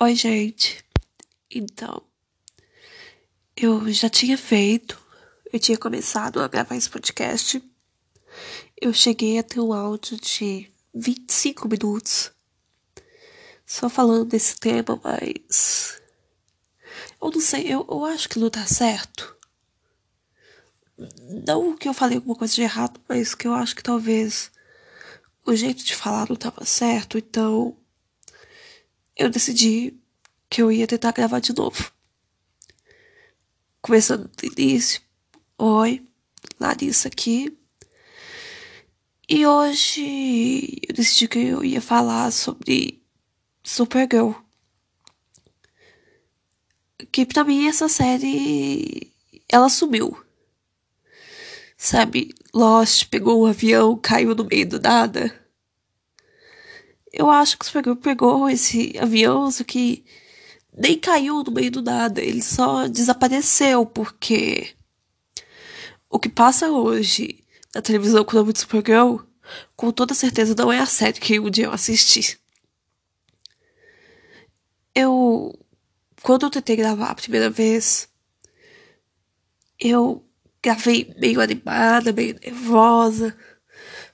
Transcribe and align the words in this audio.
Oi, 0.00 0.14
gente. 0.14 0.84
Então, 1.50 2.04
eu 3.56 3.92
já 3.92 4.08
tinha 4.08 4.38
feito, 4.38 4.96
eu 5.52 5.58
tinha 5.58 5.76
começado 5.76 6.40
a 6.40 6.46
gravar 6.46 6.76
esse 6.76 6.88
podcast. 6.88 7.60
Eu 8.80 8.92
cheguei 8.94 9.40
a 9.40 9.42
ter 9.42 9.58
um 9.58 9.72
áudio 9.72 10.16
de 10.16 10.70
25 10.94 11.66
minutos 11.66 12.30
só 13.66 13.88
falando 13.88 14.26
desse 14.26 14.56
tema, 14.60 15.00
mas. 15.02 16.00
Eu 17.20 17.32
não 17.32 17.40
sei, 17.40 17.66
eu, 17.66 17.84
eu 17.90 18.04
acho 18.04 18.28
que 18.28 18.38
não 18.38 18.50
tá 18.50 18.64
certo. 18.66 19.36
Não 21.44 21.76
que 21.76 21.88
eu 21.88 21.92
falei 21.92 22.18
alguma 22.18 22.36
coisa 22.36 22.54
de 22.54 22.62
errado, 22.62 23.00
mas 23.08 23.34
que 23.34 23.48
eu 23.48 23.52
acho 23.52 23.74
que 23.74 23.82
talvez 23.82 24.52
o 25.44 25.56
jeito 25.56 25.82
de 25.82 25.96
falar 25.96 26.28
não 26.28 26.34
estava 26.36 26.64
certo, 26.64 27.18
então 27.18 27.76
eu 29.18 29.28
decidi 29.28 29.94
que 30.48 30.62
eu 30.62 30.70
ia 30.70 30.86
tentar 30.86 31.12
gravar 31.12 31.40
de 31.40 31.52
novo. 31.54 31.92
Começando 33.82 34.28
do 34.28 34.46
início. 34.46 35.02
Oi, 35.58 36.06
Larissa 36.58 37.08
aqui. 37.08 37.58
E 39.28 39.44
hoje 39.44 40.78
eu 40.88 40.94
decidi 40.94 41.28
que 41.28 41.38
eu 41.38 41.64
ia 41.64 41.82
falar 41.82 42.30
sobre 42.30 43.02
Supergirl. 43.62 44.32
Que 47.10 47.26
pra 47.26 47.44
mim 47.44 47.66
essa 47.66 47.88
série 47.88 49.12
ela 49.48 49.68
sumiu. 49.68 50.16
Sabe, 51.76 52.34
Lost 52.54 53.08
pegou 53.08 53.42
um 53.42 53.46
avião, 53.46 53.96
caiu 53.96 54.34
no 54.34 54.44
meio 54.44 54.68
do 54.68 54.80
nada. 54.80 55.47
Eu 57.12 57.30
acho 57.30 57.58
que 57.58 57.64
o 57.64 57.66
Supergirl 57.66 57.96
pegou 57.96 58.48
esse 58.48 58.96
avião, 58.98 59.50
só 59.50 59.64
que 59.64 60.04
nem 60.76 60.98
caiu 60.98 61.42
no 61.42 61.52
meio 61.52 61.70
do 61.70 61.82
nada. 61.82 62.20
Ele 62.20 62.42
só 62.42 62.86
desapareceu, 62.86 63.86
porque 63.86 64.74
o 66.10 66.18
que 66.18 66.28
passa 66.28 66.70
hoje 66.70 67.42
na 67.74 67.82
televisão 67.82 68.24
com 68.24 68.36
o 68.36 68.40
nome 68.40 68.52
de 68.52 68.60
Supergirl, 68.60 69.18
com 69.76 69.90
toda 69.90 70.14
certeza 70.14 70.54
não 70.56 70.72
é 70.72 70.78
a 70.78 70.86
série 70.86 71.20
que 71.20 71.40
um 71.40 71.50
dia 71.50 71.66
eu 71.66 71.72
assisti. 71.72 72.38
Eu. 74.94 75.58
Quando 76.22 76.44
eu 76.46 76.50
tentei 76.50 76.76
gravar 76.76 77.10
a 77.10 77.14
primeira 77.14 77.48
vez, 77.48 78.08
eu 79.78 80.24
gravei 80.60 81.14
meio 81.18 81.40
animada, 81.40 82.12
meio 82.12 82.38
nervosa 82.42 83.36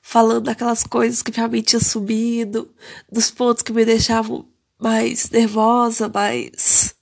falando 0.07 0.45
daquelas 0.45 0.85
coisas 0.85 1.23
que 1.23 1.33
mim 1.49 1.63
tinha 1.63 1.81
sumido, 1.81 2.73
dos 3.11 3.31
pontos 3.31 3.63
que 3.63 3.73
me 3.73 3.87
deixavam 3.87 4.47
mais 4.79 5.31
nervosa, 5.31 6.11
mas 6.13 6.95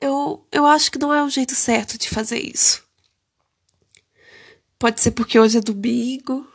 eu, 0.00 0.46
eu 0.52 0.64
acho 0.64 0.92
que 0.92 1.00
não 1.00 1.12
é 1.12 1.22
o 1.24 1.28
jeito 1.28 1.54
certo 1.56 1.98
de 1.98 2.08
fazer 2.08 2.38
isso. 2.38 2.84
Pode 4.78 5.00
ser 5.00 5.10
porque 5.10 5.36
hoje 5.36 5.58
é 5.58 5.60
domingo, 5.60 6.46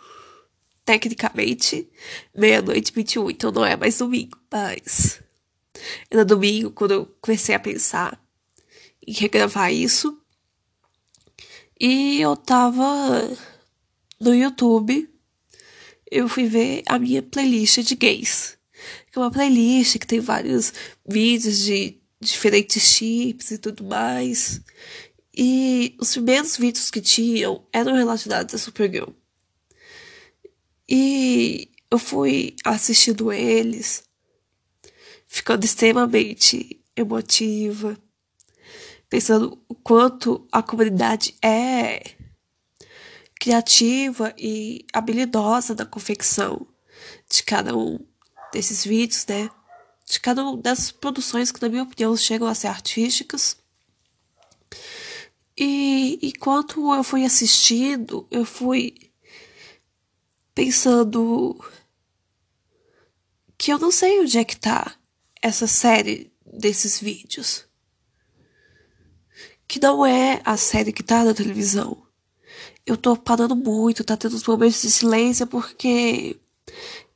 tecnicamente, 0.86 1.88
meia-noite 2.34 2.94
21, 2.94 3.30
então 3.30 3.52
não 3.52 3.66
é 3.66 3.76
mais 3.76 3.98
domingo, 3.98 4.40
mas 4.50 5.22
era 6.10 6.24
domingo 6.24 6.72
quando 6.72 6.92
eu 6.92 7.06
comecei 7.20 7.54
a 7.54 7.60
pensar 7.60 8.18
em 9.06 9.12
regravar 9.12 9.72
isso. 9.72 10.18
E 11.78 12.22
eu 12.22 12.38
tava 12.38 13.30
no 14.18 14.34
YouTube 14.34 15.17
eu 16.12 16.28
fui 16.28 16.48
ver 16.48 16.84
a 16.88 16.98
minha 16.98 17.22
playlist 17.22 17.80
de 17.80 17.96
gays. 17.96 18.58
Que 19.12 19.18
é 19.18 19.22
uma 19.22 19.32
playlist 19.32 19.98
que 19.98 20.08
tem 20.08 20.20
vários 20.20 20.74
vídeos 21.08 21.60
de 21.60 21.98
diferentes 22.20 22.82
chips 22.84 23.52
e 23.52 23.58
tudo 23.58 23.84
mais. 23.84 24.62
E 25.36 25.96
os 26.00 26.14
primeiros 26.14 26.58
vídeos 26.58 26.90
que 26.90 27.02
tinham 27.02 27.64
eram 27.72 27.94
relacionados 27.94 28.56
a 28.56 28.58
Supergirl. 28.58 29.12
E 30.90 31.70
eu 31.92 32.00
fui 32.00 32.56
assistindo 32.64 33.32
eles, 33.32 34.04
ficando 35.28 35.66
extremamente 35.66 36.82
emotiva, 36.96 37.98
pensando 39.10 39.62
o 39.68 39.76
quanto 39.76 40.48
a 40.52 40.64
comunidade 40.64 41.36
é 41.42 42.17
criativa 43.40 44.34
e 44.38 44.86
habilidosa 44.92 45.76
da 45.76 45.86
confecção 45.86 46.68
de 47.30 47.44
cada 47.44 47.76
um 47.76 48.00
desses 48.52 48.84
vídeos, 48.84 49.26
né? 49.28 49.50
De 50.06 50.20
cada 50.20 50.44
uma 50.44 50.58
dessas 50.58 50.92
produções 50.92 51.52
que, 51.52 51.62
na 51.62 51.70
minha 51.70 51.84
opinião, 51.84 52.16
chegam 52.16 52.48
a 52.48 52.56
ser 52.56 52.68
artísticas. 52.68 53.58
E 55.58 56.20
enquanto 56.22 56.94
eu 56.94 57.04
fui 57.04 57.26
assistindo, 57.26 58.28
eu 58.32 58.46
fui 58.46 58.96
pensando 60.54 61.60
que 63.58 63.72
eu 63.72 63.80
não 63.80 63.92
sei 63.92 64.20
onde 64.22 64.38
é 64.38 64.44
que 64.44 64.56
tá 64.56 64.96
essa 65.42 65.68
série 65.68 66.32
desses 66.46 67.00
vídeos. 67.00 67.66
Que 69.68 69.80
não 69.80 70.06
é 70.06 70.42
a 70.46 70.56
série 70.56 70.94
que 70.94 71.04
tá 71.04 71.24
na 71.24 71.34
televisão 71.34 72.07
eu 72.88 72.96
tô 72.96 73.18
parando 73.18 73.54
muito, 73.56 74.04
tá 74.04 74.16
tendo 74.16 74.36
uns 74.36 74.48
momentos 74.48 74.82
de 74.82 74.90
silêncio 74.90 75.46
porque 75.46 76.40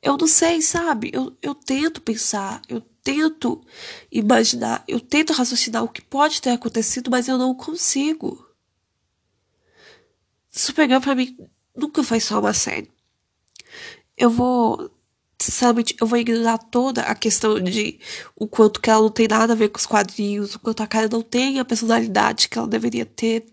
eu 0.01 0.17
não 0.17 0.27
sei, 0.27 0.61
sabe? 0.61 1.09
Eu, 1.13 1.35
eu 1.41 1.55
tento 1.55 2.01
pensar, 2.01 2.61
eu 2.67 2.81
tento 3.01 3.63
imaginar, 4.11 4.83
eu 4.85 4.99
tento 4.99 5.31
raciocinar 5.31 5.83
o 5.83 5.89
que 5.89 6.01
pode 6.01 6.41
ter 6.41 6.49
acontecido, 6.51 7.09
mas 7.09 7.29
eu 7.29 7.37
não 7.37 7.55
consigo. 7.55 8.45
Supergirl 10.49 10.99
pra 10.99 11.15
mim 11.15 11.37
nunca 11.73 12.03
foi 12.03 12.19
só 12.19 12.39
uma 12.41 12.53
série. 12.53 12.91
Eu 14.17 14.29
vou, 14.29 14.91
sinceramente, 15.41 15.95
eu 16.01 16.05
vou 16.05 16.19
ignorar 16.19 16.57
toda 16.57 17.03
a 17.03 17.15
questão 17.15 17.59
de 17.61 17.97
o 18.35 18.45
quanto 18.45 18.81
que 18.81 18.89
ela 18.89 19.01
não 19.01 19.09
tem 19.09 19.27
nada 19.27 19.53
a 19.53 19.55
ver 19.55 19.69
com 19.69 19.77
os 19.79 19.85
quadrinhos, 19.85 20.55
o 20.55 20.59
quanto 20.59 20.83
a 20.83 20.87
cara 20.87 21.07
não 21.09 21.21
tem 21.21 21.59
a 21.59 21.65
personalidade 21.65 22.49
que 22.49 22.57
ela 22.57 22.67
deveria 22.67 23.05
ter. 23.05 23.45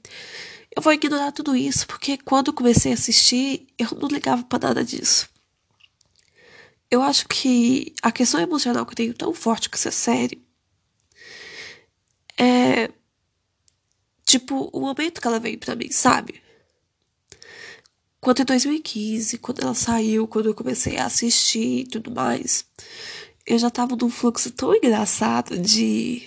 Eu 0.76 0.82
vou 0.82 0.92
ignorar 0.92 1.32
tudo 1.32 1.56
isso, 1.56 1.86
porque 1.86 2.18
quando 2.18 2.52
comecei 2.52 2.92
a 2.92 2.94
assistir, 2.94 3.66
eu 3.78 3.88
não 4.00 4.08
ligava 4.08 4.42
para 4.44 4.68
nada 4.68 4.84
disso. 4.84 5.28
Eu 6.90 7.02
acho 7.02 7.26
que 7.28 7.94
a 8.02 8.10
questão 8.10 8.40
emocional 8.40 8.86
que 8.86 8.92
eu 8.92 8.96
tenho 8.96 9.14
tão 9.14 9.34
forte 9.34 9.68
com 9.68 9.76
essa 9.76 9.90
série 9.90 10.42
é. 12.38 12.90
Tipo, 14.24 14.70
o 14.72 14.80
momento 14.80 15.20
que 15.20 15.26
ela 15.26 15.40
veio 15.40 15.58
pra 15.58 15.74
mim, 15.74 15.90
sabe? 15.90 16.42
Quando 18.20 18.40
em 18.40 18.44
2015, 18.44 19.38
quando 19.38 19.62
ela 19.62 19.74
saiu, 19.74 20.28
quando 20.28 20.46
eu 20.46 20.54
comecei 20.54 20.98
a 20.98 21.06
assistir 21.06 21.80
e 21.80 21.86
tudo 21.86 22.10
mais, 22.10 22.66
eu 23.46 23.58
já 23.58 23.70
tava 23.70 23.96
num 23.96 24.10
fluxo 24.10 24.50
tão 24.50 24.74
engraçado 24.74 25.58
de, 25.58 26.22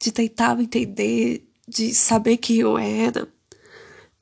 de 0.00 0.10
tentar 0.12 0.56
me 0.56 0.64
entender, 0.64 1.46
de 1.68 1.94
saber 1.94 2.38
quem 2.38 2.56
eu 2.58 2.78
era. 2.78 3.28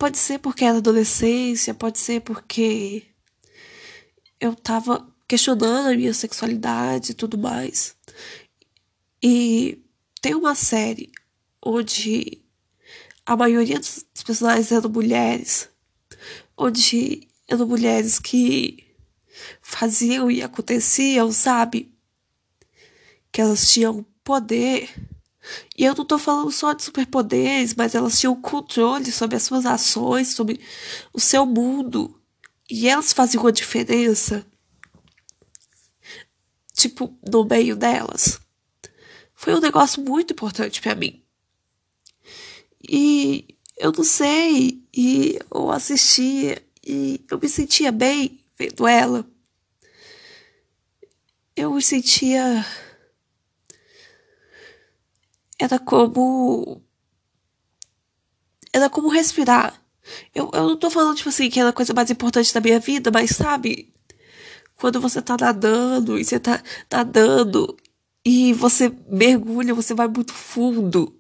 Pode 0.01 0.17
ser 0.17 0.39
porque 0.39 0.65
era 0.65 0.79
adolescência, 0.79 1.75
pode 1.75 1.99
ser 1.99 2.23
porque 2.23 3.05
eu 4.41 4.55
tava 4.55 5.07
questionando 5.29 5.89
a 5.89 5.95
minha 5.95 6.15
sexualidade 6.15 7.13
e 7.13 7.15
tudo 7.15 7.37
mais. 7.37 7.95
E 9.23 9.85
tem 10.23 10.35
uma 10.35 10.55
série 10.55 11.13
onde 11.63 12.43
a 13.27 13.37
maioria 13.37 13.79
dos 13.79 14.07
personagens 14.25 14.73
eram 14.73 14.89
mulheres, 14.89 15.69
onde 16.57 17.29
eram 17.47 17.67
mulheres 17.67 18.19
que 18.19 18.83
faziam 19.61 20.31
e 20.31 20.43
aconteciam, 20.43 21.31
sabe? 21.31 21.95
Que 23.31 23.43
elas 23.43 23.71
tinham 23.71 24.03
poder 24.25 24.89
e 25.77 25.85
eu 25.85 25.95
não 25.95 26.05
tô 26.05 26.19
falando 26.19 26.51
só 26.51 26.73
de 26.73 26.83
superpoderes, 26.83 27.75
mas 27.75 27.95
elas 27.95 28.19
tinham 28.19 28.41
controle 28.41 29.11
sobre 29.11 29.37
as 29.37 29.43
suas 29.43 29.65
ações, 29.65 30.35
sobre 30.35 30.61
o 31.13 31.21
seu 31.21 31.47
mundo. 31.47 32.21
E 32.69 32.89
elas 32.89 33.13
faziam 33.13 33.47
a 33.47 33.51
diferença. 33.51 34.47
Tipo, 36.75 37.19
no 37.31 37.45
meio 37.45 37.75
delas. 37.75 38.41
Foi 39.35 39.55
um 39.55 39.61
negócio 39.61 40.03
muito 40.03 40.33
importante 40.33 40.81
para 40.81 40.95
mim. 40.95 41.23
E 42.89 43.57
eu 43.77 43.93
não 43.93 44.05
sei, 44.05 44.83
e 44.95 45.39
eu 45.51 45.71
assistia 45.71 46.63
e 46.85 47.25
eu 47.31 47.39
me 47.39 47.49
sentia 47.49 47.93
bem 47.93 48.41
vendo 48.59 48.87
ela. 48.87 49.27
Eu 51.57 51.75
me 51.75 51.83
sentia 51.83 52.65
era 55.61 55.79
como. 55.79 56.83
Era 58.73 58.89
como 58.89 59.09
respirar. 59.09 59.81
Eu, 60.35 60.51
eu 60.55 60.69
não 60.69 60.77
tô 60.77 60.91
falando, 60.91 61.17
tipo 61.17 61.29
assim, 61.29 61.51
que 61.51 61.61
era 61.61 61.69
a 61.69 61.73
coisa 61.73 61.93
mais 61.93 62.11
importante 62.11 62.53
da 62.55 62.61
minha 62.61 62.81
vida, 62.81 63.11
mas 63.13 63.31
sabe? 63.31 63.93
Quando 64.77 65.01
você 65.01 65.21
tá 65.21 65.37
nadando 65.39 66.19
e 66.19 66.25
você 66.25 66.41
tá 66.41 66.63
nadando 66.91 67.77
e 68.25 68.53
você 68.55 68.93
mergulha, 69.09 69.75
você 69.75 69.95
vai 69.95 70.09
muito 70.09 70.33
fundo. 70.33 71.15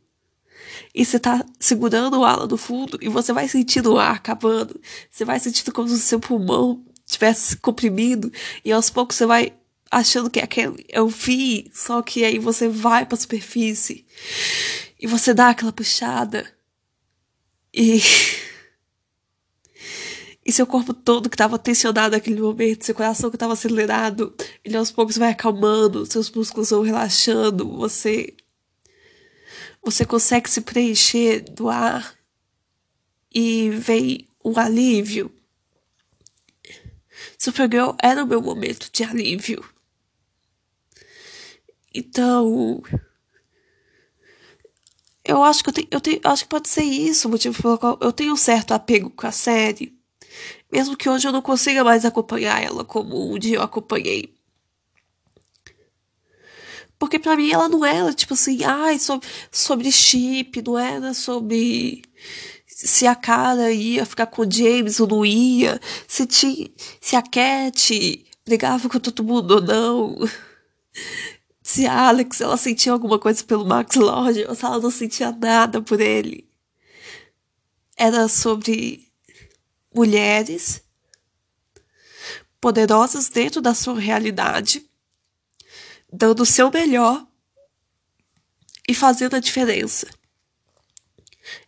E 0.94 1.04
você 1.04 1.18
tá 1.18 1.44
segurando 1.58 2.18
o 2.18 2.24
ala 2.24 2.46
no 2.46 2.56
fundo 2.56 2.98
e 3.00 3.08
você 3.08 3.32
vai 3.32 3.46
sentindo 3.46 3.92
o 3.92 3.98
ar 3.98 4.16
acabando. 4.16 4.80
Você 5.10 5.24
vai 5.24 5.38
sentindo 5.38 5.72
como 5.72 5.88
se 5.88 5.94
o 5.94 5.98
seu 5.98 6.18
pulmão 6.18 6.84
tivesse 7.06 7.56
comprimido 7.56 8.32
e 8.64 8.72
aos 8.72 8.88
poucos 8.90 9.16
você 9.16 9.26
vai 9.26 9.52
achando 9.90 10.30
que 10.30 10.40
aquele 10.40 10.86
é 10.88 11.00
o 11.00 11.10
fim, 11.10 11.68
só 11.74 12.00
que 12.00 12.24
aí 12.24 12.38
você 12.38 12.68
vai 12.68 13.04
para 13.04 13.16
a 13.16 13.20
superfície 13.20 14.06
e 15.00 15.06
você 15.06 15.34
dá 15.34 15.50
aquela 15.50 15.72
puxada 15.72 16.46
e 17.74 18.00
e 20.46 20.52
seu 20.52 20.66
corpo 20.66 20.94
todo 20.94 21.28
que 21.28 21.34
estava 21.34 21.58
tensionado 21.58 22.14
naquele 22.14 22.40
momento, 22.40 22.84
seu 22.84 22.94
coração 22.94 23.30
que 23.30 23.36
estava 23.36 23.54
acelerado, 23.54 24.32
ele 24.64 24.76
aos 24.76 24.92
poucos 24.92 25.18
vai 25.18 25.30
acalmando, 25.30 26.06
seus 26.06 26.30
músculos 26.30 26.70
vão 26.70 26.82
relaxando, 26.82 27.68
você 27.76 28.34
você 29.82 30.04
consegue 30.04 30.48
se 30.48 30.60
preencher 30.60 31.40
do 31.40 31.68
ar 31.68 32.14
e 33.34 33.70
vem 33.70 34.28
um 34.44 34.58
alívio. 34.58 35.32
Supergirl 37.38 37.92
era 38.02 38.22
o 38.22 38.26
meu 38.26 38.42
momento 38.42 38.90
de 38.92 39.02
alívio. 39.02 39.64
Então, 41.94 42.82
eu 45.24 45.42
acho 45.42 45.62
que 45.62 45.70
eu 45.70 45.72
tenho, 45.72 45.88
eu 45.90 46.00
tenho, 46.00 46.20
acho 46.24 46.44
que 46.44 46.48
pode 46.48 46.68
ser 46.68 46.82
isso 46.82 47.28
o 47.28 47.30
motivo 47.30 47.60
pelo 47.60 47.78
qual 47.78 47.98
eu 48.00 48.12
tenho 48.12 48.32
um 48.32 48.36
certo 48.36 48.72
apego 48.72 49.10
com 49.10 49.26
a 49.26 49.32
série, 49.32 49.98
mesmo 50.72 50.96
que 50.96 51.08
hoje 51.08 51.26
eu 51.28 51.32
não 51.32 51.42
consiga 51.42 51.84
mais 51.84 52.04
acompanhar 52.04 52.62
ela 52.62 52.84
como 52.84 53.32
um 53.32 53.38
dia 53.38 53.56
eu 53.56 53.62
acompanhei. 53.62 54.34
Porque 56.98 57.18
para 57.18 57.36
mim 57.36 57.50
ela 57.50 57.68
não 57.68 57.84
era 57.84 58.12
tipo 58.12 58.34
assim, 58.34 58.62
ai, 58.62 58.98
sobre, 58.98 59.26
sobre 59.50 59.90
chip, 59.90 60.62
não 60.62 60.78
era 60.78 61.14
sobre 61.14 62.02
se 62.66 63.06
a 63.06 63.14
cara 63.14 63.72
ia 63.72 64.06
ficar 64.06 64.26
com 64.26 64.42
o 64.42 64.50
James 64.50 65.00
ou 65.00 65.06
não 65.06 65.24
ia, 65.24 65.80
se, 66.06 66.26
tinha, 66.26 66.70
se 67.00 67.16
a 67.16 67.22
Cat 67.22 68.26
brigava 68.46 68.88
com 68.88 68.98
todo 68.98 69.24
mundo 69.24 69.52
ou 69.52 69.60
não 69.60 70.18
se 71.62 71.86
a 71.86 72.08
Alex 72.08 72.40
ela 72.40 72.56
sentia 72.56 72.92
alguma 72.92 73.18
coisa 73.18 73.44
pelo 73.44 73.66
Max 73.66 73.96
Lord 73.96 74.44
ou 74.48 74.54
se 74.54 74.64
ela 74.64 74.78
não 74.78 74.90
sentia 74.90 75.30
nada 75.32 75.82
por 75.82 76.00
ele. 76.00 76.48
Era 77.96 78.28
sobre 78.28 79.10
mulheres 79.94 80.82
poderosas 82.60 83.28
dentro 83.28 83.60
da 83.60 83.74
sua 83.74 83.98
realidade, 83.98 84.88
dando 86.12 86.42
o 86.42 86.46
seu 86.46 86.70
melhor 86.70 87.26
e 88.88 88.94
fazendo 88.94 89.36
a 89.36 89.40
diferença. 89.40 90.06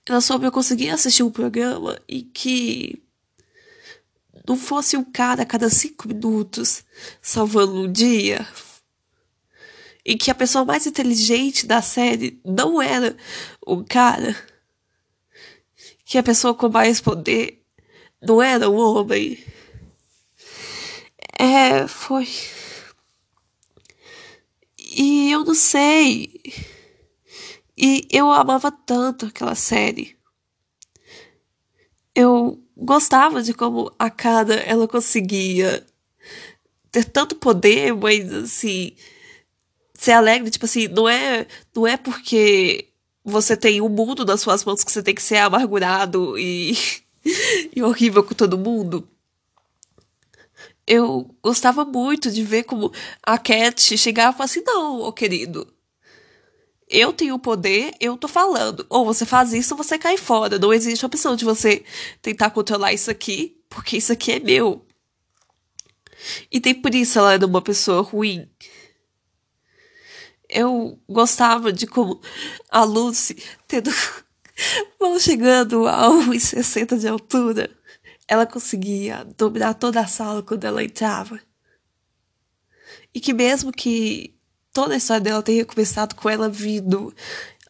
Era 0.06 0.21
sobre 0.21 0.47
eu 0.47 0.53
conseguir 0.53 0.91
assistir 0.91 1.23
um 1.23 1.31
programa 1.31 2.00
em 2.09 2.25
que 2.25 3.03
não 4.47 4.56
fosse 4.56 4.97
um 4.97 5.05
cara 5.05 5.43
a 5.43 5.47
cada 5.47 5.71
cinco 5.71 6.09
minutos 6.09 6.85
salvando 7.21 7.75
um 7.75 7.91
dia, 7.91 8.47
e 10.04 10.16
que 10.16 10.31
a 10.31 10.34
pessoa 10.34 10.64
mais 10.64 10.87
inteligente 10.87 11.66
da 11.66 11.81
série 11.81 12.40
não 12.44 12.82
era 12.82 13.16
o 13.64 13.84
cara, 13.84 14.37
que 16.04 16.19
a 16.19 16.22
pessoa 16.22 16.54
com 16.54 16.69
mais 16.69 17.00
poder 17.00 17.62
não 18.20 18.43
era 18.43 18.69
o 18.69 18.76
homem. 18.76 19.38
É, 21.38 21.87
foi. 21.88 22.28
E 24.78 25.31
eu 25.32 25.44
não 25.44 25.54
sei. 25.54 26.40
E 27.76 28.06
eu 28.10 28.31
amava 28.31 28.70
tanto 28.70 29.26
aquela 29.26 29.55
série. 29.55 30.16
Eu 32.14 32.62
gostava 32.76 33.43
de 33.43 33.55
como 33.55 33.93
a 33.98 34.10
cara 34.10 34.55
ela 34.55 34.87
conseguia 34.87 35.84
ter 36.90 37.05
tanto 37.05 37.37
poder, 37.37 37.94
mas 37.94 38.32
assim, 38.32 38.94
ser 40.02 40.12
alegre, 40.12 40.50
tipo 40.50 40.64
assim, 40.64 40.88
não 40.88 41.08
é, 41.08 41.46
não 41.75 41.87
é 41.87 41.96
porque 41.96 42.88
você 43.25 43.56
tem 43.56 43.81
o 43.81 43.87
um 43.87 43.88
mundo 43.88 44.25
nas 44.25 44.40
suas 44.40 44.64
mãos 44.64 44.82
que 44.82 44.90
você 44.90 45.02
tem 45.02 45.14
que 45.14 45.22
ser 45.22 45.37
amargurado 45.37 46.37
e, 46.37 46.76
e 47.75 47.82
horrível 47.82 48.25
com 48.25 48.34
todo 48.34 48.58
mundo. 48.58 49.08
Eu 50.84 51.32
gostava 51.40 51.84
muito 51.84 52.32
de 52.32 52.43
ver 52.43 52.64
como 52.64 52.93
a 53.22 53.38
Cat 53.38 53.96
chegava 53.96 54.31
e 54.31 54.32
falava 54.32 54.44
assim: 54.44 54.62
não, 54.66 55.02
ô 55.02 55.12
querido, 55.12 55.72
eu 56.88 57.12
tenho 57.12 57.37
o 57.37 57.38
poder, 57.38 57.94
eu 58.00 58.16
tô 58.16 58.26
falando. 58.26 58.84
Ou 58.90 59.05
você 59.05 59.25
faz 59.25 59.52
isso 59.52 59.75
ou 59.75 59.78
você 59.78 59.96
cai 59.96 60.16
fora. 60.16 60.58
Não 60.58 60.72
existe 60.72 61.06
opção 61.06 61.37
de 61.37 61.44
você 61.44 61.84
tentar 62.20 62.50
controlar 62.50 62.93
isso 62.93 63.08
aqui, 63.08 63.56
porque 63.69 63.98
isso 63.98 64.12
aqui 64.12 64.32
é 64.32 64.40
meu. 64.40 64.84
E 66.50 66.60
tem 66.60 66.75
por 66.75 66.93
isso 66.93 67.20
ela 67.20 67.34
era 67.34 67.46
uma 67.46 67.62
pessoa 67.62 68.02
ruim 68.02 68.48
eu 70.52 71.00
gostava 71.08 71.72
de 71.72 71.87
como 71.87 72.20
a 72.70 72.84
Lucy, 72.84 73.43
tendo 73.66 73.90
mão 75.00 75.19
chegando 75.19 75.87
a 75.88 76.08
1,60 76.08 76.99
de 76.99 77.08
altura, 77.08 77.70
ela 78.28 78.46
conseguia 78.46 79.25
dominar 79.37 79.75
toda 79.75 80.00
a 80.00 80.06
sala 80.06 80.43
quando 80.43 80.64
ela 80.64 80.84
entrava. 80.84 81.40
E 83.14 83.20
que 83.20 83.32
mesmo 83.32 83.72
que 83.72 84.34
toda 84.72 84.94
a 84.94 84.96
história 84.96 85.20
dela 85.20 85.43
tenha 85.43 85.64
começado 85.64 86.14
com 86.14 86.28
ela 86.28 86.49
vindo 86.49 87.14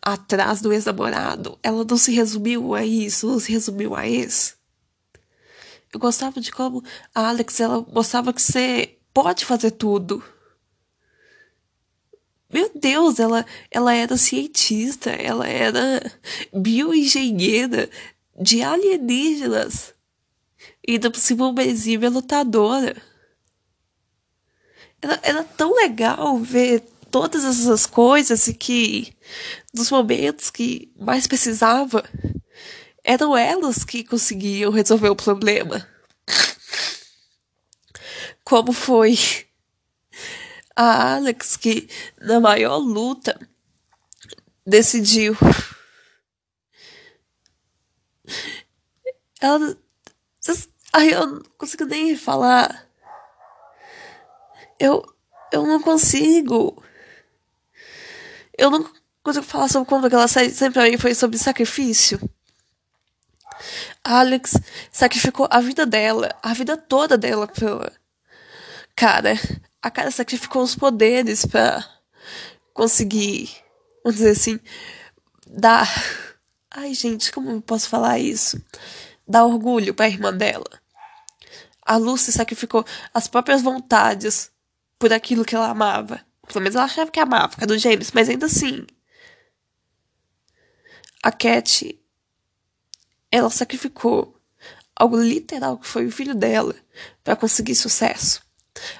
atrás 0.00 0.60
do 0.60 0.72
ex-namorado, 0.72 1.58
ela 1.62 1.84
não 1.84 1.96
se 1.96 2.12
resumiu 2.12 2.74
a 2.74 2.84
isso, 2.84 3.26
não 3.26 3.38
se 3.38 3.52
resumiu 3.52 3.94
a 3.94 4.08
esse. 4.08 4.54
Eu 5.92 6.00
gostava 6.00 6.40
de 6.40 6.50
como 6.50 6.82
a 7.14 7.28
Alex 7.28 7.60
ela 7.60 7.84
mostrava 7.92 8.32
que 8.32 8.40
você 8.40 8.98
pode 9.12 9.44
fazer 9.44 9.72
tudo. 9.72 10.22
Meu 12.52 12.70
Deus, 12.74 13.18
ela, 13.18 13.46
ela 13.70 13.94
era 13.94 14.16
cientista, 14.18 15.10
ela 15.10 15.48
era 15.48 16.12
bioengenheira 16.52 17.88
de 18.38 18.62
alienígenas. 18.62 19.94
E 20.86 20.92
ainda 20.92 21.10
por 21.10 21.18
cima 21.18 21.52
lutadora. 22.10 23.00
Era, 25.00 25.20
era 25.22 25.44
tão 25.44 25.74
legal 25.74 26.38
ver 26.38 26.80
todas 27.10 27.44
essas 27.44 27.86
coisas 27.86 28.46
e 28.46 28.54
que 28.54 29.14
nos 29.72 29.90
momentos 29.90 30.50
que 30.50 30.92
mais 30.96 31.26
precisava 31.26 32.04
eram 33.02 33.36
elas 33.36 33.84
que 33.84 34.04
conseguiam 34.04 34.70
resolver 34.70 35.08
o 35.08 35.16
problema. 35.16 35.86
Como 38.44 38.72
foi 38.72 39.18
a 40.76 41.14
Alex, 41.14 41.56
que 41.56 41.88
na 42.20 42.40
maior 42.40 42.78
luta 42.78 43.38
decidiu. 44.66 45.36
Ela. 49.40 49.76
Ai, 50.92 51.14
eu 51.14 51.26
não 51.26 51.42
consigo 51.58 51.84
nem 51.84 52.16
falar. 52.16 52.88
Eu. 54.78 55.04
Eu 55.50 55.66
não 55.66 55.80
consigo. 55.82 56.82
Eu 58.56 58.70
não 58.70 58.90
consigo 59.22 59.44
falar 59.44 59.68
sobre 59.68 59.88
como 59.88 60.06
aquela 60.06 60.28
sempre 60.28 60.70
pra 60.70 60.84
mim 60.84 60.96
foi 60.96 61.14
sobre 61.14 61.38
sacrifício. 61.38 62.20
Alex 64.02 64.54
sacrificou 64.90 65.46
a 65.50 65.60
vida 65.60 65.86
dela, 65.86 66.34
a 66.42 66.52
vida 66.54 66.76
toda 66.76 67.16
dela 67.18 67.46
pela. 67.46 67.92
Cara, 68.96 69.34
a 69.82 69.90
cara 69.90 70.10
sacrificou 70.10 70.62
os 70.62 70.76
poderes 70.76 71.44
para 71.44 71.84
conseguir, 72.72 73.50
vamos 74.04 74.18
dizer 74.18 74.30
assim, 74.30 74.60
dar. 75.46 75.88
Ai, 76.70 76.94
gente, 76.94 77.32
como 77.32 77.50
eu 77.50 77.60
posso 77.60 77.88
falar 77.88 78.18
isso? 78.18 78.62
Dar 79.26 79.44
orgulho 79.44 79.92
para 79.92 80.06
a 80.06 80.08
irmã 80.08 80.32
dela. 80.32 80.80
A 81.84 81.96
Lucy 81.96 82.32
sacrificou 82.32 82.86
as 83.12 83.26
próprias 83.26 83.60
vontades 83.60 84.50
por 84.98 85.12
aquilo 85.12 85.44
que 85.44 85.54
ela 85.54 85.68
amava. 85.68 86.24
Pelo 86.46 86.60
menos 86.60 86.76
ela 86.76 86.84
achava 86.84 87.10
que 87.10 87.18
amava, 87.18 87.56
causa 87.56 87.66
do 87.66 87.78
James, 87.78 88.12
mas 88.12 88.28
ainda 88.28 88.46
assim. 88.46 88.86
A 91.22 91.32
Cat, 91.32 92.00
ela 93.30 93.50
sacrificou 93.50 94.40
algo 94.94 95.16
literal 95.16 95.78
que 95.78 95.86
foi 95.86 96.06
o 96.06 96.12
filho 96.12 96.34
dela 96.34 96.74
para 97.24 97.36
conseguir 97.36 97.74
sucesso. 97.74 98.42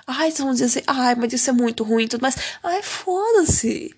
Ai, 0.07 0.31
vocês 0.31 0.41
vão 0.45 0.52
dizer 0.52 0.67
assim, 0.67 0.83
ai, 0.87 1.14
mas 1.14 1.33
isso 1.33 1.50
é 1.50 1.52
muito 1.52 1.83
ruim, 1.85 2.07
tudo 2.07 2.23
mais. 2.23 2.37
Ai, 2.62 2.83
foda-se. 2.83 3.95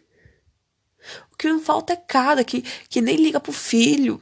O 1.32 1.36
que 1.36 1.48
não 1.48 1.60
falta 1.60 1.92
é 1.92 1.96
cara 1.96 2.44
que, 2.44 2.62
que 2.88 3.00
nem 3.00 3.16
liga 3.16 3.40
pro 3.40 3.52
filho. 3.52 4.20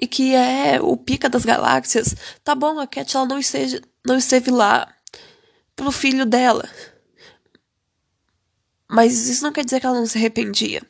E 0.00 0.06
que 0.06 0.34
é 0.34 0.80
o 0.80 0.96
pica 0.96 1.28
das 1.28 1.44
galáxias. 1.44 2.14
Tá 2.44 2.54
bom, 2.54 2.78
a 2.78 2.86
Cat 2.86 3.16
ela 3.16 3.26
não, 3.26 3.38
esteja, 3.38 3.80
não 4.06 4.16
esteve 4.16 4.50
lá 4.50 4.92
pro 5.74 5.90
filho 5.90 6.24
dela. 6.24 6.68
Mas 8.88 9.28
isso 9.28 9.42
não 9.42 9.52
quer 9.52 9.64
dizer 9.64 9.80
que 9.80 9.86
ela 9.86 9.98
não 9.98 10.06
se 10.06 10.16
arrependia. 10.16 10.82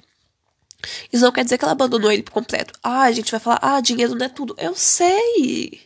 Isso 1.12 1.24
não 1.24 1.32
quer 1.32 1.44
dizer 1.44 1.58
que 1.58 1.64
ela 1.64 1.72
abandonou 1.72 2.12
ele 2.12 2.22
por 2.22 2.32
completo. 2.32 2.78
Ah, 2.82 3.02
a 3.02 3.12
gente 3.12 3.30
vai 3.30 3.40
falar, 3.40 3.58
ah, 3.62 3.80
dinheiro 3.80 4.14
não 4.14 4.26
é 4.26 4.28
tudo. 4.28 4.54
Eu 4.58 4.74
sei. 4.74 5.85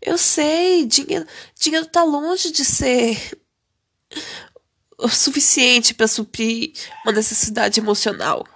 Eu 0.00 0.18
sei. 0.18 0.86
Dinheiro, 0.86 1.26
dinheiro 1.58 1.86
tá 1.86 2.02
longe 2.02 2.50
de 2.50 2.64
ser 2.64 3.38
o 4.98 5.08
suficiente 5.08 5.94
para 5.94 6.08
suprir 6.08 6.72
uma 7.04 7.12
necessidade 7.12 7.80
emocional. 7.80 8.46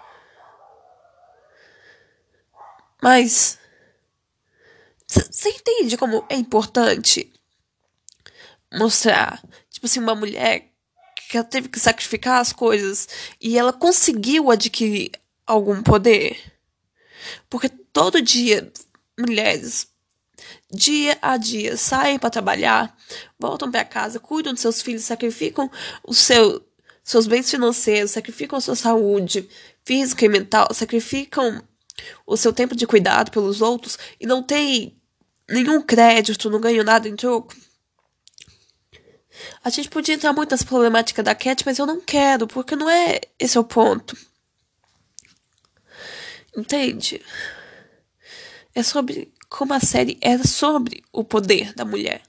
Mas 3.02 3.59
você 5.06 5.49
entende 5.50 5.97
como 5.97 6.25
é 6.28 6.37
importante 6.37 7.32
mostrar, 8.73 9.42
tipo 9.70 9.87
assim, 9.87 9.99
uma 9.99 10.14
mulher 10.14 10.70
que 11.28 11.37
ela 11.37 11.47
teve 11.47 11.68
que 11.68 11.80
sacrificar 11.80 12.40
as 12.40 12.52
coisas 12.52 13.09
e 13.40 13.59
ela 13.59 13.73
conseguiu 13.73 14.50
adquirir 14.50 15.12
algum 15.47 15.82
poder? 15.82 16.38
Porque 17.49 17.68
todo 17.68 18.23
dia 18.23 18.73
mulheres 19.18 19.88
dia 20.71 21.19
a 21.21 21.37
dia 21.37 21.76
saem 21.76 22.19
para 22.19 22.30
trabalhar, 22.30 22.97
voltam 23.38 23.71
para 23.71 23.85
casa, 23.85 24.21
cuidam 24.21 24.52
de 24.52 24.61
seus 24.61 24.80
filhos, 24.83 25.04
sacrificam 25.04 25.71
os 26.07 26.19
seu, 26.19 26.64
seus 27.02 27.26
bens 27.26 27.50
financeiros, 27.50 28.12
sacrificam 28.12 28.59
a 28.59 28.61
sua 28.61 28.76
saúde 28.76 29.49
física 29.85 30.25
e 30.25 30.28
mental, 30.28 30.69
sacrificam 30.73 31.62
o 32.26 32.37
seu 32.37 32.52
tempo 32.52 32.75
de 32.75 32.87
cuidado 32.87 33.30
pelos 33.30 33.61
outros 33.61 33.99
e 34.21 34.26
não 34.26 34.42
tem 34.42 34.97
nenhum 35.49 35.83
crédito, 35.83 36.49
não 36.49 36.61
ganham 36.61 36.85
nada 36.85 37.09
em 37.09 37.16
troco. 37.16 37.54
A 39.64 39.71
gente 39.71 39.88
podia 39.88 40.14
entrar 40.14 40.33
muito 40.33 40.50
nas 40.50 40.62
problemáticas 40.62 41.25
da 41.25 41.35
Cat, 41.35 41.64
mas 41.64 41.78
eu 41.78 41.87
não 41.87 42.00
quero, 42.00 42.47
porque 42.47 42.76
não 42.76 42.88
é 42.88 43.21
esse 43.38 43.57
é 43.57 43.61
o 43.61 43.64
ponto. 43.64 44.16
Entende? 46.57 47.23
É 48.75 48.83
sobre 48.83 49.33
como 49.50 49.75
a 49.75 49.80
série 49.80 50.16
era 50.21 50.47
sobre 50.47 51.02
o 51.12 51.25
poder 51.25 51.75
da 51.75 51.85
mulher. 51.85 52.23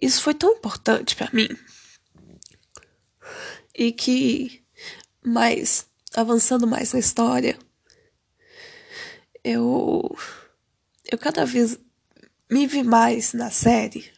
Isso 0.00 0.22
foi 0.22 0.32
tão 0.32 0.52
importante 0.52 1.16
para 1.16 1.30
mim. 1.32 1.48
E 3.74 3.92
que, 3.92 4.64
mais, 5.22 5.86
avançando 6.14 6.66
mais 6.66 6.92
na 6.92 7.00
história, 7.00 7.58
eu, 9.42 10.16
eu 11.10 11.18
cada 11.18 11.44
vez 11.44 11.76
me 12.48 12.66
vi 12.66 12.84
mais 12.84 13.32
na 13.32 13.50
série. 13.50 14.10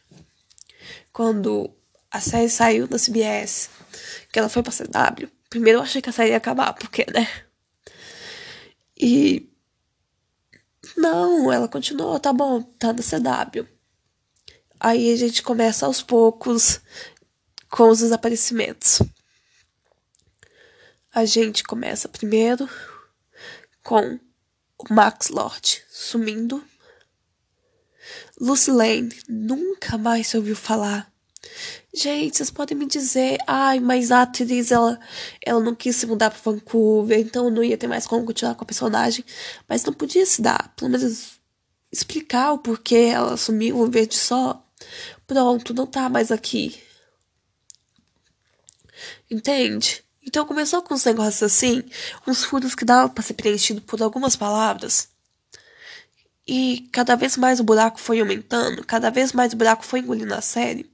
Quando 1.11 1.75
a 2.11 2.21
série 2.21 2.49
saiu 2.49 2.87
da 2.87 2.99
CBS, 2.99 3.69
que 4.31 4.37
ela 4.37 4.47
foi 4.47 4.61
pra 4.61 4.71
CW, 4.71 5.27
primeiro 5.49 5.79
eu 5.79 5.83
achei 5.83 6.01
que 6.01 6.09
a 6.09 6.13
série 6.13 6.29
ia 6.29 6.37
acabar, 6.37 6.73
porque, 6.73 7.05
né? 7.11 7.27
E 8.95 9.48
não, 10.95 11.51
ela 11.51 11.67
continuou, 11.67 12.19
tá 12.19 12.33
bom, 12.33 12.61
tá 12.61 12.93
na 12.93 13.01
CW. 13.01 13.67
Aí 14.79 15.11
a 15.11 15.15
gente 15.17 15.43
começa 15.43 15.85
aos 15.85 16.01
poucos 16.01 16.79
com 17.69 17.89
os 17.89 17.99
desaparecimentos. 17.99 19.01
A 21.13 21.25
gente 21.25 21.63
começa 21.63 22.07
primeiro 22.07 22.69
com 23.83 24.19
o 24.77 24.93
Max 24.93 25.29
Lord 25.29 25.83
sumindo. 25.89 26.63
Lucy 28.39 28.71
Lane 28.71 29.13
nunca 29.27 29.97
mais 29.97 30.27
se 30.27 30.37
ouviu 30.37 30.55
falar. 30.55 31.11
Gente, 31.93 32.37
vocês 32.37 32.51
podem 32.51 32.77
me 32.77 32.85
dizer, 32.85 33.39
ai, 33.47 33.79
mas 33.79 34.11
a 34.11 34.21
atriz, 34.21 34.71
ela, 34.71 34.99
ela 35.43 35.59
não 35.59 35.73
quis 35.73 35.95
se 35.95 36.05
mudar 36.05 36.29
para 36.29 36.39
Vancouver, 36.39 37.19
então 37.19 37.49
não 37.49 37.63
ia 37.63 37.77
ter 37.77 37.87
mais 37.87 38.05
como 38.05 38.25
continuar 38.25 38.53
com 38.55 38.63
a 38.63 38.67
personagem. 38.67 39.25
Mas 39.67 39.83
não 39.83 39.93
podia 39.93 40.25
se 40.25 40.41
dar, 40.41 40.71
pelo 40.75 40.91
menos 40.91 41.39
explicar 41.91 42.51
o 42.53 42.59
porquê 42.59 43.11
ela 43.13 43.35
sumiu 43.37 43.85
em 43.85 43.89
vez 43.89 44.07
de 44.07 44.17
só, 44.17 44.63
pronto, 45.25 45.73
não 45.73 45.87
tá 45.87 46.07
mais 46.09 46.31
aqui. 46.31 46.79
Entende? 49.29 50.03
Então 50.21 50.45
começou 50.45 50.83
com 50.83 50.93
uns 50.93 51.05
negócios 51.05 51.41
assim, 51.41 51.83
uns 52.27 52.43
furos 52.43 52.75
que 52.75 52.85
davam 52.85 53.09
para 53.09 53.23
ser 53.23 53.33
preenchido 53.33 53.81
por 53.81 54.01
algumas 54.03 54.35
palavras. 54.35 55.09
E 56.47 56.87
cada 56.91 57.15
vez 57.15 57.35
mais 57.35 57.59
o 57.59 57.63
buraco 57.63 57.99
foi 57.99 58.19
aumentando, 58.19 58.85
cada 58.85 59.09
vez 59.09 59.33
mais 59.33 59.53
o 59.53 59.57
buraco 59.57 59.83
foi 59.83 59.99
engolindo 60.01 60.33
a 60.35 60.41
série 60.41 60.89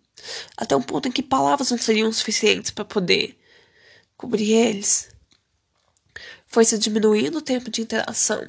até 0.57 0.75
um 0.75 0.81
ponto 0.81 1.07
em 1.07 1.11
que 1.11 1.23
palavras 1.23 1.71
não 1.71 1.77
seriam 1.77 2.11
suficientes 2.11 2.71
para 2.71 2.85
poder 2.85 3.37
cobrir 4.17 4.53
eles. 4.53 5.09
Foi 6.47 6.63
se 6.65 6.77
diminuindo 6.77 7.39
o 7.39 7.41
tempo 7.41 7.69
de 7.69 7.81
interação 7.81 8.47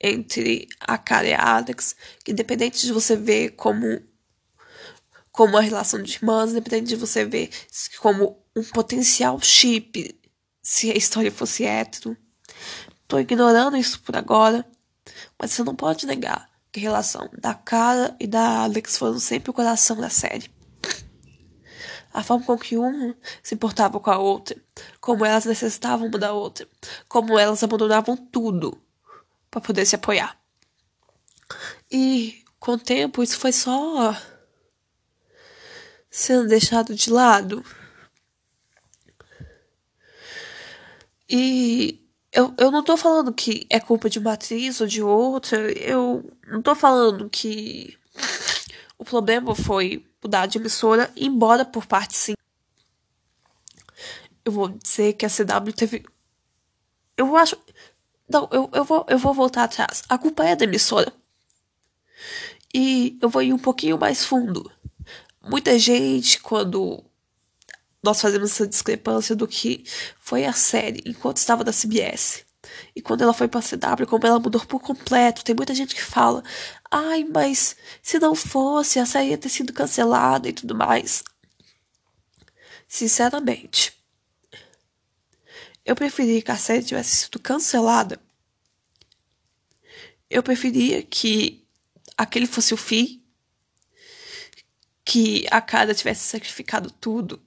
entre 0.00 0.68
a 0.80 0.96
Cara 0.96 1.28
e 1.28 1.34
a 1.34 1.56
Alex, 1.56 1.94
que 2.24 2.32
independente 2.32 2.86
de 2.86 2.92
você 2.92 3.16
ver 3.16 3.50
como 3.50 4.02
como 5.30 5.56
a 5.56 5.60
relação 5.60 6.02
de 6.02 6.16
irmãs, 6.16 6.50
independente 6.50 6.88
de 6.88 6.96
você 6.96 7.24
ver 7.24 7.50
como 8.00 8.42
um 8.56 8.64
potencial 8.64 9.38
chip, 9.40 10.18
se 10.60 10.90
a 10.90 10.96
história 10.96 11.30
fosse 11.30 11.64
hétero. 11.64 12.16
Tô 13.06 13.20
ignorando 13.20 13.76
isso 13.76 14.00
por 14.00 14.16
agora, 14.16 14.66
mas 15.38 15.52
você 15.52 15.62
não 15.62 15.76
pode 15.76 16.06
negar 16.06 16.50
que 16.72 16.80
a 16.80 16.82
relação 16.82 17.30
da 17.38 17.54
Cara 17.54 18.16
e 18.18 18.26
da 18.26 18.64
Alex 18.64 18.98
foram 18.98 19.20
sempre 19.20 19.50
o 19.50 19.54
coração 19.54 19.96
da 19.96 20.10
série 20.10 20.50
a 22.18 22.22
forma 22.22 22.44
com 22.44 22.58
que 22.58 22.76
uma 22.76 23.14
se 23.42 23.54
importava 23.54 24.00
com 24.00 24.10
a 24.10 24.18
outra, 24.18 24.60
como 25.00 25.24
elas 25.24 25.44
necessitavam 25.44 26.08
uma 26.08 26.18
da 26.18 26.32
outra, 26.32 26.68
como 27.08 27.38
elas 27.38 27.62
abandonavam 27.62 28.16
tudo 28.16 28.76
para 29.48 29.60
poder 29.60 29.86
se 29.86 29.94
apoiar. 29.94 30.36
E 31.88 32.42
com 32.58 32.72
o 32.72 32.78
tempo 32.78 33.22
isso 33.22 33.38
foi 33.38 33.52
só 33.52 34.16
sendo 36.10 36.48
deixado 36.48 36.92
de 36.92 37.08
lado. 37.08 37.64
E 41.30 42.04
eu, 42.32 42.52
eu 42.58 42.72
não 42.72 42.82
tô 42.82 42.96
falando 42.96 43.32
que 43.32 43.64
é 43.70 43.78
culpa 43.78 44.10
de 44.10 44.18
uma 44.18 44.32
atriz 44.32 44.80
ou 44.80 44.88
de 44.88 45.00
outra. 45.00 45.70
Eu 45.70 46.28
não 46.48 46.60
tô 46.60 46.74
falando 46.74 47.30
que 47.30 47.96
o 48.98 49.04
problema 49.04 49.54
foi 49.54 50.07
mudar 50.22 50.46
de 50.46 50.58
emissora, 50.58 51.10
embora 51.16 51.64
por 51.64 51.86
parte 51.86 52.16
sim. 52.16 52.34
Eu 54.44 54.52
vou 54.52 54.68
dizer 54.68 55.12
que 55.14 55.26
a 55.26 55.30
CW 55.30 55.72
teve. 55.72 56.04
Eu 57.16 57.36
acho. 57.36 57.56
Não, 58.28 58.48
eu, 58.52 58.70
eu, 58.72 58.84
vou, 58.84 59.06
eu 59.08 59.18
vou 59.18 59.34
voltar 59.34 59.64
atrás. 59.64 60.02
A 60.08 60.18
culpa 60.18 60.44
é 60.44 60.56
da 60.56 60.64
emissora. 60.64 61.12
E 62.74 63.18
eu 63.20 63.28
vou 63.28 63.42
ir 63.42 63.52
um 63.52 63.58
pouquinho 63.58 63.98
mais 63.98 64.24
fundo. 64.24 64.70
Muita 65.42 65.78
gente, 65.78 66.40
quando 66.40 67.02
nós 68.02 68.20
fazemos 68.20 68.52
essa 68.52 68.66
discrepância 68.66 69.34
do 69.34 69.48
que 69.48 69.84
foi 70.20 70.44
a 70.44 70.52
série 70.52 71.02
enquanto 71.06 71.38
estava 71.38 71.64
da 71.64 71.72
CBS. 71.72 72.44
E 72.94 73.00
quando 73.00 73.22
ela 73.22 73.32
foi 73.32 73.48
pra 73.48 73.62
CW, 73.62 74.06
como 74.06 74.26
ela 74.26 74.38
mudou 74.38 74.60
por 74.64 74.80
completo, 74.80 75.44
tem 75.44 75.54
muita 75.54 75.74
gente 75.74 75.94
que 75.94 76.02
fala: 76.02 76.42
ai, 76.90 77.24
mas 77.24 77.76
se 78.02 78.18
não 78.18 78.34
fosse, 78.34 78.98
a 78.98 79.06
série 79.06 79.30
ia 79.30 79.38
ter 79.38 79.48
sido 79.48 79.72
cancelada 79.72 80.48
e 80.48 80.52
tudo 80.52 80.74
mais. 80.74 81.22
Sinceramente, 82.86 83.92
eu 85.84 85.94
preferia 85.94 86.42
que 86.42 86.50
a 86.50 86.56
série 86.56 86.84
tivesse 86.84 87.16
sido 87.16 87.38
cancelada. 87.38 88.20
Eu 90.30 90.42
preferia 90.42 91.02
que 91.02 91.66
aquele 92.16 92.46
fosse 92.46 92.74
o 92.74 92.76
fim, 92.76 93.22
que 95.04 95.46
a 95.50 95.60
cara 95.60 95.94
tivesse 95.94 96.24
sacrificado 96.24 96.90
tudo 96.90 97.42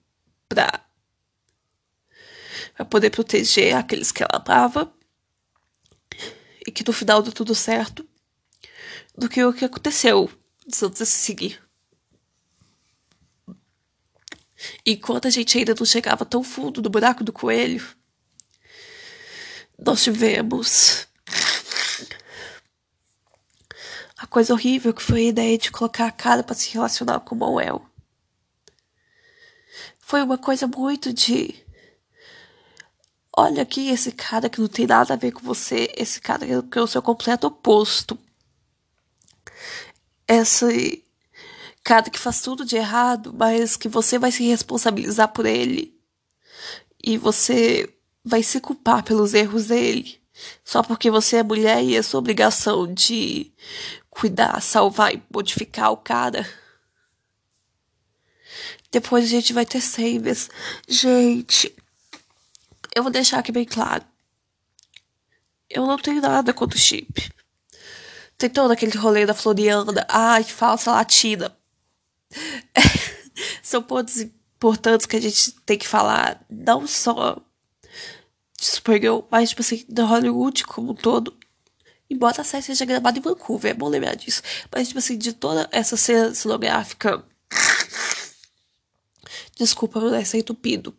pra, 0.50 0.84
pra 2.76 2.86
poder 2.86 3.12
proteger 3.12 3.76
aqueles 3.76 4.12
que 4.12 4.24
ela 4.24 4.44
amava 4.44 4.92
e 6.66 6.72
que 6.72 6.84
no 6.86 6.94
final 6.94 7.22
deu 7.22 7.32
tudo 7.32 7.54
certo 7.54 8.08
do 9.18 9.30
que 9.30 9.44
o 9.44 9.54
que 9.54 9.66
aconteceu 9.66 10.30
antes 10.66 10.90
de 10.90 11.06
se 11.06 11.20
seguir. 11.20 11.62
Enquanto 14.86 15.28
a 15.28 15.32
gente 15.32 15.58
ainda 15.58 15.76
não 15.78 15.86
chegava 15.86 16.26
tão 16.26 16.44
fundo 16.44 16.82
no 16.82 16.90
buraco 16.90 17.24
do 17.24 17.34
coelho, 17.34 17.86
nós 19.78 20.04
tivemos 20.04 21.08
a 24.18 24.28
coisa 24.28 24.54
horrível 24.54 24.94
que 24.94 25.02
foi 25.02 25.22
a 25.22 25.30
ideia 25.30 25.58
de 25.58 25.72
colocar 25.72 26.06
a 26.06 26.12
cara 26.12 26.44
para 26.44 26.56
se 26.56 26.72
relacionar 26.72 27.20
com 27.22 27.34
o 27.34 27.38
Moel. 27.38 27.86
Foi 30.00 30.22
uma 30.22 30.38
coisa 30.38 30.68
muito 30.68 31.12
de 31.12 31.56
olha 33.36 33.64
aqui 33.64 33.90
esse 33.90 34.12
cara 34.12 34.50
que 34.50 34.60
não 34.60 34.68
tem 34.68 34.86
nada 34.86 35.14
a 35.14 35.18
ver 35.18 35.32
com 35.32 35.40
você, 35.40 35.92
esse 35.98 36.22
cara 36.22 36.46
que 36.46 36.78
é 36.78 36.82
o 36.82 36.88
seu 36.88 37.02
completo 37.02 37.48
oposto. 37.48 38.20
Esse 40.34 41.04
cara 41.84 42.10
que 42.10 42.18
faz 42.20 42.42
tudo 42.42 42.64
de 42.64 42.78
errado, 42.78 43.34
mas 43.34 43.76
que 43.76 43.90
você 43.90 44.18
vai 44.18 44.32
se 44.32 44.44
responsabilizar 44.48 45.28
por 45.34 45.46
ele. 45.46 45.94
e 47.04 47.18
você 47.18 47.92
vai 48.24 48.44
se 48.44 48.60
culpar 48.62 49.04
pelos 49.04 49.34
erros 49.34 49.68
dele. 49.68 50.22
Só 50.64 50.84
porque 50.84 51.10
você 51.12 51.38
é 51.38 51.44
mulher 51.44 51.84
e 51.84 51.96
é 51.96 52.02
sua 52.02 52.20
obrigação 52.20 52.92
de 52.94 53.52
cuidar, 54.10 54.62
salvar 54.62 55.14
e 55.14 55.24
modificar 55.34 55.92
o 55.92 55.98
cara. 55.98 56.48
Depois 58.92 59.26
a 59.26 59.28
gente 59.28 59.54
vai 59.54 59.66
ter 59.66 59.82
saves. 59.82 60.50
Gente, 60.88 61.74
eu 62.96 63.04
vou 63.04 63.12
deixar 63.12 63.40
aqui 63.40 63.52
bem 63.52 63.66
claro. 63.66 64.04
Eu 65.70 65.88
não 65.88 65.98
tenho 65.98 66.22
nada 66.22 66.54
contra 66.54 66.78
o 66.78 66.82
chip. 66.82 67.32
Tem 68.42 68.50
todo 68.50 68.72
aquele 68.72 68.98
rolê 68.98 69.24
da 69.24 69.36
Floriana. 69.36 70.04
Ai, 70.10 70.44
falsa 70.44 70.92
latina. 70.92 71.56
São 73.62 73.84
pontos 73.84 74.20
importantes 74.20 75.06
que 75.06 75.16
a 75.16 75.22
gente 75.22 75.52
tem 75.64 75.78
que 75.78 75.88
falar. 75.88 76.44
Não 76.50 76.88
só 76.88 77.40
de 78.58 78.66
Supergirl, 78.66 79.20
mas, 79.30 79.50
tipo 79.50 79.62
assim, 79.62 79.86
da 79.88 80.06
Hollywood 80.06 80.64
como 80.64 80.94
um 80.94 80.96
todo. 80.96 81.38
Embora 82.10 82.42
a 82.42 82.44
série 82.44 82.64
seja 82.64 82.84
gravada 82.84 83.20
em 83.20 83.22
Vancouver, 83.22 83.70
é 83.70 83.76
bom 83.76 83.88
lembrar 83.88 84.16
disso. 84.16 84.42
Mas, 84.74 84.88
tipo 84.88 84.98
assim, 84.98 85.20
de 85.20 85.34
toda 85.34 85.70
essa 85.72 85.96
cena 85.96 86.34
cenográfica. 86.34 87.24
Desculpa, 89.56 90.00
meu 90.02 90.16
é 90.16 90.24
entupido. 90.34 90.98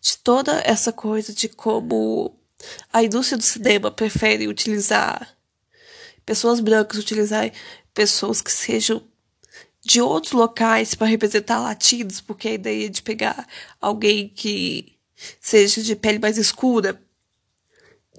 De 0.00 0.16
toda 0.18 0.62
essa 0.64 0.92
coisa 0.92 1.32
de 1.32 1.48
como 1.48 2.32
a 2.92 3.02
indústria 3.02 3.36
do 3.36 3.42
cinema 3.42 3.90
prefere 3.90 4.46
utilizar 4.46 5.39
pessoas 6.24 6.60
brancas, 6.60 6.98
utilizar 6.98 7.50
pessoas 7.94 8.40
que 8.40 8.52
sejam 8.52 9.02
de 9.82 10.00
outros 10.00 10.32
locais 10.32 10.94
para 10.94 11.06
representar 11.06 11.58
latinos, 11.58 12.20
porque 12.20 12.48
a 12.48 12.52
ideia 12.54 12.90
de 12.90 13.02
pegar 13.02 13.46
alguém 13.80 14.28
que 14.28 14.98
seja 15.40 15.82
de 15.82 15.96
pele 15.96 16.18
mais 16.18 16.38
escura, 16.38 17.00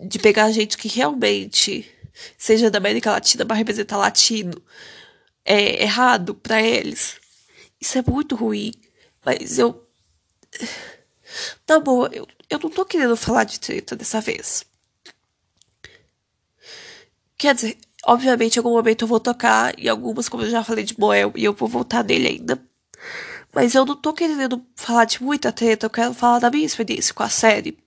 de 0.04 0.20
pegar 0.20 0.52
gente 0.52 0.78
que 0.78 0.88
realmente 0.88 1.90
seja 2.38 2.72
da 2.72 2.78
América 2.78 3.12
Latina 3.12 3.46
para 3.46 3.56
representar 3.56 3.98
latino, 3.98 4.62
é 5.46 5.84
errado 5.84 6.34
para 6.36 6.62
eles. 6.62 7.20
Isso 7.80 7.98
é 7.98 8.04
muito 8.06 8.36
ruim. 8.36 8.74
Mas 9.26 9.58
eu. 9.58 9.88
Tá 11.66 11.80
bom, 11.80 12.06
eu, 12.08 12.28
eu 12.50 12.60
não 12.60 12.70
tô 12.70 12.86
querendo 12.86 13.16
falar 13.16 13.46
de 13.46 13.60
treta 13.60 13.96
dessa 13.96 14.20
vez. 14.20 14.66
Quer 17.38 17.56
dizer, 17.56 17.78
obviamente 18.06 18.56
em 18.56 18.60
algum 18.60 18.72
momento 18.72 19.04
eu 19.04 19.08
vou 19.08 19.20
tocar 19.20 19.78
em 19.78 19.88
algumas, 19.88 20.30
como 20.30 20.44
eu 20.44 20.50
já 20.50 20.64
falei 20.64 20.84
de 20.84 21.00
Moel, 21.00 21.32
e 21.36 21.44
eu 21.44 21.54
vou 21.54 21.68
voltar 21.68 22.04
nele 22.04 22.28
ainda. 22.28 22.64
Mas 23.54 23.76
eu 23.76 23.86
não 23.86 23.96
tô 23.96 24.14
querendo 24.14 24.66
falar 24.76 25.06
de 25.06 25.22
muita 25.22 25.52
treta, 25.52 25.86
eu 25.86 25.90
quero 25.90 26.14
falar 26.14 26.40
da 26.40 26.50
minha 26.50 26.66
experiência 26.66 27.14
com 27.14 27.24
a 27.24 27.30
série. 27.30 27.78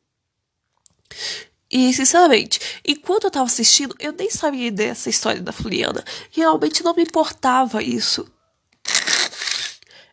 E, 1.71 1.93
sinceramente, 1.93 2.61
enquanto 2.85 3.25
eu 3.25 3.31
tava 3.31 3.47
assistindo, 3.47 3.97
eu 3.99 4.13
nem 4.13 4.31
sabia 4.31 4.71
dessa 4.71 5.11
história 5.11 5.41
da 5.41 5.53
Fliana. 5.53 6.05
Realmente 6.31 6.85
não 6.85 6.95
me 6.95 7.03
importava 7.03 7.83
isso. 7.83 8.31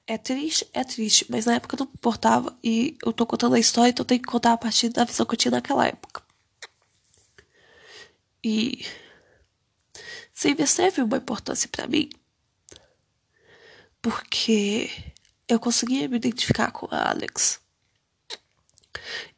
É 0.08 0.17
triste, 0.17 0.67
é 0.74 0.84
triste, 0.84 1.25
mas 1.29 1.46
na 1.46 1.55
época 1.55 1.77
não 1.79 1.86
me 1.86 1.93
importava 1.93 2.58
e 2.63 2.98
eu 3.05 3.13
tô 3.13 3.25
contando 3.25 3.55
a 3.55 3.60
história, 3.60 3.91
então 3.91 4.03
eu 4.03 4.08
tenho 4.08 4.22
que 4.22 4.27
contar 4.27 4.53
a 4.53 4.58
partir 4.58 4.89
da 4.89 5.03
visão 5.03 5.25
que 5.25 5.34
eu 5.34 5.38
tinha 5.38 5.51
naquela 5.51 5.88
época. 5.88 6.22
E 8.43 8.84
Silvia 10.42 10.66
teve 10.66 11.04
uma 11.04 11.18
importância 11.18 11.70
para 11.70 11.86
mim 11.86 12.10
porque 14.02 14.90
eu 15.48 15.60
conseguia 15.60 16.10
me 16.10 16.16
identificar 16.16 16.72
com 16.72 16.88
a 16.90 17.12
Alex. 17.12 17.60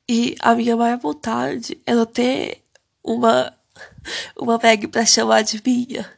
E 0.08 0.38
a 0.40 0.56
minha 0.56 0.78
maior 0.78 0.98
vontade 0.98 1.78
era 1.86 2.06
ter 2.06 2.64
uma 3.04 3.54
uma 4.40 4.58
Meg 4.58 4.88
para 4.88 5.06
chamar 5.06 5.42
de 5.42 5.62
minha. 5.62 6.10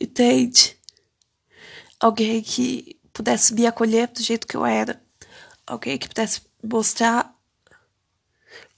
Entende? 0.00 0.78
Alguém 2.00 2.42
que 2.42 2.98
pudesse 3.12 3.52
me 3.52 3.66
acolher 3.66 4.08
do 4.08 4.22
jeito 4.22 4.46
que 4.46 4.56
eu 4.56 4.64
era. 4.64 4.98
Alguém 5.66 5.98
que 5.98 6.08
pudesse 6.08 6.40
mostrar 6.64 7.38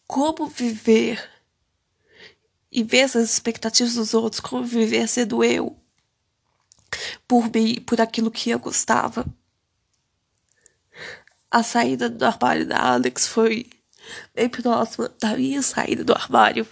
como 0.09 0.49
viver 0.49 1.38
e 2.71 2.83
ver 2.83 3.03
as 3.03 3.15
expectativas 3.15 3.95
dos 3.95 4.15
outros, 4.15 4.41
como 4.41 4.65
viver 4.65 5.09
sendo 5.09 5.43
eu 5.43 5.77
por 7.27 7.51
mim, 7.53 7.81
por 7.81 8.01
aquilo 8.01 8.31
que 8.31 8.51
eu 8.51 8.59
gostava. 8.59 9.27
A 11.51 11.63
saída 11.63 12.09
do 12.09 12.25
armário 12.25 12.67
da 12.67 12.79
Alex 12.79 13.27
foi 13.27 13.69
bem 14.35 14.49
próxima 14.49 15.09
da 15.21 15.37
minha 15.37 15.63
saída 15.63 16.05
do 16.05 16.13
armário 16.13 16.67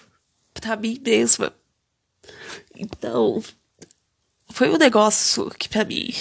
para 0.52 0.76
mim 0.76 1.00
mesma. 1.02 1.52
Então, 2.74 3.42
foi 4.48 4.70
um 4.70 4.76
negócio 4.76 5.50
que 5.50 5.68
para 5.68 5.84
mim 5.84 6.12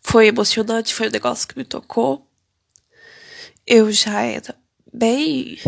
foi 0.00 0.28
emocionante, 0.28 0.94
foi 0.94 1.08
um 1.08 1.12
negócio 1.12 1.48
que 1.48 1.58
me 1.58 1.64
tocou. 1.64 2.28
Eu 3.66 3.90
já 3.90 4.22
era 4.22 4.54
bem 4.92 5.58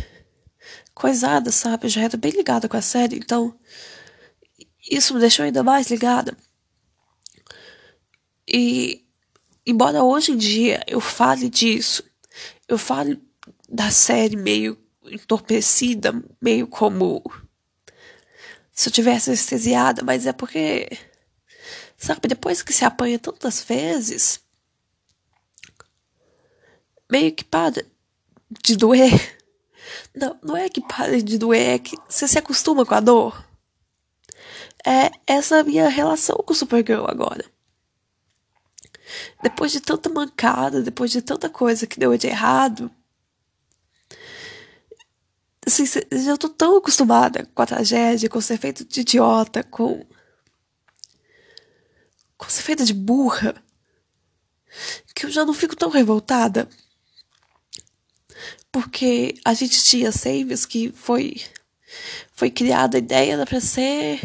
coisada, 0.96 1.52
sabe? 1.52 1.84
Eu 1.84 1.90
já 1.90 2.00
era 2.00 2.16
bem 2.16 2.32
ligada 2.32 2.68
com 2.70 2.76
a 2.76 2.80
série, 2.80 3.16
então 3.16 3.54
isso 4.90 5.12
me 5.12 5.20
deixou 5.20 5.44
ainda 5.44 5.62
mais 5.62 5.90
ligada. 5.90 6.34
E 8.48 9.04
embora 9.66 10.02
hoje 10.02 10.32
em 10.32 10.38
dia 10.38 10.82
eu 10.86 10.98
fale 10.98 11.50
disso, 11.50 12.02
eu 12.66 12.78
fale 12.78 13.22
da 13.68 13.90
série 13.90 14.36
meio 14.36 14.78
entorpecida, 15.04 16.14
meio 16.40 16.66
como 16.66 17.22
se 18.72 18.88
eu 18.88 18.92
tivesse 18.92 19.28
anestesiada, 19.28 20.02
mas 20.02 20.26
é 20.26 20.32
porque, 20.32 20.88
sabe, 21.96 22.26
depois 22.26 22.62
que 22.62 22.72
se 22.72 22.86
apanha 22.86 23.18
tantas 23.18 23.62
vezes, 23.62 24.40
meio 27.10 27.32
que 27.34 27.44
para 27.44 27.84
de 28.62 28.76
doer. 28.76 29.36
Não, 30.14 30.38
não 30.42 30.56
é 30.56 30.68
que 30.68 30.80
para 30.80 31.20
de 31.22 31.38
doer, 31.38 31.74
é 31.74 31.78
que 31.78 31.96
você 32.08 32.26
se 32.26 32.38
acostuma 32.38 32.84
com 32.84 32.94
a 32.94 33.00
dor. 33.00 33.44
É 34.84 35.10
essa 35.26 35.64
minha 35.64 35.88
relação 35.88 36.36
com 36.36 36.52
o 36.52 36.56
Supergirl 36.56 37.06
agora. 37.06 37.44
Depois 39.42 39.72
de 39.72 39.80
tanta 39.80 40.08
mancada, 40.08 40.82
depois 40.82 41.10
de 41.10 41.22
tanta 41.22 41.48
coisa 41.48 41.86
que 41.86 41.98
deu 41.98 42.16
de 42.16 42.26
errado, 42.26 42.90
assim, 45.66 45.84
já 46.12 46.36
tô 46.36 46.48
tão 46.48 46.76
acostumada 46.76 47.44
com 47.54 47.62
a 47.62 47.66
tragédia, 47.66 48.28
com 48.28 48.40
ser 48.40 48.58
feito 48.58 48.84
de 48.84 49.00
idiota, 49.00 49.64
com. 49.64 50.06
com 52.36 52.48
ser 52.48 52.62
feita 52.62 52.84
de 52.84 52.94
burra, 52.94 53.60
que 55.14 55.26
eu 55.26 55.30
já 55.30 55.44
não 55.44 55.54
fico 55.54 55.76
tão 55.76 55.90
revoltada. 55.90 56.68
Porque 58.70 59.34
a 59.44 59.54
gente 59.54 59.82
tinha 59.84 60.12
saves 60.12 60.66
que 60.66 60.92
foi. 60.92 61.40
foi 62.32 62.50
criada 62.50 62.96
a 62.96 63.00
ideia 63.00 63.46
para 63.46 63.60
ser 63.60 64.20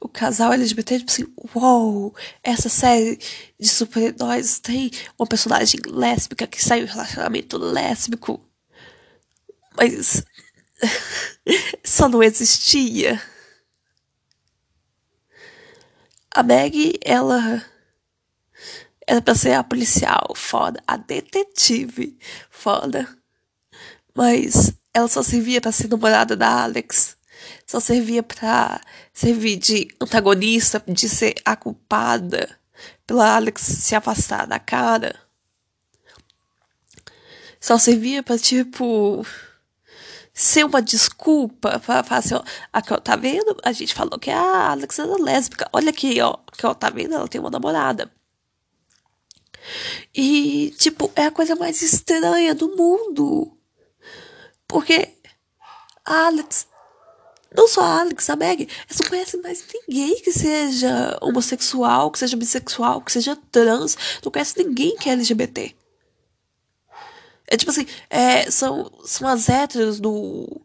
o 0.00 0.08
casal 0.08 0.52
LGBT, 0.52 0.98
tipo 0.98 1.10
assim, 1.10 1.26
uou, 1.54 2.14
essa 2.42 2.68
série 2.68 3.18
de 3.58 3.68
super-heróis 3.68 4.58
tem 4.58 4.90
uma 5.18 5.26
personagem 5.26 5.80
lésbica 5.86 6.46
que 6.46 6.62
sai 6.62 6.84
do 6.84 6.92
relacionamento 6.92 7.58
lésbico. 7.58 8.40
Mas 9.76 10.22
só 11.84 12.08
não 12.08 12.22
existia. 12.22 13.20
A 16.30 16.42
Meg, 16.42 16.98
ela 17.04 17.64
era 19.06 19.20
pra 19.20 19.34
ser 19.34 19.52
a 19.52 19.62
policial 19.62 20.32
foda, 20.34 20.82
a 20.86 20.96
detetive 20.96 22.18
foda. 22.50 23.08
Mas 24.14 24.72
ela 24.92 25.08
só 25.08 25.22
servia 25.22 25.60
para 25.60 25.72
ser 25.72 25.88
namorada 25.88 26.36
da 26.36 26.62
Alex 26.62 27.16
só 27.66 27.80
servia 27.80 28.22
para 28.22 28.80
servir 29.12 29.56
de 29.56 29.88
antagonista, 30.00 30.82
de 30.86 31.08
ser 31.08 31.34
a 31.44 31.56
culpada 31.56 32.58
pela 33.06 33.36
Alex 33.36 33.62
se 33.62 33.94
afastar 33.94 34.46
da 34.46 34.58
cara. 34.58 35.16
Só 37.60 37.78
servia 37.78 38.22
para 38.22 38.38
tipo 38.38 39.26
ser 40.32 40.64
uma 40.64 40.82
desculpa 40.82 41.78
para 41.78 42.02
falar 42.02 42.18
assim, 42.18 42.34
ó, 42.34 42.42
aqui, 42.72 42.92
ó, 42.92 42.98
tá 42.98 43.16
vendo? 43.16 43.56
A 43.62 43.72
gente 43.72 43.94
falou 43.94 44.18
que 44.18 44.30
a 44.30 44.70
Alex 44.70 44.98
era 44.98 45.16
lésbica. 45.16 45.68
Olha 45.72 45.90
aqui, 45.90 46.20
ó, 46.20 46.36
que 46.56 46.66
ó, 46.66 46.74
tá 46.74 46.90
vendo? 46.90 47.14
Ela 47.14 47.28
tem 47.28 47.40
uma 47.40 47.50
namorada. 47.50 48.10
E, 50.14 50.74
tipo, 50.78 51.10
é 51.16 51.26
a 51.26 51.30
coisa 51.30 51.56
mais 51.56 51.80
estranha 51.80 52.54
do 52.54 52.76
mundo. 52.76 53.53
Porque 54.66 55.08
a 56.04 56.26
Alex 56.26 56.66
não 57.56 57.68
só 57.68 57.82
a 57.82 58.00
Alex, 58.00 58.28
a 58.28 58.34
Meg, 58.34 58.68
elas 58.88 59.00
não 59.00 59.08
conhecem 59.08 59.40
mais 59.40 59.64
ninguém 59.72 60.20
que 60.20 60.32
seja 60.32 61.16
homossexual, 61.22 62.10
que 62.10 62.18
seja 62.18 62.36
bissexual, 62.36 63.00
que 63.00 63.12
seja 63.12 63.38
trans. 63.52 63.96
Não 64.24 64.32
conhece 64.32 64.58
ninguém 64.58 64.96
que 64.96 65.08
é 65.08 65.12
LGBT. 65.12 65.74
É 67.46 67.56
tipo 67.56 67.70
assim, 67.70 67.86
é, 68.10 68.50
são, 68.50 68.90
são 69.04 69.28
as 69.28 69.48
héteros 69.48 70.00
do. 70.00 70.60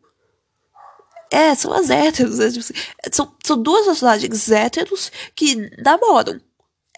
É, 1.30 1.54
são 1.54 1.72
as 1.72 1.92
héteros. 1.92 2.40
É, 2.40 2.50
tipo 2.50 2.60
assim, 2.62 2.74
são, 3.12 3.36
são 3.46 3.62
duas 3.62 3.86
personagens 3.86 4.50
héteros 4.50 5.12
que 5.36 5.56
namoram. 5.84 6.42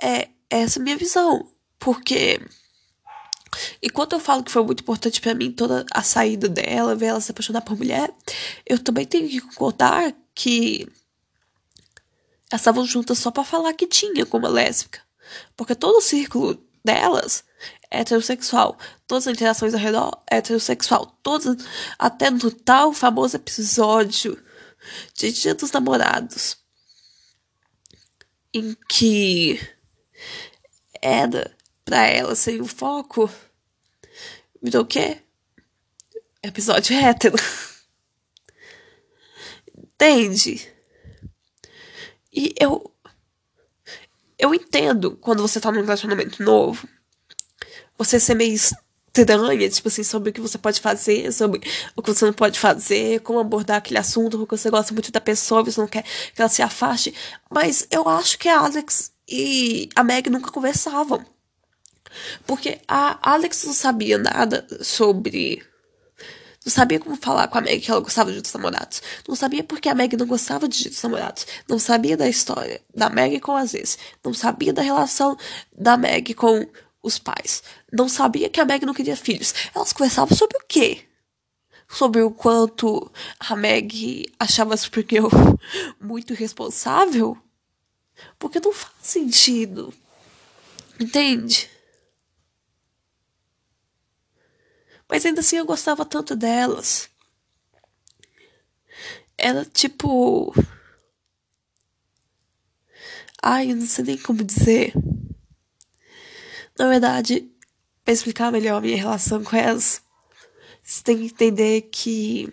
É 0.01 0.29
essa 0.49 0.79
é 0.79 0.81
a 0.81 0.83
minha 0.83 0.97
visão. 0.97 1.51
Porque. 1.77 2.39
Enquanto 3.81 4.13
eu 4.13 4.19
falo 4.19 4.43
que 4.43 4.51
foi 4.51 4.63
muito 4.63 4.81
importante 4.81 5.19
para 5.19 5.33
mim 5.33 5.51
toda 5.51 5.85
a 5.91 6.03
saída 6.03 6.47
dela, 6.47 6.95
ver 6.95 7.07
ela 7.07 7.21
se 7.21 7.31
apaixonar 7.31 7.61
por 7.61 7.77
mulher, 7.77 8.13
eu 8.65 8.79
também 8.79 9.05
tenho 9.05 9.27
que 9.29 9.41
concordar 9.41 10.13
que 10.33 10.87
elas 12.49 12.61
estavam 12.61 12.85
juntas 12.85 13.19
só 13.19 13.31
para 13.31 13.43
falar 13.43 13.73
que 13.73 13.87
tinha 13.87 14.25
como 14.25 14.47
lésbica. 14.47 15.01
Porque 15.55 15.75
todo 15.75 15.97
o 15.97 16.01
círculo 16.01 16.61
delas 16.83 17.43
é 17.89 18.01
heterossexual. 18.01 18.77
Todas 19.07 19.27
as 19.27 19.33
interações 19.33 19.73
ao 19.73 19.79
redor 19.79 20.23
é 20.29 20.37
heterossexual. 20.37 21.17
Todas, 21.23 21.57
até 21.97 22.29
no 22.29 22.51
tal 22.51 22.93
famoso 22.93 23.35
episódio 23.35 24.41
de 25.13 25.31
Dia 25.31 25.53
dos 25.53 25.71
Namorados, 25.71 26.57
em 28.53 28.75
que 28.89 29.59
era 31.01 31.55
pra 31.91 32.07
ela 32.07 32.33
ser 32.35 32.61
o 32.61 32.65
foco, 32.65 33.29
virou 34.61 34.83
o 34.83 34.85
quê? 34.85 35.17
Episódio 36.41 36.95
hétero. 36.95 37.35
Entende? 39.77 40.73
E 42.31 42.55
eu. 42.57 42.89
Eu 44.39 44.55
entendo 44.55 45.17
quando 45.17 45.41
você 45.41 45.59
tá 45.59 45.69
num 45.69 45.81
relacionamento 45.81 46.41
novo. 46.41 46.87
Você 47.97 48.21
ser 48.21 48.35
meio 48.35 48.53
estranha, 48.53 49.69
tipo 49.69 49.89
assim, 49.89 50.03
sobre 50.05 50.29
o 50.29 50.33
que 50.33 50.39
você 50.39 50.57
pode 50.57 50.79
fazer, 50.79 51.29
sobre 51.33 51.59
o 51.93 52.01
que 52.01 52.13
você 52.13 52.23
não 52.23 52.31
pode 52.31 52.57
fazer, 52.57 53.19
como 53.19 53.37
abordar 53.37 53.79
aquele 53.79 53.99
assunto, 53.99 54.37
porque 54.37 54.57
você 54.57 54.69
gosta 54.69 54.93
muito 54.93 55.11
da 55.11 55.19
pessoa, 55.19 55.61
você 55.61 55.81
não 55.81 55.89
quer 55.89 56.03
que 56.03 56.41
ela 56.41 56.47
se 56.47 56.61
afaste. 56.61 57.13
Mas 57.49 57.85
eu 57.91 58.07
acho 58.07 58.39
que 58.39 58.47
a 58.47 58.59
Alex 58.59 59.11
e 59.27 59.89
a 59.93 60.05
Meg 60.05 60.29
nunca 60.29 60.49
conversavam. 60.51 61.29
Porque 62.45 62.79
a 62.87 63.17
Alex 63.21 63.63
não 63.65 63.73
sabia 63.73 64.17
nada 64.17 64.65
sobre 64.81 65.63
não 66.63 66.71
sabia 66.71 66.99
como 66.99 67.15
falar 67.15 67.47
com 67.47 67.57
a 67.57 67.61
Meg 67.61 67.81
que 67.81 67.89
ela 67.89 67.99
gostava 67.99 68.29
de 68.29 68.37
outros 68.37 68.53
namorados. 68.53 69.01
Não 69.27 69.35
sabia 69.35 69.63
porque 69.63 69.89
a 69.89 69.95
Meg 69.95 70.15
não 70.15 70.27
gostava 70.27 70.67
de 70.67 70.83
outros 70.83 71.01
namorados. 71.01 71.47
Não 71.67 71.79
sabia 71.79 72.15
da 72.15 72.29
história 72.29 72.79
da 72.93 73.09
Meg 73.09 73.39
com 73.39 73.55
as 73.55 73.73
ex. 73.73 73.97
Não 74.23 74.31
sabia 74.31 74.71
da 74.71 74.83
relação 74.83 75.35
da 75.75 75.97
Meg 75.97 76.35
com 76.35 76.67
os 77.01 77.17
pais. 77.17 77.63
Não 77.91 78.07
sabia 78.07 78.47
que 78.47 78.59
a 78.59 78.65
Meg 78.65 78.85
não 78.85 78.93
queria 78.93 79.17
filhos. 79.17 79.55
Elas 79.73 79.91
conversavam 79.91 80.37
sobre 80.37 80.55
o 80.57 80.65
quê? 80.67 81.01
Sobre 81.89 82.21
o 82.21 82.29
quanto 82.29 83.11
a 83.39 83.55
Meg 83.55 84.31
achava 84.39 84.75
a 84.75 84.77
Supergirl 84.77 85.29
muito 85.99 86.35
responsável? 86.35 87.35
Porque 88.37 88.59
não 88.59 88.71
faz 88.71 88.93
sentido. 89.01 89.91
Entende? 90.99 91.70
Mas 95.11 95.25
ainda 95.25 95.41
assim 95.41 95.57
eu 95.57 95.65
gostava 95.65 96.05
tanto 96.05 96.37
delas. 96.37 97.09
Era 99.37 99.65
tipo. 99.65 100.55
Ai, 103.43 103.71
eu 103.71 103.75
não 103.75 103.85
sei 103.85 104.05
nem 104.05 104.17
como 104.17 104.41
dizer. 104.41 104.93
Na 106.79 106.87
verdade, 106.87 107.51
para 108.05 108.13
explicar 108.13 108.53
melhor 108.53 108.77
a 108.77 108.81
minha 108.81 108.95
relação 108.95 109.43
com 109.43 109.53
elas, 109.53 110.01
você 110.81 111.03
tem 111.03 111.17
que 111.17 111.25
entender 111.25 111.81
que. 111.91 112.51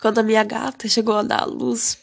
Quando 0.00 0.18
a 0.18 0.22
minha 0.22 0.42
gata 0.42 0.88
chegou 0.88 1.14
a 1.14 1.22
dar 1.22 1.42
a 1.42 1.44
luz, 1.44 1.98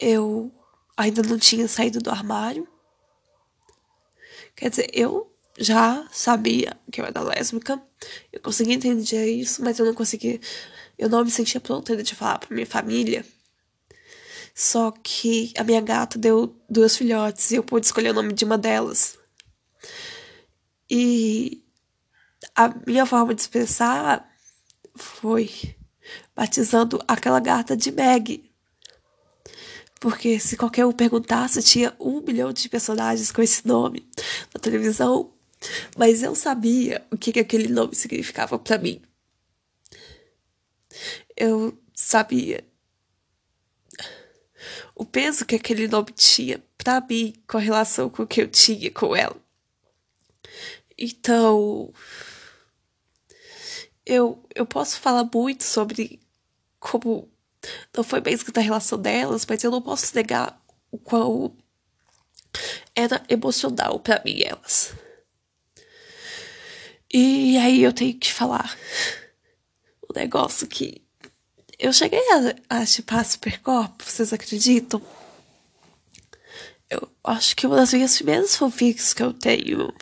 eu 0.00 0.52
ainda 0.96 1.22
não 1.22 1.38
tinha 1.38 1.68
saído 1.68 2.00
do 2.00 2.10
armário. 2.10 2.66
Quer 4.56 4.70
dizer, 4.70 4.90
eu 4.92 5.32
já 5.58 6.06
sabia 6.12 6.76
que 6.90 7.00
eu 7.00 7.04
era 7.04 7.20
lésbica. 7.20 7.82
Eu 8.32 8.40
conseguia 8.40 8.74
entender 8.74 9.26
isso, 9.26 9.62
mas 9.62 9.78
eu 9.78 9.86
não 9.86 9.94
conseguia. 9.94 10.40
Eu 10.96 11.08
não 11.08 11.24
me 11.24 11.30
sentia 11.30 11.60
pronta 11.60 12.00
de 12.02 12.14
falar 12.14 12.38
pra 12.38 12.54
minha 12.54 12.66
família. 12.66 13.24
Só 14.54 14.90
que 14.90 15.52
a 15.56 15.64
minha 15.64 15.80
gata 15.80 16.18
deu 16.18 16.56
duas 16.68 16.96
filhotes 16.96 17.50
e 17.50 17.56
eu 17.56 17.62
pude 17.62 17.86
escolher 17.86 18.10
o 18.10 18.14
nome 18.14 18.32
de 18.32 18.44
uma 18.44 18.58
delas. 18.58 19.18
E 20.90 21.62
a 22.56 22.68
minha 22.86 23.06
forma 23.06 23.34
de 23.34 23.40
expressar 23.40 24.28
foi 24.96 25.76
batizando 26.34 27.00
aquela 27.06 27.40
gata 27.40 27.76
de 27.76 27.92
Meg. 27.92 28.50
Porque 30.00 30.38
se 30.38 30.56
qualquer 30.56 30.86
um 30.86 30.92
perguntasse, 30.92 31.62
tinha 31.62 31.94
um 31.98 32.20
milhão 32.20 32.52
de 32.52 32.68
personagens 32.68 33.32
com 33.32 33.42
esse 33.42 33.66
nome 33.66 34.08
na 34.54 34.60
televisão. 34.60 35.37
Mas 35.96 36.22
eu 36.22 36.34
sabia 36.34 37.04
o 37.10 37.16
que, 37.16 37.32
que 37.32 37.40
aquele 37.40 37.68
nome 37.68 37.94
significava 37.94 38.58
para 38.58 38.78
mim. 38.78 39.02
Eu 41.36 41.78
sabia 41.94 42.64
o 44.94 45.04
peso 45.04 45.46
que 45.46 45.54
aquele 45.54 45.86
nome 45.86 46.12
tinha 46.12 46.62
para 46.76 47.00
mim 47.00 47.34
com 47.46 47.56
a 47.56 47.60
relação 47.60 48.10
com 48.10 48.26
que 48.26 48.42
eu 48.42 48.48
tinha 48.48 48.90
com 48.90 49.14
ela. 49.14 49.36
Então, 50.96 51.92
eu, 54.04 54.44
eu 54.54 54.66
posso 54.66 54.98
falar 54.98 55.28
muito 55.32 55.62
sobre 55.62 56.20
como 56.80 57.28
não 57.96 58.02
foi 58.02 58.20
bem 58.20 58.34
escrita 58.34 58.60
a 58.60 58.62
relação 58.62 58.98
delas, 58.98 59.46
mas 59.46 59.62
eu 59.62 59.70
não 59.70 59.82
posso 59.82 60.14
negar 60.14 60.60
o 60.90 60.98
quão 60.98 61.56
era 62.94 63.22
emocional 63.28 64.00
para 64.00 64.22
mim 64.24 64.42
elas. 64.42 64.94
E 67.12 67.56
aí 67.56 67.82
eu 67.82 67.92
tenho 67.92 68.18
que 68.18 68.30
falar 68.30 68.76
um 70.04 70.18
negócio 70.18 70.66
que 70.66 71.02
eu 71.78 71.92
cheguei 71.92 72.20
a, 72.68 72.80
a 72.80 72.86
chipar 72.86 73.24
Supercorp, 73.24 74.02
vocês 74.02 74.32
acreditam? 74.32 75.00
Eu 76.90 77.08
acho 77.24 77.56
que 77.56 77.66
uma 77.66 77.76
das 77.76 77.92
minhas 77.94 78.16
primeiras 78.16 78.56
fanfics 78.56 79.14
que 79.14 79.22
eu 79.22 79.32
tenho, 79.32 79.92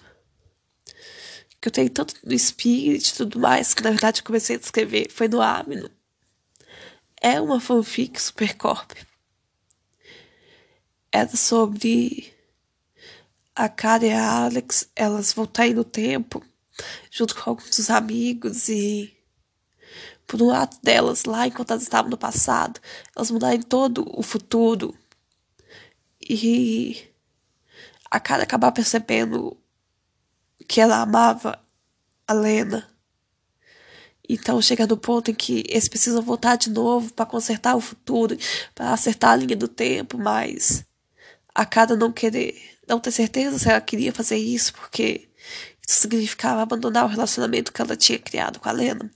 que 1.60 1.68
eu 1.68 1.72
tenho 1.72 1.90
tanto 1.90 2.14
no 2.24 2.36
Spirit 2.36 3.08
e 3.08 3.14
tudo 3.14 3.38
mais, 3.38 3.72
que 3.72 3.84
na 3.84 3.90
verdade 3.90 4.20
eu 4.20 4.24
comecei 4.24 4.56
a 4.56 4.58
escrever, 4.58 5.10
foi 5.10 5.28
no 5.28 5.40
Amino. 5.40 5.90
É 7.20 7.40
uma 7.40 7.60
fanfic 7.60 8.20
Supercorp. 8.20 8.92
Era 11.12 11.36
sobre 11.36 12.32
a 13.54 13.68
Cara 13.68 14.06
e 14.06 14.12
a 14.12 14.44
Alex, 14.44 14.90
elas 14.96 15.32
voltarem 15.32 15.74
no 15.74 15.84
tempo 15.84 16.44
junto 17.10 17.34
com 17.34 17.50
alguns 17.50 17.90
amigos 17.90 18.68
e 18.68 19.16
por 20.26 20.42
um 20.42 20.46
lado 20.46 20.76
delas 20.82 21.24
lá 21.24 21.46
enquanto 21.46 21.70
elas 21.70 21.82
estavam 21.82 22.10
no 22.10 22.18
passado, 22.18 22.80
elas 23.14 23.30
mudarem 23.30 23.62
todo 23.62 24.04
o 24.18 24.22
futuro 24.22 24.94
e 26.20 27.08
a 28.10 28.18
cara 28.18 28.42
acabar 28.42 28.72
percebendo 28.72 29.56
que 30.66 30.80
ela 30.80 31.00
amava 31.00 31.60
a 32.26 32.32
Lena. 32.32 32.88
Então 34.28 34.60
chega 34.60 34.86
no 34.86 34.96
ponto 34.96 35.30
em 35.30 35.34
que 35.34 35.64
eles 35.68 35.88
precisam 35.88 36.20
voltar 36.20 36.56
de 36.56 36.68
novo 36.68 37.12
para 37.12 37.26
consertar 37.26 37.76
o 37.76 37.80
futuro, 37.80 38.36
para 38.74 38.92
acertar 38.92 39.30
a 39.30 39.36
linha 39.36 39.56
do 39.56 39.68
tempo, 39.68 40.18
mas 40.18 40.84
a 41.54 41.64
cada 41.64 41.96
não 41.96 42.12
querer, 42.12 42.60
não 42.88 42.98
ter 42.98 43.12
certeza 43.12 43.58
se 43.58 43.68
ela 43.68 43.80
queria 43.80 44.12
fazer 44.12 44.36
isso, 44.36 44.74
porque 44.74 45.28
significava 45.86 46.62
abandonar 46.62 47.04
o 47.04 47.08
relacionamento 47.08 47.72
que 47.72 47.80
ela 47.80 47.96
tinha 47.96 48.18
criado 48.18 48.58
com 48.58 48.68
a 48.68 48.72
Lena. 48.72 49.10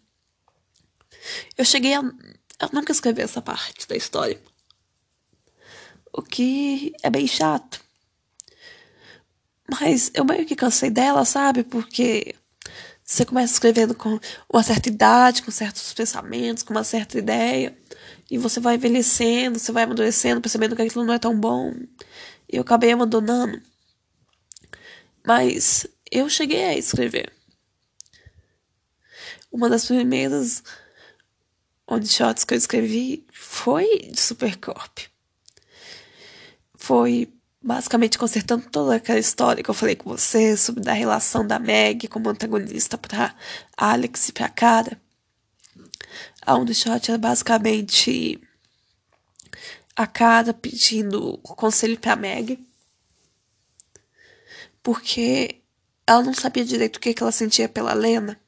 Eu 1.58 1.64
cheguei 1.64 1.94
a. 1.94 2.00
Eu 2.00 2.68
nunca 2.72 2.92
escrevi 2.92 3.22
essa 3.22 3.42
parte 3.42 3.88
da 3.88 3.96
história. 3.96 4.40
O 6.12 6.22
que 6.22 6.92
é 7.02 7.10
bem 7.10 7.26
chato. 7.26 7.80
Mas 9.70 10.10
eu 10.14 10.24
meio 10.24 10.46
que 10.46 10.56
cansei 10.56 10.90
dela, 10.90 11.24
sabe? 11.24 11.62
Porque 11.62 12.34
você 13.04 13.24
começa 13.24 13.52
escrevendo 13.52 13.94
com 13.94 14.18
uma 14.52 14.62
certa 14.62 14.88
idade, 14.88 15.42
com 15.42 15.50
certos 15.50 15.92
pensamentos, 15.92 16.62
com 16.62 16.72
uma 16.72 16.84
certa 16.84 17.18
ideia. 17.18 17.76
E 18.30 18.38
você 18.38 18.60
vai 18.60 18.76
envelhecendo, 18.76 19.58
você 19.58 19.72
vai 19.72 19.84
amadurecendo, 19.84 20.40
percebendo 20.40 20.76
que 20.76 20.82
aquilo 20.82 21.04
não 21.04 21.14
é 21.14 21.18
tão 21.18 21.38
bom. 21.38 21.74
E 22.48 22.56
eu 22.56 22.62
acabei 22.62 22.92
abandonando. 22.92 23.60
Mas 25.26 25.86
eu 26.10 26.28
cheguei 26.28 26.64
a 26.64 26.76
escrever. 26.76 27.32
Uma 29.50 29.68
das 29.68 29.84
primeiras 29.84 30.62
one 31.86 32.06
shots 32.06 32.44
que 32.44 32.54
eu 32.54 32.58
escrevi 32.58 33.26
foi 33.32 34.10
de 34.10 34.20
Supercorp. 34.20 34.98
Foi 36.74 37.32
basicamente 37.62 38.16
consertando 38.16 38.70
toda 38.70 38.94
aquela 38.96 39.18
história 39.18 39.62
que 39.62 39.68
eu 39.68 39.74
falei 39.74 39.96
com 39.96 40.08
você 40.08 40.56
sobre 40.56 40.88
a 40.88 40.94
relação 40.94 41.46
da 41.46 41.58
Meg 41.58 42.08
como 42.08 42.30
antagonista 42.30 42.96
para 42.96 43.34
Alex 43.76 44.28
e 44.28 44.32
para 44.32 44.48
Cara. 44.48 45.00
A 46.42 46.56
um 46.56 46.66
shot 46.72 47.10
era 47.10 47.18
basicamente 47.18 48.40
a 49.94 50.06
Cara 50.06 50.54
pedindo 50.54 51.36
conselho 51.38 51.98
para 51.98 52.16
Meg 52.16 52.58
porque 54.82 55.59
ela 56.10 56.24
não 56.24 56.34
sabia 56.34 56.64
direito 56.64 56.96
o 56.96 57.00
que, 57.00 57.14
que 57.14 57.22
ela 57.22 57.30
sentia 57.30 57.68
pela 57.68 57.92
Lena. 57.92 58.40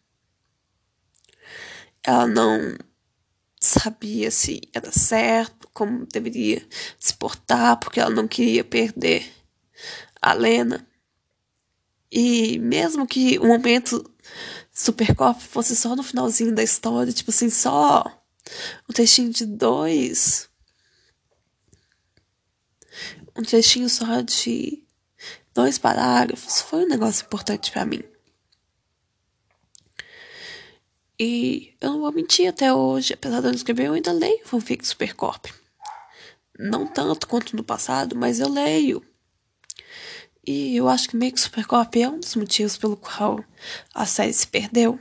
Ela 2.02 2.26
não 2.26 2.76
sabia 3.60 4.32
se 4.32 4.68
era 4.74 4.90
certo, 4.90 5.68
como 5.72 6.04
deveria 6.06 6.66
se 6.98 7.14
portar, 7.14 7.78
porque 7.78 8.00
ela 8.00 8.10
não 8.10 8.26
queria 8.26 8.64
perder 8.64 9.32
a 10.20 10.32
Lena. 10.32 10.84
E 12.10 12.58
mesmo 12.58 13.06
que 13.06 13.38
o 13.38 13.46
momento 13.46 14.12
Supercorp 14.72 15.40
fosse 15.40 15.76
só 15.76 15.94
no 15.94 16.02
finalzinho 16.02 16.52
da 16.52 16.64
história, 16.64 17.12
tipo 17.12 17.30
assim, 17.30 17.48
só 17.48 18.04
um 18.90 18.92
textinho 18.92 19.30
de 19.30 19.46
dois. 19.46 20.50
Um 23.36 23.44
textinho 23.44 23.88
só 23.88 24.20
de 24.20 24.81
dois 25.54 25.78
parágrafos, 25.78 26.60
foi 26.60 26.84
um 26.84 26.88
negócio 26.88 27.24
importante 27.24 27.70
para 27.70 27.84
mim. 27.84 28.02
E 31.18 31.74
eu 31.80 31.90
não 31.90 32.00
vou 32.00 32.12
mentir 32.12 32.48
até 32.48 32.72
hoje, 32.72 33.14
apesar 33.14 33.40
de 33.40 33.46
eu 33.46 33.50
não 33.50 33.56
escrever, 33.56 33.86
eu 33.86 33.92
ainda 33.92 34.12
leio 34.12 34.44
fanfic 34.44 34.86
Supercorp. 34.86 35.46
Não 36.58 36.86
tanto 36.86 37.28
quanto 37.28 37.56
no 37.56 37.62
passado, 37.62 38.16
mas 38.16 38.40
eu 38.40 38.48
leio. 38.48 39.02
E 40.44 40.76
eu 40.76 40.88
acho 40.88 41.08
que 41.08 41.16
meio 41.16 41.32
que 41.32 41.40
Supercorp 41.40 41.94
é 41.96 42.08
um 42.08 42.18
dos 42.18 42.34
motivos 42.34 42.76
pelo 42.76 42.96
qual 42.96 43.44
a 43.94 44.04
série 44.04 44.32
se 44.32 44.46
perdeu. 44.46 44.98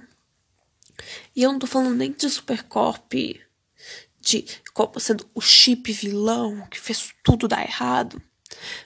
E 1.35 1.41
eu 1.41 1.51
não 1.51 1.59
tô 1.59 1.65
falando 1.65 1.95
nem 1.95 2.11
de 2.11 2.29
Supercorp 2.29 3.13
de 4.19 4.45
como 4.73 4.99
sendo 4.99 5.27
o 5.33 5.41
chip 5.41 5.91
vilão 5.91 6.67
que 6.69 6.79
fez 6.79 7.11
tudo 7.23 7.47
dar 7.47 7.63
errado. 7.63 8.21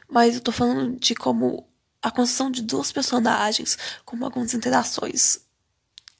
Mas 0.09 0.35
eu 0.35 0.41
tô 0.41 0.51
falando 0.51 0.99
de 0.99 1.15
como 1.15 1.67
a 2.01 2.11
construção 2.11 2.51
de 2.51 2.61
duas 2.61 2.91
personagens, 2.91 3.77
como 4.05 4.25
algumas 4.25 4.53
interações 4.53 5.39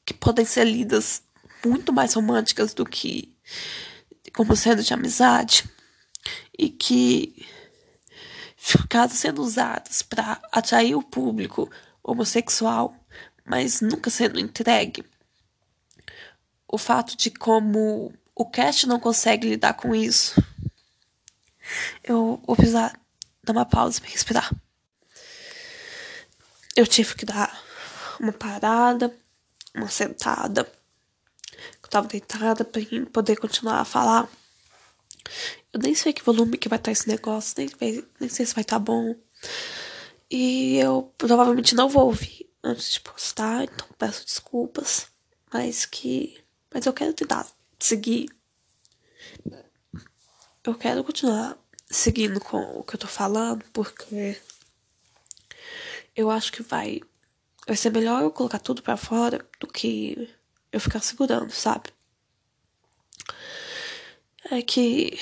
que 0.05 0.13
podem 0.13 0.45
ser 0.45 0.65
lidas 0.65 1.23
muito 1.65 1.91
mais 1.91 2.13
românticas 2.13 2.73
do 2.73 2.85
que 2.85 3.35
como 4.33 4.55
sendo 4.55 4.83
de 4.83 4.93
amizade 4.93 5.69
e 6.57 6.69
que 6.69 7.45
ficaram 8.55 9.13
sendo 9.13 9.41
usadas 9.41 10.01
para 10.01 10.41
atrair 10.51 10.95
o 10.95 11.03
público 11.03 11.69
homossexual, 12.03 12.95
mas 13.45 13.81
nunca 13.81 14.09
sendo 14.09 14.39
entregue. 14.39 15.03
O 16.67 16.77
fato 16.77 17.15
de 17.15 17.29
como 17.29 18.13
o 18.35 18.45
cast 18.45 18.87
não 18.87 18.99
consegue 18.99 19.49
lidar 19.49 19.73
com 19.73 19.95
isso. 19.95 20.43
Eu 22.03 22.41
vou 22.45 22.55
precisar 22.55 22.99
dar 23.45 23.53
uma 23.53 23.65
pausa 23.65 24.01
para 24.01 24.09
respirar. 24.09 24.53
Eu 26.75 26.85
tive 26.85 27.15
que 27.15 27.25
dar 27.25 27.63
uma 28.19 28.33
parada 28.33 29.13
uma 29.75 29.89
sentada. 29.89 30.71
Eu 31.83 31.89
tava 31.89 32.07
deitada 32.07 32.63
pra 32.63 32.81
poder 33.11 33.35
continuar 33.35 33.81
a 33.81 33.85
falar. 33.85 34.29
Eu 35.73 35.79
nem 35.79 35.93
sei 35.93 36.13
que 36.13 36.23
volume 36.23 36.57
que 36.57 36.69
vai 36.69 36.79
estar 36.79 36.91
esse 36.91 37.07
negócio, 37.07 37.55
nem, 37.57 38.03
nem 38.19 38.29
sei 38.29 38.45
se 38.45 38.55
vai 38.55 38.61
estar 38.61 38.77
tá 38.77 38.79
bom. 38.79 39.15
E 40.31 40.77
eu 40.77 41.13
provavelmente 41.17 41.75
não 41.75 41.89
vou 41.89 42.05
ouvir 42.05 42.49
antes 42.63 42.93
de 42.93 43.01
postar, 43.01 43.65
então 43.65 43.87
peço 43.97 44.25
desculpas. 44.25 45.07
Mas 45.53 45.85
que. 45.85 46.41
Mas 46.73 46.85
eu 46.85 46.93
quero 46.93 47.13
tentar 47.13 47.47
seguir. 47.79 48.29
Eu 50.63 50.73
quero 50.73 51.03
continuar 51.03 51.57
seguindo 51.89 52.39
com 52.39 52.79
o 52.79 52.83
que 52.83 52.95
eu 52.95 52.99
tô 52.99 53.07
falando, 53.07 53.63
porque 53.71 54.39
eu 56.15 56.29
acho 56.29 56.51
que 56.51 56.63
vai 56.63 57.01
Vai 57.67 57.75
ser 57.75 57.89
melhor 57.91 58.21
eu 58.21 58.31
colocar 58.31 58.59
tudo 58.59 58.83
para 58.83 58.95
fora 58.95 59.43
do 59.59 59.67
que 59.67 60.29
eu 60.71 60.79
ficar 60.79 60.99
segurando, 60.99 61.51
sabe? 61.51 61.89
É 64.51 64.61
que. 64.61 65.17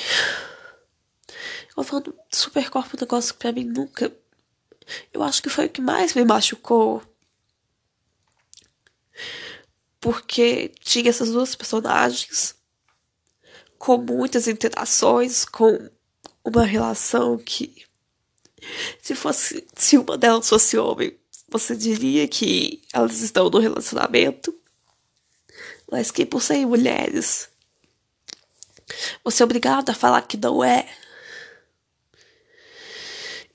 Eu 1.75 1.83
falando 1.83 2.11
do 2.11 2.19
Supercorpo, 2.31 2.97
um 2.97 2.99
negócio 2.99 3.33
que 3.33 3.39
pra 3.39 3.53
mim 3.53 3.63
nunca. 3.63 4.11
Eu 5.13 5.23
acho 5.23 5.41
que 5.41 5.49
foi 5.49 5.67
o 5.67 5.69
que 5.69 5.81
mais 5.81 6.13
me 6.13 6.25
machucou. 6.25 7.01
Porque 10.01 10.69
tinha 10.81 11.09
essas 11.09 11.31
duas 11.31 11.55
personagens 11.55 12.55
com 13.77 13.97
muitas 13.97 14.47
interações, 14.49 15.45
com 15.45 15.89
uma 16.43 16.65
relação 16.65 17.37
que. 17.37 17.85
Se 19.01 19.15
fosse. 19.15 19.65
Se 19.75 19.97
uma 19.97 20.17
delas 20.17 20.47
fosse 20.47 20.77
homem, 20.77 21.17
você 21.49 21.75
diria 21.75 22.27
que 22.27 22.81
elas 22.91 23.21
estão 23.21 23.49
no 23.49 23.59
relacionamento, 23.59 24.53
mas 25.91 26.11
que 26.11 26.25
por 26.25 26.41
serem 26.41 26.65
mulheres, 26.65 27.49
você 29.23 29.43
é 29.43 29.45
obrigado 29.45 29.89
a 29.89 29.93
falar 29.93 30.21
que 30.23 30.37
não 30.37 30.63
é. 30.63 30.87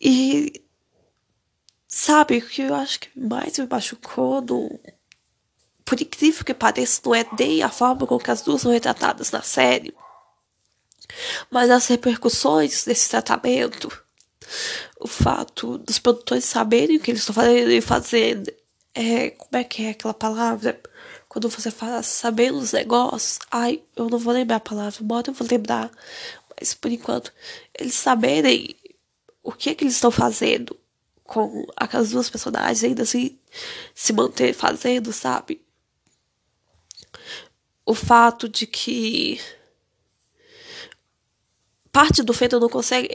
E 0.00 0.62
sabe 1.88 2.38
o 2.38 2.46
que 2.46 2.62
eu 2.62 2.74
acho 2.74 3.00
que 3.00 3.10
mais 3.18 3.58
me 3.58 3.66
machucou 3.66 4.40
no. 4.40 4.80
Por 5.84 6.00
incrível 6.00 6.44
que 6.44 6.54
pareça, 6.54 7.00
não 7.04 7.14
é 7.14 7.26
nem 7.38 7.62
a 7.62 7.70
forma 7.70 8.06
com 8.06 8.18
que 8.18 8.30
as 8.30 8.42
duas 8.42 8.60
são 8.60 8.70
retratadas 8.70 9.30
na 9.30 9.42
série, 9.42 9.94
mas 11.50 11.70
as 11.70 11.86
repercussões 11.86 12.84
desse 12.84 13.08
tratamento 13.08 13.90
o 15.00 15.06
fato 15.06 15.78
dos 15.78 15.98
produtores 15.98 16.44
saberem 16.44 16.96
o 16.96 17.00
que 17.00 17.10
eles 17.10 17.20
estão 17.20 17.34
fazendo 17.34 17.70
e 17.70 17.80
fazendo. 17.80 18.52
É, 18.94 19.30
como 19.30 19.56
é 19.56 19.64
que 19.64 19.84
é 19.84 19.90
aquela 19.90 20.14
palavra? 20.14 20.80
Quando 21.28 21.48
você 21.48 21.70
fala 21.70 22.02
saber 22.02 22.52
os 22.52 22.72
negócios. 22.72 23.38
Ai, 23.50 23.82
eu 23.94 24.08
não 24.08 24.18
vou 24.18 24.32
lembrar 24.32 24.56
a 24.56 24.60
palavra, 24.60 24.98
bota 25.02 25.30
eu 25.30 25.34
vou 25.34 25.46
lembrar. 25.48 25.90
Mas 26.58 26.74
por 26.74 26.90
enquanto, 26.90 27.32
eles 27.78 27.94
saberem 27.94 28.74
o 29.42 29.52
que 29.52 29.70
é 29.70 29.74
que 29.74 29.84
eles 29.84 29.94
estão 29.94 30.10
fazendo 30.10 30.76
com 31.22 31.66
aquelas 31.76 32.10
duas 32.10 32.30
personagens, 32.30 32.82
ainda 32.82 33.02
assim 33.02 33.38
se 33.94 34.12
manter 34.12 34.54
fazendo, 34.54 35.12
sabe? 35.12 35.62
O 37.84 37.94
fato 37.94 38.48
de 38.48 38.66
que 38.66 39.40
parte 41.98 42.22
do 42.22 42.32
feito 42.32 42.60
não 42.60 42.68
consegue 42.68 43.12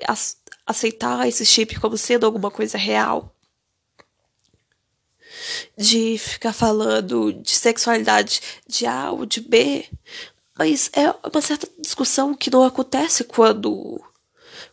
aceitar 0.68 1.26
esse 1.26 1.46
chip 1.46 1.80
como 1.80 1.98
sendo 1.98 2.26
alguma 2.26 2.52
coisa 2.52 2.78
real. 2.78 3.34
De 5.78 6.18
ficar 6.18 6.52
falando 6.52 7.32
de 7.32 7.52
sexualidade 7.52 8.42
de 8.68 8.86
A 8.86 9.10
ou 9.10 9.26
de 9.26 9.40
B. 9.40 9.86
Mas 10.60 10.90
é 10.92 11.10
uma 11.10 11.42
certa 11.42 11.66
discussão 11.80 12.36
que 12.36 12.52
não 12.52 12.62
acontece 12.62 13.24
quando 13.24 14.02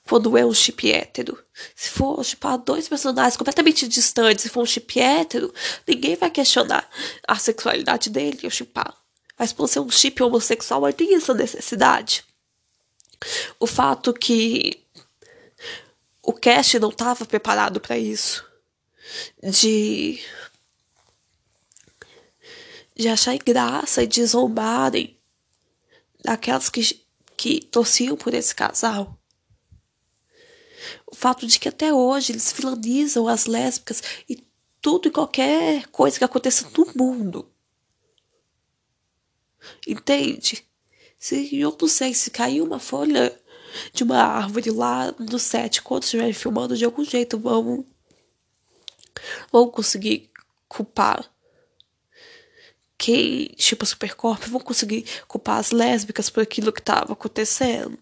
quando 0.09 0.37
é 0.37 0.45
um 0.45 0.53
chip 0.53 0.91
hétero. 0.91 1.39
Se 1.77 1.91
for 1.91 2.25
chipar 2.25 2.59
dois 2.59 2.89
personagens 2.89 3.37
completamente 3.37 3.87
distantes, 3.87 4.43
se 4.43 4.49
for 4.49 4.63
um 4.63 4.67
chip 4.67 4.99
hétero, 4.99 5.55
ninguém 5.87 6.17
vai 6.17 6.31
questionar 6.31 6.91
a 7.29 7.37
sexualidade 7.37 8.11
dele 8.11 8.41
ou 8.43 8.51
chipar. 8.51 8.93
Mas 9.39 9.53
por 9.53 9.69
ser 9.69 9.79
um 9.79 9.89
chip 9.89 10.21
homossexual, 10.21 10.85
aí 10.85 10.93
tem 10.93 11.15
essa 11.15 11.33
necessidade. 11.33 12.25
O 13.59 13.67
fato 13.67 14.13
que 14.15 14.85
o 16.23 16.33
cast 16.33 16.79
não 16.79 16.91
estava 16.91 17.25
preparado 17.25 17.81
para 17.81 17.99
isso. 17.99 18.49
De. 19.43 20.21
de 22.95 23.09
achar 23.09 23.37
graça 23.39 24.03
e 24.03 24.07
de 24.07 24.25
zombarem 24.25 25.19
daquelas 26.23 26.69
que, 26.69 27.05
que 27.37 27.61
torciam 27.61 28.17
por 28.17 28.35
esse 28.35 28.55
casal. 28.55 29.19
O 31.07 31.15
fato 31.15 31.47
de 31.47 31.59
que 31.59 31.69
até 31.69 31.93
hoje 31.93 32.33
eles 32.33 32.53
vilanizam 32.53 33.27
as 33.27 33.47
lésbicas 33.47 34.03
e 34.29 34.47
tudo 34.81 35.09
e 35.09 35.11
qualquer 35.11 35.87
coisa 35.89 36.19
que 36.19 36.25
aconteça 36.25 36.71
no 36.77 36.93
mundo. 36.95 37.51
Entende? 39.87 40.70
Se 41.21 41.57
eu 41.57 41.77
não 41.81 41.89
sei, 41.89 42.15
se 42.15 42.31
caiu 42.31 42.65
uma 42.65 42.81
folha 42.81 43.39
de 43.93 44.03
uma 44.03 44.17
árvore 44.21 44.71
lá 44.71 45.13
no 45.19 45.39
set, 45.39 45.83
quando 45.83 46.03
estiverem 46.03 46.33
filmando, 46.33 46.77
de 46.77 46.85
algum 46.85 47.05
jeito 47.05 47.39
vão, 47.39 47.87
vão 49.53 49.71
conseguir 49.71 50.31
culpar 50.69 51.31
quem 52.99 53.47
tipo 53.57 53.87
Supercorp, 53.87 54.45
vão 54.49 54.61
conseguir 54.61 55.05
culpar 55.29 55.59
as 55.59 55.71
lésbicas 55.71 56.29
por 56.29 56.43
aquilo 56.43 56.73
que 56.73 56.81
estava 56.81 57.13
acontecendo. 57.13 57.99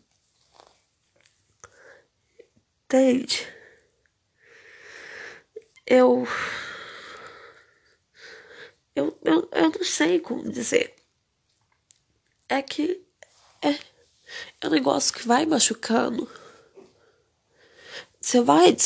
Entende? 2.85 3.46
eu. 5.88 6.26
Eu, 8.94 9.16
eu, 9.22 9.48
eu 9.52 9.70
não 9.70 9.85
sei 9.85 10.20
como 10.20 10.50
dizer. 10.50 10.94
É 12.48 12.61
que. 12.62 13.08
É, 13.62 13.71
é 14.61 14.66
um 14.66 14.71
negócio 14.71 15.12
que 15.12 15.27
vai 15.27 15.47
machucando. 15.47 16.29
Você 18.21 18.40
vai 18.40 18.77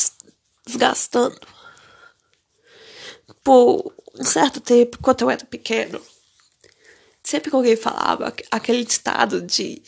desgastando. 0.65 1.39
Por 3.43 3.93
um 4.17 4.23
certo 4.23 4.61
tempo, 4.61 4.99
quando 5.01 5.21
eu 5.21 5.29
era 5.29 5.45
pequeno, 5.45 6.01
sempre 7.21 7.49
que 7.49 7.55
alguém 7.55 7.75
falava 7.75 8.33
aquele 8.51 8.85
ditado 8.85 9.41
de 9.41 9.81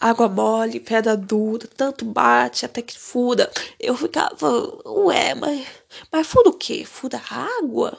água 0.00 0.28
mole, 0.28 0.80
pedra 0.80 1.16
dura, 1.16 1.68
tanto 1.68 2.04
bate 2.04 2.64
até 2.64 2.82
que 2.82 2.98
fura. 2.98 3.50
Eu 3.78 3.96
ficava, 3.96 4.48
ué, 4.86 5.34
mas, 5.34 5.66
mas 6.10 6.26
fura 6.26 6.48
o 6.50 6.54
quê? 6.54 6.84
Fura 6.84 7.22
água? 7.30 7.98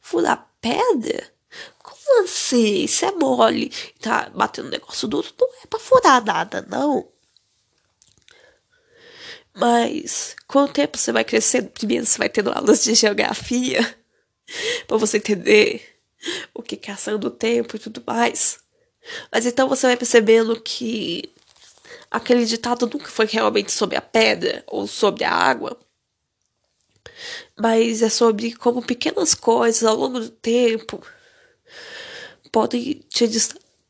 Fura 0.00 0.36
pedra? 0.60 1.31
Como 1.82 2.24
assim? 2.24 2.84
Isso 2.84 3.04
é 3.04 3.12
mole. 3.12 3.72
Tá 4.00 4.30
batendo 4.34 4.70
negócio 4.70 5.08
duro? 5.08 5.28
Não 5.38 5.48
é 5.62 5.66
pra 5.66 5.78
furar 5.78 6.24
nada, 6.24 6.66
não. 6.68 7.08
Mas 9.54 10.34
com 10.46 10.64
o 10.64 10.68
tempo 10.68 10.96
você 10.96 11.12
vai 11.12 11.24
crescendo, 11.24 11.70
primeiro 11.70 12.06
você 12.06 12.18
vai 12.18 12.28
tendo 12.28 12.50
aulas 12.52 12.82
de 12.84 12.94
geografia 12.94 13.96
para 14.86 14.96
você 14.96 15.18
entender 15.18 16.00
o 16.54 16.62
que 16.62 16.78
é 16.90 16.92
ação 16.92 17.18
do 17.18 17.30
tempo 17.30 17.76
e 17.76 17.78
tudo 17.78 18.02
mais. 18.06 18.60
Mas 19.30 19.44
então 19.44 19.68
você 19.68 19.86
vai 19.86 19.96
percebendo 19.96 20.58
que 20.60 21.30
aquele 22.10 22.46
ditado 22.46 22.86
nunca 22.86 23.08
foi 23.08 23.26
realmente 23.26 23.72
sobre 23.72 23.96
a 23.96 24.00
pedra 24.00 24.64
ou 24.66 24.86
sobre 24.86 25.24
a 25.24 25.32
água, 25.32 25.78
mas 27.58 28.00
é 28.02 28.08
sobre 28.08 28.54
como 28.54 28.82
pequenas 28.82 29.34
coisas 29.34 29.84
ao 29.84 29.96
longo 29.96 30.20
do 30.20 30.30
tempo 30.30 31.02
podem 32.52 33.00
te 33.08 33.26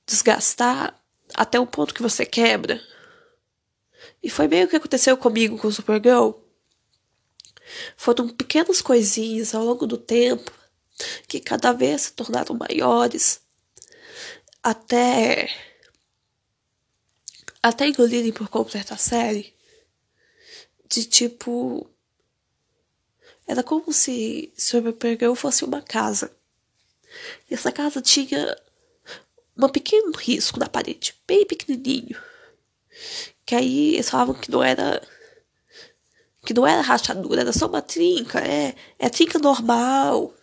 desgastar 0.06 0.96
até 1.34 1.58
o 1.58 1.66
ponto 1.66 1.92
que 1.92 2.02
você 2.02 2.24
quebra. 2.24 2.80
E 4.22 4.30
foi 4.30 4.46
meio 4.46 4.68
que 4.68 4.76
aconteceu 4.76 5.16
comigo 5.16 5.58
com 5.58 5.66
o 5.66 5.72
Supergirl. 5.72 6.30
Foram 7.96 8.28
pequenas 8.28 8.80
coisinhas 8.80 9.54
ao 9.54 9.64
longo 9.64 9.86
do 9.86 9.98
tempo 9.98 10.52
que 11.26 11.40
cada 11.40 11.72
vez 11.72 12.02
se 12.02 12.12
tornaram 12.12 12.54
maiores 12.54 13.40
até 14.62 15.48
até 17.62 17.88
engolirem 17.88 18.32
por 18.32 18.48
completo 18.48 18.92
a 18.94 18.96
série 18.96 19.54
de 20.88 21.04
tipo 21.04 21.88
era 23.46 23.62
como 23.62 23.92
se 23.92 24.52
Supergirl 24.56 25.34
fosse 25.34 25.64
uma 25.64 25.80
casa 25.80 26.30
e 27.50 27.54
essa 27.54 27.72
casa 27.72 28.00
tinha 28.00 28.56
um 29.56 29.68
pequeno 29.68 30.12
risco 30.16 30.58
na 30.58 30.68
parede 30.68 31.14
bem 31.26 31.46
pequenininho 31.46 32.20
que 33.44 33.54
aí 33.54 33.94
eles 33.94 34.10
falavam 34.10 34.34
que 34.34 34.50
não 34.50 34.62
era 34.62 35.02
que 36.44 36.54
não 36.54 36.66
era 36.66 36.82
rachadura 36.82 37.42
era 37.42 37.52
só 37.52 37.66
uma 37.66 37.82
trinca 37.82 38.40
é 38.40 38.74
é 38.98 39.08
trinca 39.08 39.38
normal 39.38 40.34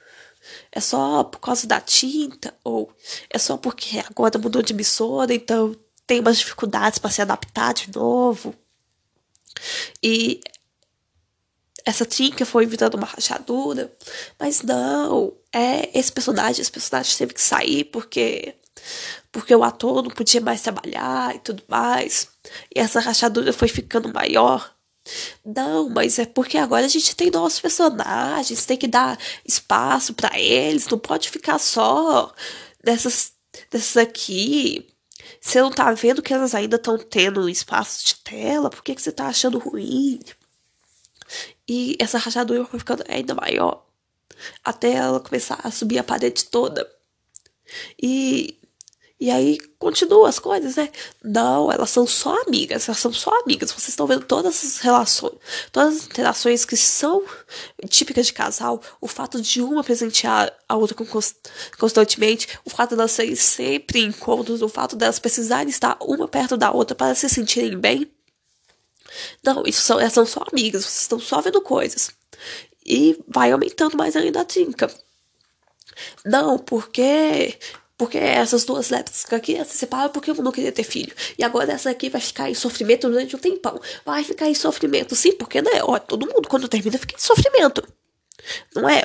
é 0.71 0.79
só 0.79 1.23
por 1.23 1.39
causa 1.39 1.67
da 1.67 1.79
tinta 1.81 2.53
ou 2.63 2.91
é 3.29 3.37
só 3.37 3.57
porque 3.57 3.99
agora 3.99 4.37
mudou 4.37 4.61
de 4.61 4.73
emissora, 4.73 5.33
então 5.33 5.75
tem 6.05 6.19
umas 6.19 6.37
dificuldades 6.37 6.99
para 6.99 7.11
se 7.11 7.21
adaptar 7.21 7.73
de 7.73 7.91
novo. 7.93 8.55
E 10.01 10.39
essa 11.85 12.05
tinta 12.05 12.45
foi 12.45 12.65
virando 12.65 12.97
uma 12.97 13.07
rachadura, 13.07 13.91
mas 14.39 14.61
não, 14.61 15.33
é 15.53 15.89
esse 15.97 16.11
personagem, 16.11 16.61
esse 16.61 16.71
personagem 16.71 17.17
teve 17.17 17.33
que 17.33 17.41
sair 17.41 17.85
porque 17.85 18.55
porque 19.31 19.53
o 19.53 19.63
ator 19.63 20.01
não 20.03 20.09
podia 20.09 20.41
mais 20.41 20.61
trabalhar 20.61 21.35
e 21.35 21.39
tudo 21.39 21.63
mais. 21.67 22.29
E 22.73 22.79
essa 22.79 22.99
rachadura 22.99 23.53
foi 23.53 23.67
ficando 23.67 24.11
maior 24.13 24.73
não, 25.45 25.89
mas 25.89 26.19
é 26.19 26.25
porque 26.25 26.57
agora 26.57 26.85
a 26.85 26.89
gente 26.89 27.15
tem 27.15 27.31
nossos 27.31 27.59
personagens, 27.59 28.65
tem 28.65 28.77
que 28.77 28.87
dar 28.87 29.17
espaço 29.45 30.13
para 30.13 30.39
eles, 30.39 30.87
não 30.87 30.99
pode 30.99 31.29
ficar 31.29 31.59
só 31.59 32.33
dessas, 32.83 33.33
dessas 33.71 33.97
aqui. 33.97 34.87
Você 35.41 35.61
não 35.61 35.71
tá 35.71 35.91
vendo 35.93 36.21
que 36.21 36.33
elas 36.33 36.53
ainda 36.53 36.75
estão 36.75 36.97
tendo 36.97 37.49
espaço 37.49 38.05
de 38.05 38.15
tela? 38.15 38.69
Por 38.69 38.83
que, 38.83 38.95
que 38.95 39.01
você 39.01 39.11
tá 39.11 39.27
achando 39.27 39.59
ruim? 39.59 40.19
E 41.69 41.95
essa 41.99 42.17
rachadura 42.17 42.65
foi 42.65 42.79
ficando 42.79 43.03
ainda 43.07 43.35
maior. 43.35 43.85
Até 44.63 44.93
ela 44.93 45.19
começar 45.19 45.59
a 45.63 45.69
subir 45.69 45.99
a 45.99 46.03
parede 46.03 46.45
toda. 46.45 46.89
E 48.01 48.59
e 49.21 49.29
aí 49.29 49.57
continua 49.77 50.29
as 50.29 50.39
coisas, 50.39 50.77
né? 50.77 50.89
Não, 51.21 51.69
elas 51.69 51.89
são 51.89 52.07
só 52.07 52.41
amigas, 52.43 52.87
elas 52.87 52.99
são 52.99 53.11
só 53.11 53.31
amigas. 53.41 53.69
Vocês 53.69 53.89
estão 53.89 54.07
vendo 54.07 54.25
todas 54.25 54.63
as 54.63 54.77
relações, 54.77 55.33
todas 55.73 55.97
as 55.97 56.05
interações 56.05 56.63
que 56.63 56.77
são 56.77 57.25
típicas 57.89 58.27
de 58.27 58.33
casal, 58.33 58.81
o 59.01 59.09
fato 59.09 59.41
de 59.41 59.61
uma 59.61 59.83
presentear 59.83 60.53
a 60.69 60.75
outra 60.77 60.95
constantemente, 61.77 62.47
o 62.63 62.69
fato 62.69 62.95
de 62.95 63.01
elas 63.01 63.11
serem 63.11 63.35
sempre 63.35 63.99
encontros, 63.99 64.61
o 64.61 64.69
fato 64.69 64.95
delas 64.95 65.19
precisarem 65.19 65.69
estar 65.69 65.97
uma 66.01 66.25
perto 66.25 66.55
da 66.55 66.71
outra 66.71 66.95
para 66.95 67.13
se 67.13 67.27
sentirem 67.27 67.77
bem. 67.77 68.09
Não, 69.43 69.63
isso 69.65 69.81
são, 69.81 69.99
elas 69.99 70.13
são 70.13 70.25
só 70.25 70.43
amigas, 70.51 70.83
vocês 70.83 71.01
estão 71.01 71.19
só 71.19 71.41
vendo 71.41 71.61
coisas. 71.61 72.11
E 72.85 73.19
vai 73.27 73.51
aumentando 73.51 73.97
mais 73.97 74.15
ainda 74.15 74.41
a 74.41 74.45
trinca. 74.45 74.89
Não, 76.25 76.57
porque 76.57 77.57
porque 77.97 78.17
essas 78.17 78.63
duas 78.63 78.89
lésbicas 78.89 79.33
aqui 79.33 79.63
se 79.65 79.77
separam 79.77 80.09
porque 80.09 80.31
eu 80.31 80.35
não 80.35 80.53
queria 80.53 80.71
ter 80.71 80.83
filho. 80.83 81.13
E 81.37 81.43
agora 81.43 81.73
essa 81.73 81.89
aqui 81.89 82.09
vai 82.09 82.21
ficar 82.21 82.49
em 82.49 82.53
sofrimento 82.53 83.09
durante 83.09 83.35
um 83.35 83.39
tempão. 83.39 83.77
Vai 84.05 84.23
ficar 84.23 84.47
em 84.47 84.55
sofrimento, 84.55 85.15
sim, 85.15 85.33
porque 85.33 85.61
né? 85.61 85.83
Ó, 85.83 85.99
todo 85.99 86.25
mundo 86.25 86.47
quando 86.47 86.69
termina 86.69 86.97
fica 86.97 87.15
em 87.15 87.19
sofrimento. 87.19 87.85
Não 88.73 88.87
é? 88.87 89.03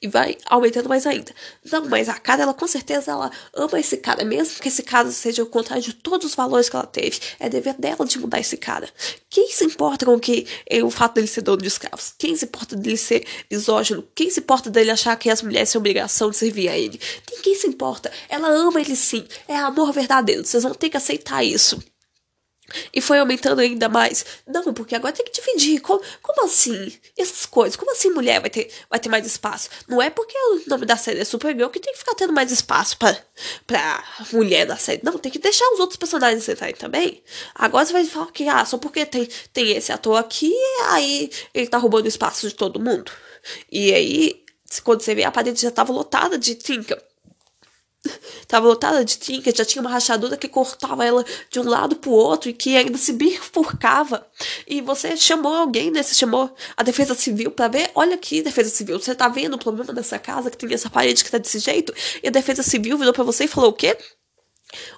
E 0.00 0.08
vai 0.08 0.36
aumentando 0.46 0.88
mais 0.88 1.06
ainda. 1.06 1.34
Não, 1.70 1.86
mas 1.86 2.08
a 2.08 2.14
cara, 2.14 2.42
ela 2.42 2.54
com 2.54 2.66
certeza 2.66 3.10
ela 3.10 3.30
ama 3.54 3.78
esse 3.78 3.96
cara, 3.96 4.24
mesmo 4.24 4.60
que 4.60 4.68
esse 4.68 4.82
cara 4.82 5.10
seja 5.10 5.42
o 5.42 5.46
contrário 5.46 5.82
de 5.82 5.92
todos 5.92 6.26
os 6.26 6.34
valores 6.34 6.68
que 6.68 6.76
ela 6.76 6.86
teve. 6.86 7.18
É 7.38 7.48
dever 7.48 7.74
dela 7.74 8.04
de 8.04 8.18
mudar 8.18 8.40
esse 8.40 8.56
cara. 8.56 8.88
Quem 9.28 9.50
se 9.50 9.64
importa 9.64 10.06
com 10.06 10.18
que 10.18 10.46
é, 10.68 10.82
o 10.82 10.90
fato 10.90 11.14
dele 11.14 11.26
ser 11.26 11.42
dono 11.42 11.62
de 11.62 11.68
escravos? 11.68 12.14
Quem 12.18 12.36
se 12.36 12.44
importa 12.44 12.76
dele 12.76 12.96
ser 12.96 13.26
misógino? 13.50 14.06
Quem 14.14 14.30
se 14.30 14.40
importa 14.40 14.70
dele 14.70 14.90
achar 14.90 15.16
que 15.16 15.30
as 15.30 15.42
mulheres 15.42 15.70
têm 15.70 15.78
obrigação 15.78 16.30
de 16.30 16.36
servir 16.36 16.68
a 16.68 16.78
ele? 16.78 17.00
Ninguém 17.30 17.54
se 17.54 17.66
importa. 17.66 18.10
Ela 18.28 18.48
ama 18.48 18.80
ele 18.80 18.96
sim. 18.96 19.26
É 19.48 19.56
amor 19.56 19.92
verdadeiro. 19.92 20.44
Vocês 20.44 20.62
vão 20.62 20.74
ter 20.74 20.90
que 20.90 20.96
aceitar 20.96 21.44
isso. 21.44 21.82
E 22.92 23.00
foi 23.00 23.18
aumentando 23.18 23.60
ainda 23.60 23.88
mais. 23.88 24.24
Não, 24.46 24.72
porque 24.72 24.94
agora 24.94 25.12
tem 25.12 25.24
que 25.24 25.32
dividir. 25.32 25.80
Como, 25.80 26.02
como 26.22 26.44
assim? 26.44 26.92
Essas 27.16 27.46
coisas. 27.46 27.76
Como 27.76 27.92
assim 27.92 28.10
mulher 28.10 28.40
vai 28.40 28.50
ter, 28.50 28.70
vai 28.88 28.98
ter 28.98 29.08
mais 29.08 29.26
espaço? 29.26 29.68
Não 29.86 30.00
é 30.00 30.10
porque 30.10 30.36
o 30.36 30.62
nome 30.68 30.86
da 30.86 30.96
série 30.96 31.20
é 31.20 31.24
Supergirl 31.24 31.68
que 31.68 31.80
tem 31.80 31.92
que 31.92 31.98
ficar 31.98 32.14
tendo 32.14 32.32
mais 32.32 32.50
espaço 32.50 32.96
pra, 32.96 33.16
pra 33.66 34.04
mulher 34.32 34.66
da 34.66 34.76
série. 34.76 35.00
Não, 35.04 35.18
tem 35.18 35.30
que 35.30 35.38
deixar 35.38 35.68
os 35.72 35.80
outros 35.80 35.98
personagens 35.98 36.48
entrarem 36.48 36.74
também. 36.74 37.22
Agora 37.54 37.84
você 37.84 37.92
vai 37.92 38.04
falar 38.06 38.32
que, 38.32 38.48
ah, 38.48 38.64
só 38.64 38.78
porque 38.78 39.04
tem, 39.04 39.28
tem 39.52 39.72
esse 39.76 39.92
ator 39.92 40.16
aqui, 40.16 40.52
aí 40.88 41.30
ele 41.52 41.66
tá 41.66 41.78
roubando 41.78 42.08
espaço 42.08 42.48
de 42.48 42.54
todo 42.54 42.80
mundo. 42.80 43.12
E 43.70 43.92
aí, 43.92 44.44
quando 44.82 45.02
você 45.02 45.14
vê, 45.14 45.24
a 45.24 45.30
parede 45.30 45.60
já 45.60 45.70
tava 45.70 45.92
lotada 45.92 46.38
de 46.38 46.54
trinca. 46.54 47.02
Tava 48.46 48.66
lotada 48.66 49.04
de 49.04 49.18
tinta, 49.18 49.54
já 49.54 49.64
tinha 49.64 49.80
uma 49.80 49.90
rachadura 49.90 50.36
que 50.36 50.48
cortava 50.48 51.04
ela 51.04 51.24
de 51.50 51.60
um 51.60 51.68
lado 51.68 51.96
pro 51.96 52.10
outro 52.10 52.50
e 52.50 52.52
que 52.52 52.76
ainda 52.76 52.98
se 52.98 53.12
bifurcava. 53.12 54.26
E 54.66 54.80
você 54.80 55.16
chamou 55.16 55.54
alguém, 55.54 55.90
né? 55.90 56.02
Você 56.02 56.14
chamou 56.14 56.54
a 56.76 56.82
defesa 56.82 57.14
civil 57.14 57.50
para 57.50 57.68
ver. 57.68 57.90
Olha 57.94 58.14
aqui, 58.14 58.42
defesa 58.42 58.70
civil, 58.70 58.98
você 58.98 59.14
tá 59.14 59.28
vendo 59.28 59.54
o 59.54 59.58
problema 59.58 59.92
dessa 59.92 60.18
casa 60.18 60.50
que 60.50 60.56
tem 60.56 60.72
essa 60.72 60.90
parede 60.90 61.24
que 61.24 61.30
tá 61.30 61.38
desse 61.38 61.58
jeito? 61.58 61.94
E 62.22 62.28
a 62.28 62.30
defesa 62.30 62.62
civil 62.62 62.98
virou 62.98 63.12
para 63.12 63.24
você 63.24 63.44
e 63.44 63.48
falou 63.48 63.70
o 63.70 63.74
quê? 63.74 63.96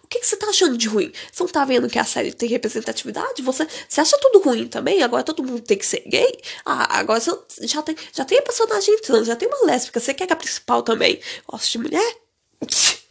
O 0.03 0.07
que, 0.09 0.21
que, 0.21 0.27
você 0.27 0.37
tá 0.37 0.47
achando 0.47 0.77
de 0.79 0.89
ruim? 0.89 1.13
Você 1.31 1.43
não 1.43 1.51
tá 1.51 1.65
vendo 1.65 1.89
que 1.89 1.99
a 1.99 2.05
série 2.05 2.33
tem 2.33 2.49
representatividade? 2.49 3.43
Você, 3.43 3.67
você 3.89 4.01
acha 4.01 4.17
tudo 4.19 4.41
ruim 4.41 4.67
também? 4.67 5.03
Agora 5.03 5.23
todo 5.23 5.43
mundo 5.43 5.61
tem 5.61 5.77
que 5.77 5.85
ser 5.85 6.03
gay? 6.07 6.33
Ah, 6.65 6.99
agora 6.99 7.21
você 7.21 7.37
já 7.63 7.83
tem, 7.83 7.95
já 8.13 8.25
tem 8.25 8.39
a 8.39 8.43
personagem 8.43 8.99
trans, 9.01 9.27
já 9.27 9.37
tem 9.37 9.49
uma 9.49 9.67
lésbica. 9.67 10.01
Você 10.01 10.15
quer 10.15 10.27
que 10.27 10.33
a 10.33 10.37
principal 10.37 10.83
também 10.83 11.21
goste 11.47 11.73
de 11.73 11.79
mulher? 11.79 12.17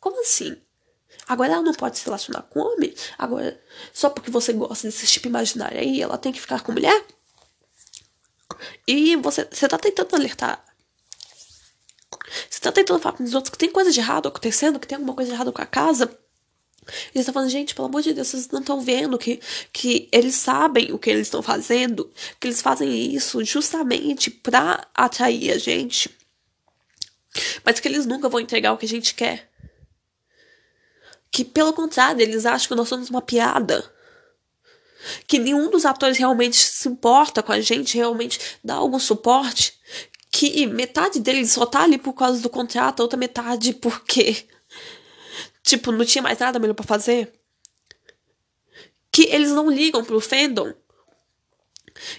Como 0.00 0.20
assim? 0.20 0.56
Agora 1.26 1.52
ela 1.52 1.62
não 1.62 1.74
pode 1.74 1.98
se 1.98 2.04
relacionar 2.04 2.42
com 2.42 2.60
homem? 2.60 2.94
Agora, 3.18 3.60
só 3.92 4.08
porque 4.08 4.30
você 4.30 4.52
gosta 4.52 4.88
desse 4.88 5.06
tipo 5.06 5.28
imaginário 5.28 5.78
aí, 5.78 6.00
ela 6.00 6.16
tem 6.16 6.32
que 6.32 6.40
ficar 6.40 6.62
com 6.62 6.72
mulher? 6.72 7.04
E 8.86 9.16
você, 9.16 9.46
você 9.50 9.68
tá 9.68 9.78
tentando 9.78 10.16
alertar. 10.16 10.64
Você 12.48 12.60
tá 12.60 12.72
tentando 12.72 13.00
falar 13.00 13.16
com 13.16 13.24
os 13.24 13.34
outros 13.34 13.50
que 13.50 13.58
tem 13.58 13.70
coisa 13.70 13.90
de 13.90 14.00
errado 14.00 14.28
acontecendo, 14.28 14.80
que 14.80 14.86
tem 14.86 14.96
alguma 14.96 15.14
coisa 15.14 15.30
de 15.30 15.34
errado 15.34 15.52
com 15.52 15.62
a 15.62 15.66
casa. 15.66 16.10
Eles 17.14 17.16
estão 17.16 17.34
falando, 17.34 17.50
gente, 17.50 17.74
pelo 17.74 17.88
amor 17.88 18.02
de 18.02 18.14
Deus, 18.14 18.28
vocês 18.28 18.48
não 18.48 18.60
estão 18.60 18.80
vendo 18.80 19.18
que, 19.18 19.40
que 19.72 20.08
eles 20.10 20.34
sabem 20.34 20.92
o 20.92 20.98
que 20.98 21.10
eles 21.10 21.26
estão 21.26 21.42
fazendo, 21.42 22.10
que 22.40 22.46
eles 22.46 22.62
fazem 22.62 23.14
isso 23.14 23.44
justamente 23.44 24.30
pra 24.30 24.86
atrair 24.94 25.52
a 25.52 25.58
gente, 25.58 26.10
mas 27.64 27.78
que 27.78 27.88
eles 27.88 28.06
nunca 28.06 28.28
vão 28.28 28.40
entregar 28.40 28.72
o 28.72 28.78
que 28.78 28.86
a 28.86 28.88
gente 28.88 29.14
quer. 29.14 29.50
Que, 31.30 31.44
pelo 31.44 31.72
contrário, 31.72 32.22
eles 32.22 32.46
acham 32.46 32.68
que 32.68 32.74
nós 32.74 32.88
somos 32.88 33.10
uma 33.10 33.22
piada. 33.22 33.84
Que 35.26 35.38
nenhum 35.38 35.70
dos 35.70 35.84
atores 35.84 36.18
realmente 36.18 36.56
se 36.56 36.88
importa 36.88 37.42
com 37.42 37.52
a 37.52 37.60
gente, 37.60 37.96
realmente 37.96 38.58
dá 38.64 38.74
algum 38.74 38.98
suporte. 38.98 39.78
Que 40.30 40.66
metade 40.66 41.20
deles 41.20 41.52
só 41.52 41.64
tá 41.64 41.82
ali 41.82 41.98
por 41.98 42.12
causa 42.12 42.40
do 42.40 42.50
contrato, 42.50 43.00
a 43.00 43.02
outra 43.02 43.18
metade 43.18 43.72
porque 43.72 44.46
tipo, 45.68 45.92
não 45.92 46.04
tinha 46.04 46.22
mais 46.22 46.38
nada 46.38 46.58
melhor 46.58 46.74
para 46.74 46.86
fazer. 46.86 47.32
Que 49.12 49.22
eles 49.24 49.50
não 49.50 49.70
ligam 49.70 50.04
pro 50.04 50.20
fandom. 50.20 50.72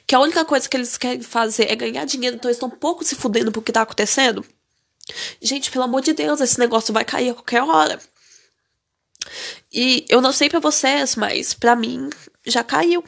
Que 0.06 0.14
a 0.14 0.20
única 0.20 0.44
coisa 0.46 0.68
que 0.68 0.76
eles 0.76 0.98
querem 0.98 1.22
fazer 1.22 1.72
é 1.72 1.76
ganhar 1.76 2.06
dinheiro, 2.06 2.36
então 2.36 2.50
eles 2.50 2.58
estão 2.58 2.70
um 2.70 2.80
pouco 2.80 3.04
se 3.04 3.16
fudendo 3.16 3.52
pro 3.52 3.62
que 3.62 3.72
tá 3.72 3.82
acontecendo. 3.82 4.46
Gente, 5.42 5.72
pelo 5.72 5.86
amor 5.86 6.02
de 6.02 6.14
Deus, 6.14 6.42
esse 6.42 6.60
negócio 6.60 6.94
vai 6.94 7.06
cair 7.06 7.30
a 7.30 7.34
qualquer 7.34 7.64
hora. 7.64 8.00
E 9.72 10.06
eu 10.10 10.22
não 10.22 10.32
sei 10.32 10.50
para 10.50 10.60
vocês, 10.60 11.16
mas 11.16 11.54
para 11.54 11.76
mim 11.76 12.10
já 12.46 12.64
caiu. 12.64 13.04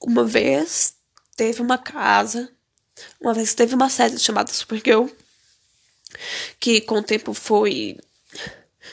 Uma 0.00 0.24
vez 0.24 0.94
teve 1.36 1.60
uma 1.60 1.78
casa, 1.78 2.50
uma 3.20 3.34
vez 3.34 3.54
teve 3.54 3.74
uma 3.74 3.88
série 3.90 4.18
chamada 4.18 4.52
Supergirl, 4.52 5.06
que 6.58 6.80
com 6.80 6.96
o 6.96 7.02
tempo 7.02 7.34
foi 7.34 7.98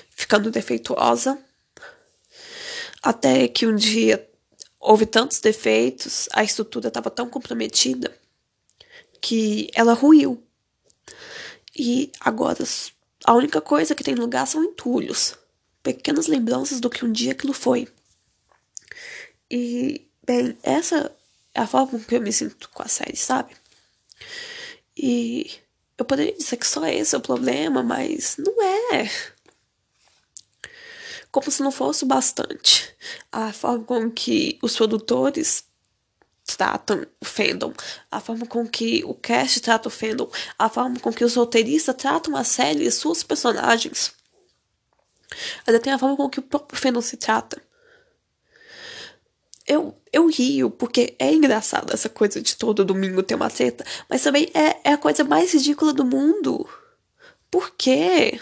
ficando 0.09 0.51
defeituosa. 0.51 1.37
Até 3.01 3.47
que 3.47 3.65
um 3.65 3.75
dia 3.75 4.27
houve 4.79 5.05
tantos 5.05 5.39
defeitos, 5.39 6.27
a 6.33 6.43
estrutura 6.43 6.89
estava 6.89 7.09
tão 7.09 7.29
comprometida 7.29 8.13
que 9.21 9.69
ela 9.73 9.93
ruiu. 9.93 10.43
E 11.75 12.11
agora 12.19 12.63
a 13.25 13.33
única 13.33 13.61
coisa 13.61 13.93
que 13.93 14.03
tem 14.03 14.15
lugar 14.15 14.47
são 14.47 14.63
entulhos, 14.63 15.37
pequenas 15.93 16.27
lembranças 16.27 16.79
do 16.79 16.89
que 16.89 17.05
um 17.05 17.11
dia 17.11 17.31
aquilo 17.31 17.53
foi. 17.53 17.87
E, 19.49 20.09
bem, 20.25 20.57
essa 20.63 21.15
é 21.53 21.61
a 21.61 21.67
forma 21.67 21.87
com 21.87 21.99
que 21.99 22.15
eu 22.15 22.21
me 22.21 22.31
sinto 22.31 22.69
com 22.69 22.83
a 22.83 22.87
série, 22.87 23.17
sabe? 23.17 23.55
E 24.95 25.51
eu 25.97 26.05
poderia 26.05 26.35
dizer 26.35 26.57
que 26.57 26.67
só 26.67 26.85
esse 26.85 27.15
é 27.15 27.17
o 27.17 27.21
problema, 27.21 27.83
mas 27.83 28.37
não 28.37 28.61
é 28.93 29.09
como 31.31 31.51
se 31.51 31.61
não 31.61 31.71
fosse 31.71 32.03
o 32.03 32.07
bastante. 32.07 32.95
A 33.31 33.53
forma 33.53 33.83
com 33.83 34.11
que 34.11 34.57
os 34.61 34.75
produtores 34.75 35.65
tratam 36.45 37.05
o 37.21 37.25
fandom, 37.25 37.73
a 38.09 38.19
forma 38.19 38.45
com 38.47 38.67
que 38.67 39.03
o 39.05 39.13
cast 39.13 39.59
trata 39.59 39.87
o 39.87 39.91
fandom, 39.91 40.29
a 40.57 40.69
forma 40.69 40.99
com 40.99 41.13
que 41.13 41.23
os 41.23 41.35
roteiristas 41.35 41.95
tratam 41.95 42.35
a 42.35 42.43
série 42.43 42.85
e 42.85 42.91
suas 42.91 43.21
personagens. 43.21 44.13
Ainda 45.65 45.79
tem 45.79 45.93
a 45.93 45.99
forma 45.99 46.15
com 46.15 46.29
que 46.29 46.39
o 46.39 46.43
próprio 46.43 46.79
fandom 46.79 47.01
se 47.01 47.17
trata. 47.17 47.61
Eu, 49.65 49.99
eu 50.13 50.27
rio 50.27 50.71
porque 50.71 51.15
é 51.19 51.33
engraçado 51.33 51.93
essa 51.93 52.07
coisa 52.07 52.41
de 52.41 52.55
todo 52.55 52.85
domingo 52.85 53.21
ter 53.21 53.35
uma 53.35 53.49
treta, 53.49 53.85
mas 54.09 54.23
também 54.23 54.49
é, 54.53 54.77
é 54.91 54.93
a 54.93 54.97
coisa 54.97 55.25
mais 55.25 55.53
ridícula 55.53 55.91
do 55.91 56.05
mundo. 56.05 56.67
Por 57.51 57.71
quê? 57.71 58.39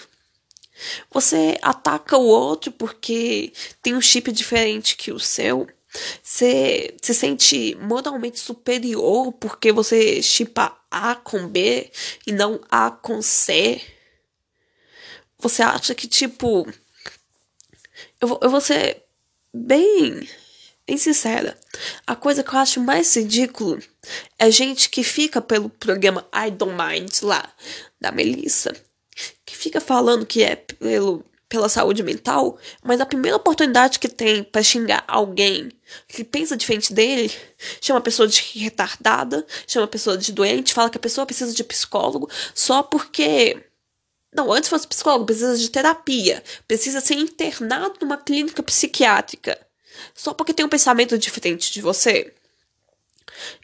Você 1.12 1.58
ataca 1.62 2.18
o 2.18 2.26
outro 2.26 2.72
porque 2.72 3.52
tem 3.82 3.96
um 3.96 4.02
chip 4.02 4.32
diferente 4.32 4.96
que 4.96 5.12
o 5.12 5.20
seu. 5.20 5.68
Você 6.22 6.96
se 7.02 7.14
sente 7.14 7.76
moralmente 7.76 8.40
superior 8.40 9.32
porque 9.34 9.72
você 9.72 10.22
chipa 10.22 10.78
A 10.92 11.16
com 11.16 11.48
B 11.48 11.90
e 12.28 12.32
não 12.32 12.60
A 12.70 12.92
com 12.92 13.22
C. 13.22 13.82
Você 15.40 15.62
acha 15.62 15.94
que, 15.96 16.08
tipo. 16.08 16.68
Eu 18.20 18.28
vou, 18.28 18.40
eu 18.42 18.50
vou 18.50 18.62
ser 18.62 19.04
bem, 19.54 20.28
bem 20.86 20.98
sincera. 20.98 21.58
A 22.06 22.16
coisa 22.16 22.44
que 22.44 22.54
eu 22.54 22.60
acho 22.60 22.82
mais 22.82 23.16
ridículo 23.16 23.80
é 24.38 24.52
gente 24.52 24.90
que 24.90 25.04
fica 25.04 25.42
pelo 25.42 25.70
programa 25.70 26.28
I 26.34 26.52
Don't 26.52 26.76
Mind 26.76 27.12
lá, 27.22 27.50
da 28.00 28.12
Melissa 28.12 28.74
que 29.46 29.56
fica 29.56 29.80
falando 29.80 30.26
que 30.26 30.44
é 30.44 30.56
pelo, 30.56 31.24
pela 31.48 31.70
saúde 31.70 32.04
mental, 32.04 32.58
mas 32.84 33.00
a 33.00 33.06
primeira 33.06 33.38
oportunidade 33.38 34.00
que 34.00 34.10
tem 34.10 34.44
para 34.44 34.62
xingar 34.64 35.04
alguém 35.08 35.72
que 36.08 36.24
pensa 36.24 36.58
diferente 36.58 36.94
dele, 36.94 37.32
chama 37.80 38.00
a 38.00 38.04
pessoa 38.04 38.28
de 38.28 38.42
retardada, 38.56 39.46
chama 39.68 39.86
a 39.86 39.90
pessoa 39.90 40.18
de 40.18 40.34
doente, 40.34 40.74
fala 40.74 40.90
que 40.90 40.98
a 40.98 41.02
pessoa 41.02 41.26
precisa 41.26 41.54
de 41.54 41.64
psicólogo 41.64 42.30
só 42.54 42.84
porque. 42.84 43.64
Não, 44.36 44.52
antes 44.52 44.70
fosse 44.70 44.86
psicólogo, 44.86 45.26
precisa 45.26 45.58
de 45.58 45.70
terapia, 45.70 46.44
precisa 46.68 47.00
ser 47.00 47.16
internado 47.16 47.96
numa 48.02 48.18
clínica 48.18 48.62
psiquiátrica, 48.62 49.58
só 50.14 50.34
porque 50.34 50.54
tem 50.54 50.66
um 50.66 50.70
pensamento 50.70 51.18
diferente 51.18 51.72
de 51.72 51.82
você. 51.82 52.34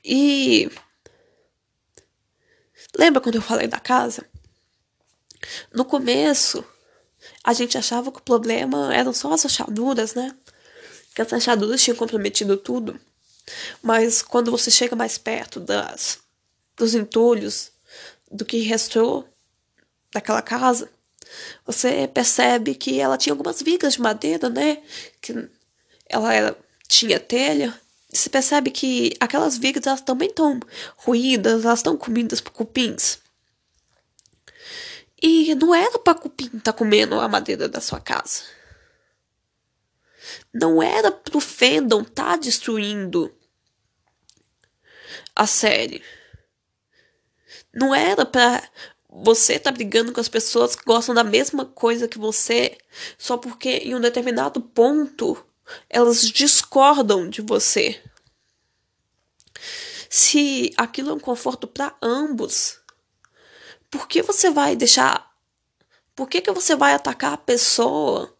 E. 0.03 0.71
Lembra 2.97 3.21
quando 3.21 3.35
eu 3.35 3.41
falei 3.41 3.67
da 3.67 3.79
casa? 3.79 4.25
No 5.73 5.83
começo, 5.83 6.63
a 7.43 7.51
gente 7.51 7.77
achava 7.77 8.09
que 8.09 8.19
o 8.19 8.23
problema 8.23 8.95
eram 8.95 9.11
só 9.13 9.33
as 9.33 9.45
achaduras, 9.45 10.13
né? 10.13 10.33
Que 11.13 11.21
as 11.21 11.33
achaduras 11.33 11.83
tinham 11.83 11.97
comprometido 11.97 12.55
tudo. 12.55 12.97
Mas 13.81 14.21
quando 14.21 14.51
você 14.51 14.71
chega 14.71 14.95
mais 14.95 15.17
perto 15.17 15.59
das, 15.59 16.19
dos 16.77 16.95
entulhos, 16.95 17.71
do 18.31 18.45
que 18.45 18.59
restou 18.59 19.27
daquela 20.13 20.41
casa, 20.41 20.89
você 21.65 22.07
percebe 22.07 22.75
que 22.75 22.99
ela 22.99 23.17
tinha 23.17 23.33
algumas 23.33 23.61
vigas 23.61 23.93
de 23.93 24.01
madeira, 24.01 24.49
né? 24.49 24.81
Que 25.21 25.49
ela 26.09 26.33
era, 26.33 26.57
tinha 26.87 27.19
telha. 27.19 27.79
Você 28.11 28.29
percebe 28.29 28.71
que 28.71 29.15
aquelas 29.19 29.57
vigas 29.57 29.87
elas 29.87 30.01
também 30.01 30.29
estão 30.29 30.59
ruídas, 30.97 31.63
elas 31.63 31.79
estão 31.79 31.95
comidas 31.95 32.41
por 32.41 32.51
cupins. 32.51 33.19
E 35.21 35.53
não 35.55 35.73
era 35.73 35.99
pra 35.99 36.15
cupim 36.15 36.47
estar 36.47 36.59
tá 36.59 36.73
comendo 36.73 37.19
a 37.19 37.27
madeira 37.27 37.69
da 37.69 37.79
sua 37.79 37.99
casa. 37.99 38.41
Não 40.53 40.81
era 40.81 41.11
pro 41.11 41.39
fandom 41.39 42.03
tá 42.03 42.35
destruindo 42.35 43.33
a 45.35 45.47
série. 45.47 46.03
Não 47.73 47.95
era 47.95 48.25
pra 48.25 48.61
você 49.11 49.59
tá 49.59 49.71
brigando 49.71 50.13
com 50.13 50.21
as 50.21 50.29
pessoas 50.29 50.73
que 50.73 50.85
gostam 50.85 51.13
da 51.13 51.23
mesma 51.23 51.65
coisa 51.65 52.07
que 52.07 52.17
você 52.17 52.77
só 53.17 53.35
porque 53.35 53.69
em 53.69 53.93
um 53.93 53.99
determinado 53.99 54.61
ponto 54.61 55.45
elas 55.89 56.21
discordam 56.21 57.29
de 57.29 57.41
você. 57.41 58.01
Se 60.09 60.73
aquilo 60.77 61.11
é 61.11 61.13
um 61.13 61.19
conforto 61.19 61.67
para 61.67 61.95
ambos, 62.01 62.79
por 63.89 64.07
que 64.07 64.21
você 64.21 64.49
vai 64.49 64.75
deixar. 64.75 65.29
Por 66.15 66.29
que, 66.29 66.41
que 66.41 66.51
você 66.51 66.75
vai 66.75 66.93
atacar 66.93 67.33
a 67.33 67.37
pessoa? 67.37 68.37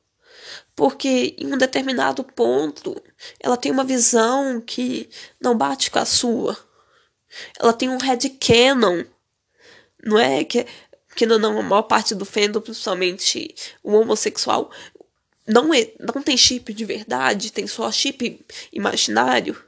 Porque 0.76 1.36
em 1.38 1.54
um 1.54 1.58
determinado 1.58 2.24
ponto 2.24 3.02
ela 3.40 3.58
tem 3.58 3.72
uma 3.72 3.84
visão 3.84 4.62
que 4.62 5.10
não 5.40 5.58
bate 5.58 5.92
com 5.92 6.00
a 6.00 6.06
sua. 6.06 6.58
Ela 7.60 7.74
tem 7.74 7.90
um 7.90 7.98
headcanon. 7.98 9.04
Não 10.04 10.18
é? 10.18 10.43
Que, 10.43 10.66
que 11.16 11.26
não, 11.26 11.38
não, 11.38 11.60
a 11.60 11.64
maior 11.64 11.84
parte 11.84 12.16
do 12.16 12.26
fandom, 12.26 12.62
principalmente 12.62 13.54
o 13.84 13.93
homossexual, 13.93 14.72
não, 15.47 15.74
é, 15.74 15.91
não 15.99 16.22
tem 16.22 16.38
chip 16.38 16.74
de 16.74 16.86
verdade, 16.86 17.52
tem 17.52 17.68
só 17.68 17.91
chip 17.91 18.43
imaginário. 18.72 19.62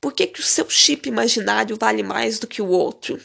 Por 0.00 0.12
que, 0.12 0.26
que 0.26 0.40
o 0.40 0.42
seu 0.42 0.68
chip 0.68 1.08
imaginário 1.08 1.76
vale 1.78 2.02
mais 2.02 2.38
do 2.38 2.46
que 2.46 2.60
o 2.60 2.68
outro? 2.68 3.20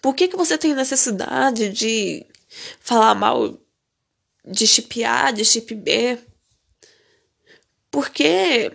Por 0.00 0.14
que, 0.14 0.28
que 0.28 0.36
você 0.36 0.56
tem 0.56 0.74
necessidade 0.74 1.68
de 1.70 2.26
falar 2.80 3.14
mal 3.14 3.58
de 4.44 4.66
chip 4.66 5.04
A, 5.04 5.30
de 5.30 5.44
chip 5.44 5.74
B? 5.74 6.18
Por 7.90 8.08
que 8.10 8.72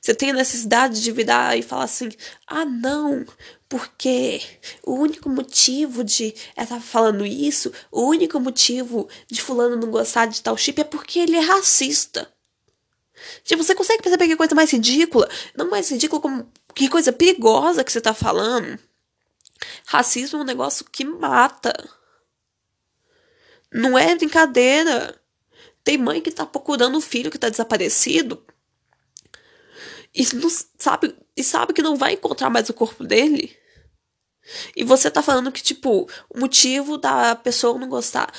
você 0.00 0.14
tem 0.14 0.32
necessidade 0.32 1.02
de 1.02 1.12
virar 1.12 1.56
e 1.56 1.62
falar 1.62 1.84
assim: 1.84 2.08
ah, 2.46 2.64
não, 2.64 3.24
porque 3.68 4.40
o 4.82 4.94
único 4.94 5.28
motivo 5.28 6.02
de 6.02 6.34
ela 6.56 6.64
estar 6.64 6.80
falando 6.80 7.26
isso, 7.26 7.72
o 7.90 8.02
único 8.02 8.40
motivo 8.40 9.08
de 9.30 9.42
Fulano 9.42 9.76
não 9.76 9.90
gostar 9.90 10.26
de 10.26 10.42
tal 10.42 10.56
chip 10.56 10.80
é 10.80 10.84
porque 10.84 11.18
ele 11.18 11.36
é 11.36 11.40
racista. 11.40 12.30
Tipo, 13.44 13.62
você 13.62 13.74
consegue 13.74 14.02
perceber 14.02 14.28
que 14.28 14.36
coisa 14.36 14.54
mais 14.54 14.70
ridícula? 14.70 15.28
Não 15.56 15.70
mais 15.70 15.90
ridícula 15.90 16.20
como 16.20 16.52
que 16.74 16.88
coisa 16.88 17.12
perigosa 17.12 17.84
que 17.84 17.92
você 17.92 18.00
tá 18.00 18.14
falando. 18.14 18.78
Racismo 19.86 20.38
é 20.38 20.42
um 20.42 20.44
negócio 20.44 20.84
que 20.84 21.04
mata. 21.04 21.72
Não 23.72 23.98
é 23.98 24.14
brincadeira. 24.14 25.18
Tem 25.82 25.96
mãe 25.96 26.20
que 26.20 26.30
tá 26.30 26.44
procurando 26.44 26.96
um 26.98 27.00
filho 27.00 27.30
que 27.30 27.38
tá 27.38 27.48
desaparecido 27.48 28.44
e 30.16 30.34
não 30.34 30.48
sabe, 30.78 31.14
e 31.36 31.44
sabe 31.44 31.74
que 31.74 31.82
não 31.82 31.94
vai 31.94 32.14
encontrar 32.14 32.48
mais 32.48 32.70
o 32.70 32.74
corpo 32.74 33.04
dele. 33.04 33.54
E 34.74 34.82
você 34.82 35.10
tá 35.10 35.22
falando 35.22 35.52
que, 35.52 35.62
tipo, 35.62 36.08
o 36.30 36.38
motivo 36.38 36.96
da 36.96 37.36
pessoa 37.36 37.78
não 37.78 37.88
gostar 37.88 38.32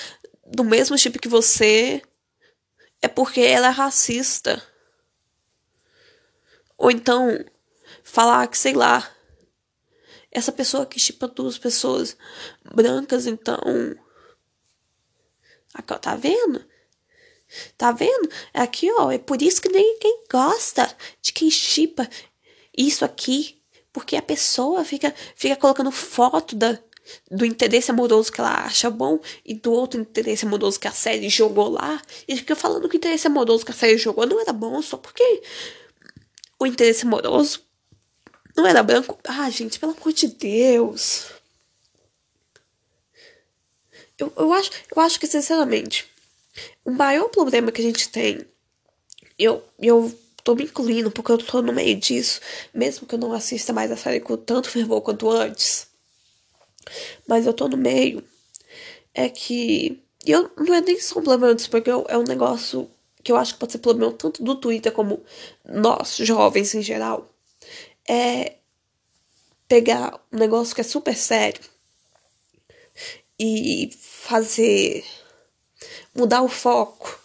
do 0.48 0.64
mesmo 0.64 0.98
tipo 0.98 1.20
que 1.20 1.28
você 1.28 2.02
é 3.02 3.08
porque 3.08 3.42
ela 3.42 3.68
é 3.68 3.70
racista. 3.70 4.64
Ou 6.78 6.90
então, 6.90 7.46
falar 8.04 8.48
que, 8.48 8.58
sei 8.58 8.74
lá, 8.74 9.08
essa 10.32 10.52
pessoa 10.52 10.86
que 10.86 11.00
chipa 11.00 11.28
duas 11.28 11.58
pessoas 11.60 12.18
brancas, 12.74 13.28
então. 13.28 13.60
Aqui, 15.74 15.94
ó, 15.94 15.98
tá 15.98 16.16
vendo? 16.16 16.66
Tá 17.78 17.92
vendo? 17.92 18.30
É 18.54 18.62
aqui, 18.62 18.92
ó. 18.92 19.12
É 19.12 19.18
por 19.18 19.42
isso 19.42 19.62
que 19.62 19.70
ninguém 19.70 20.24
gosta 20.32 20.90
de 21.22 21.32
quem 21.32 21.50
chipa 21.50 22.10
isso 22.78 23.06
aqui. 23.06 23.58
Porque 23.92 24.16
a 24.16 24.22
pessoa 24.22 24.84
fica, 24.84 25.14
fica 25.36 25.56
colocando 25.56 25.92
foto 25.92 26.56
da, 26.56 26.78
do 27.32 27.46
interesse 27.46 27.90
amoroso 27.90 28.32
que 28.32 28.40
ela 28.40 28.66
acha 28.66 28.90
bom 28.90 29.20
e 29.44 29.54
do 29.54 29.72
outro 29.72 30.00
interesse 30.00 30.46
amoroso 30.46 30.80
que 30.80 30.88
a 30.88 30.92
série 30.92 31.30
jogou 31.30 31.70
lá. 31.70 32.02
E 32.28 32.36
fica 32.36 32.56
falando 32.56 32.88
que 32.88 32.96
o 32.96 32.98
interesse 32.98 33.28
amoroso 33.28 33.66
que 33.66 33.72
a 33.72 33.76
série 33.76 33.98
jogou 33.98 34.26
não 34.26 34.40
era 34.40 34.54
bom 34.54 34.82
só 34.82 34.98
porque 34.98 35.42
o 36.60 36.66
interesse 36.66 37.06
amoroso 37.06 37.62
não 38.56 38.66
era 38.66 38.84
branco. 38.84 39.18
Ah, 39.24 39.50
gente, 39.50 39.80
pelo 39.80 39.96
amor 40.00 40.14
de 40.14 40.28
Deus. 40.28 41.32
Eu, 44.18 44.34
eu, 44.36 44.52
acho, 44.52 44.72
eu 44.96 45.02
acho 45.02 45.20
que, 45.20 45.28
sinceramente, 45.28 46.08
o 46.84 46.92
maior 46.92 47.30
problema 47.30 47.72
que 47.72 47.82
a 47.82 47.84
gente 47.84 48.10
tem. 48.10 48.46
Eu, 49.38 49.64
eu 49.80 50.14
tô 50.44 50.56
me 50.56 50.64
incluindo 50.64 51.12
porque 51.12 51.32
eu 51.32 51.38
tô 51.38 51.62
no 51.62 51.74
meio 51.74 51.96
disso, 51.96 52.40
mesmo 52.74 53.08
que 53.08 53.16
eu 53.16 53.20
não 53.20 53.34
assista 53.34 53.74
mais 53.74 53.92
a 53.92 53.98
série 53.98 54.20
com 54.20 54.38
tanto 54.38 54.70
fervor 54.70 55.02
quanto 55.02 55.30
antes. 55.30 55.88
Mas 57.28 57.46
eu 57.46 57.54
tô 57.54 57.68
no 57.68 57.78
meio. 57.78 58.24
É 59.14 59.30
que. 59.30 60.02
Eu, 60.26 60.52
não 60.58 60.74
é 60.74 60.82
nem 60.82 61.00
só 61.00 61.20
um 61.20 61.24
problema 61.24 61.56
disso, 61.56 61.70
porque 61.70 61.90
é 61.90 62.18
um 62.18 62.24
negócio 62.24 62.90
que 63.24 63.32
eu 63.32 63.38
acho 63.38 63.54
que 63.54 63.60
pode 63.60 63.72
ser 63.74 63.80
problema 63.80 64.12
tanto 64.14 64.44
do 64.44 64.56
Twitter 64.56 64.92
como 64.92 65.24
nós, 65.66 66.18
jovens 66.18 66.74
em 66.76 66.82
geral 66.82 67.30
é 68.08 68.56
pegar 69.68 70.20
um 70.32 70.38
negócio 70.38 70.74
que 70.74 70.82
é 70.82 70.84
super 70.84 71.16
sério 71.16 71.62
e 73.38 73.90
fazer 74.00 75.04
mudar 76.18 76.42
o 76.42 76.50
foco. 76.50 77.20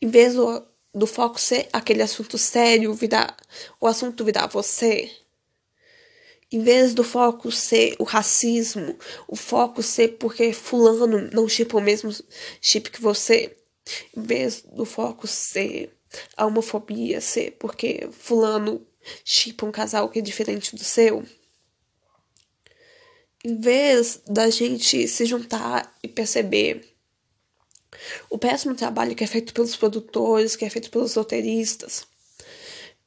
Em 0.00 0.08
vez 0.08 0.34
do, 0.34 0.66
do 0.94 1.06
foco 1.06 1.38
ser 1.38 1.68
aquele 1.72 2.02
assunto 2.02 2.38
sério, 2.38 2.94
virar 2.94 3.36
o 3.80 3.86
assunto 3.86 4.24
virar 4.24 4.46
você. 4.46 5.10
Em 6.50 6.60
vez 6.60 6.92
do 6.94 7.04
foco 7.04 7.50
ser 7.50 7.94
o 7.98 8.04
racismo, 8.04 8.98
o 9.28 9.36
foco 9.36 9.82
ser 9.82 10.16
porque 10.18 10.52
fulano 10.52 11.30
não 11.32 11.48
chipa 11.48 11.76
o 11.76 11.80
mesmo 11.80 12.10
chip 12.60 12.90
que 12.90 13.00
você. 13.00 13.56
Em 14.16 14.22
vez 14.22 14.62
do 14.62 14.84
foco 14.84 15.26
ser 15.26 15.94
a 16.36 16.46
homofobia, 16.46 17.20
ser 17.20 17.52
porque 17.52 18.08
fulano 18.12 18.86
chipa 19.24 19.66
um 19.66 19.72
casal 19.72 20.08
que 20.08 20.18
é 20.18 20.22
diferente 20.22 20.76
do 20.76 20.84
seu, 20.84 21.24
em 23.44 23.58
vez 23.58 24.20
da 24.26 24.48
gente 24.50 25.08
se 25.08 25.24
juntar 25.24 25.92
e 26.02 26.06
perceber 26.06 26.91
o 28.30 28.38
péssimo 28.38 28.74
trabalho 28.74 29.14
que 29.14 29.24
é 29.24 29.26
feito 29.26 29.52
pelos 29.52 29.76
produtores, 29.76 30.56
que 30.56 30.64
é 30.64 30.70
feito 30.70 30.90
pelos 30.90 31.14
roteiristas, 31.14 32.06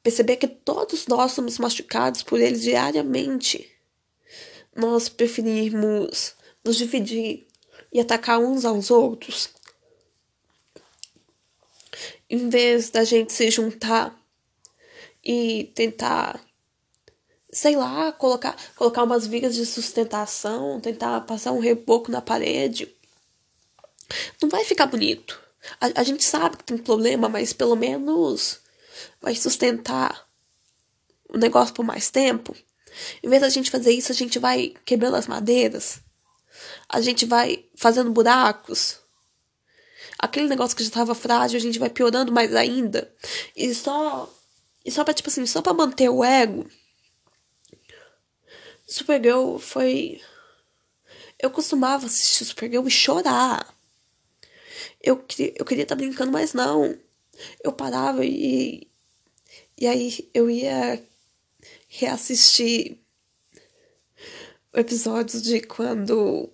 perceber 0.02 0.36
que 0.36 0.48
todos 0.48 1.06
nós 1.06 1.32
somos 1.32 1.58
machucados 1.58 2.22
por 2.22 2.40
eles 2.40 2.62
diariamente, 2.62 3.70
nós 4.74 5.08
preferimos 5.08 6.34
nos 6.64 6.76
dividir 6.76 7.46
e 7.92 8.00
atacar 8.00 8.38
uns 8.38 8.64
aos 8.64 8.90
outros, 8.90 9.50
em 12.28 12.48
vez 12.48 12.90
da 12.90 13.04
gente 13.04 13.32
se 13.32 13.50
juntar 13.50 14.16
e 15.24 15.72
tentar 15.74 16.40
sei 17.56 17.74
lá, 17.74 18.12
colocar, 18.12 18.54
colocar 18.76 19.02
umas 19.02 19.26
vigas 19.26 19.54
de 19.54 19.64
sustentação, 19.64 20.78
tentar 20.78 21.22
passar 21.22 21.52
um 21.52 21.58
reboco 21.58 22.10
na 22.10 22.20
parede. 22.20 22.94
Não 24.40 24.48
vai 24.48 24.64
ficar 24.64 24.86
bonito. 24.86 25.40
A, 25.80 26.00
a 26.00 26.02
gente 26.04 26.24
sabe 26.24 26.56
que 26.56 26.64
tem 26.64 26.78
problema, 26.78 27.28
mas 27.28 27.52
pelo 27.52 27.76
menos 27.76 28.60
vai 29.20 29.34
sustentar 29.34 30.26
o 31.28 31.36
negócio 31.36 31.74
por 31.74 31.84
mais 31.84 32.10
tempo. 32.10 32.56
Em 33.22 33.28
vez 33.28 33.42
da 33.42 33.48
gente 33.48 33.70
fazer 33.70 33.92
isso, 33.92 34.12
a 34.12 34.14
gente 34.14 34.38
vai 34.38 34.74
quebrando 34.84 35.16
as 35.16 35.26
madeiras. 35.26 36.00
A 36.88 37.00
gente 37.00 37.26
vai 37.26 37.64
fazendo 37.76 38.10
buracos. 38.10 38.98
Aquele 40.18 40.48
negócio 40.48 40.76
que 40.76 40.82
já 40.82 40.88
estava 40.88 41.14
frágil, 41.14 41.58
a 41.58 41.62
gente 41.62 41.78
vai 41.78 41.90
piorando 41.90 42.32
mais 42.32 42.54
ainda. 42.54 43.12
E 43.54 43.74
só 43.74 44.32
e 44.86 44.90
só 44.92 45.02
pra, 45.02 45.12
tipo 45.12 45.28
assim, 45.28 45.44
só 45.46 45.60
pra 45.60 45.74
manter 45.74 46.08
o 46.08 46.22
ego. 46.22 46.64
Supergirl 48.86 49.58
foi. 49.58 50.20
Eu 51.42 51.50
costumava 51.50 52.06
assistir 52.06 52.44
Supergirl 52.44 52.86
e 52.86 52.90
chorar. 52.90 53.75
Eu, 55.00 55.16
queria, 55.16 55.54
eu 55.56 55.64
queria 55.64 55.82
estar 55.82 55.96
tá 55.96 56.00
brincando, 56.00 56.32
mas 56.32 56.52
não. 56.52 56.96
Eu 57.62 57.72
parava 57.72 58.24
e. 58.24 58.88
E 59.78 59.86
aí 59.86 60.30
eu 60.32 60.48
ia 60.48 61.02
reassistir 61.88 62.98
episódios 64.74 65.42
de 65.42 65.60
quando 65.60 66.50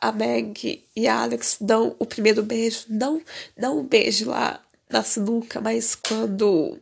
a 0.00 0.12
Meg 0.12 0.84
e 0.94 1.06
a 1.08 1.22
Alex 1.22 1.58
dão 1.60 1.94
o 1.98 2.06
primeiro 2.06 2.42
beijo. 2.42 2.86
Não, 2.88 3.22
não 3.56 3.78
o 3.78 3.82
beijo 3.82 4.30
lá 4.30 4.64
na 4.88 5.02
sinuca, 5.02 5.60
mas 5.60 5.94
quando 5.94 6.80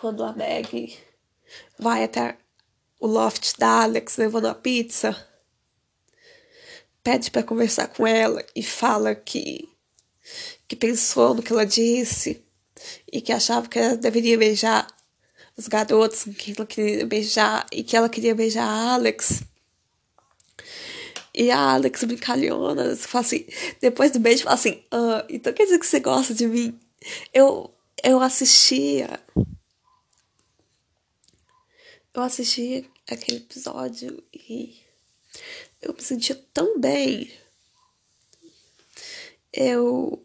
quando 0.00 0.22
a 0.24 0.32
Meg 0.32 0.96
vai 1.78 2.04
até 2.04 2.36
o 2.98 3.06
loft 3.06 3.58
da 3.58 3.82
Alex 3.82 4.16
levando 4.16 4.46
a 4.46 4.54
pizza, 4.54 5.16
pede 7.02 7.30
para 7.30 7.42
conversar 7.42 7.88
com 7.88 8.06
ela 8.06 8.44
e 8.54 8.62
fala 8.62 9.14
que 9.14 9.68
que 10.68 10.76
pensou 10.76 11.34
no 11.34 11.42
que 11.42 11.52
ela 11.52 11.66
disse 11.66 12.44
e 13.12 13.20
que 13.20 13.32
achava 13.32 13.68
que 13.68 13.78
ela 13.78 13.96
deveria 13.96 14.38
beijar 14.38 14.86
os 15.56 15.66
garotos 15.66 16.24
que 16.38 16.54
ela 16.56 16.66
queria 16.66 17.06
beijar 17.06 17.66
e 17.72 17.82
que 17.82 17.96
ela 17.96 18.08
queria 18.08 18.34
beijar 18.34 18.64
a 18.64 18.94
Alex. 18.94 19.42
E 21.34 21.50
a 21.50 21.72
Alex 21.74 22.04
brincalhona, 22.04 22.96
fala 22.96 23.24
assim, 23.24 23.46
depois 23.80 24.12
do 24.12 24.20
beijo, 24.20 24.44
fala 24.44 24.54
assim, 24.54 24.82
ah, 24.90 25.24
então 25.28 25.52
quer 25.52 25.64
dizer 25.64 25.78
que 25.78 25.86
você 25.86 26.00
gosta 26.00 26.32
de 26.32 26.46
mim? 26.46 26.78
Eu, 27.34 27.72
eu 28.02 28.20
assistia 28.20 29.20
eu 32.12 32.22
assisti 32.22 32.90
aquele 33.08 33.38
episódio 33.38 34.22
e 34.34 34.76
eu 35.80 35.94
me 35.94 36.02
sentia 36.02 36.34
tão 36.52 36.78
bem. 36.78 37.30
Eu 39.52 40.24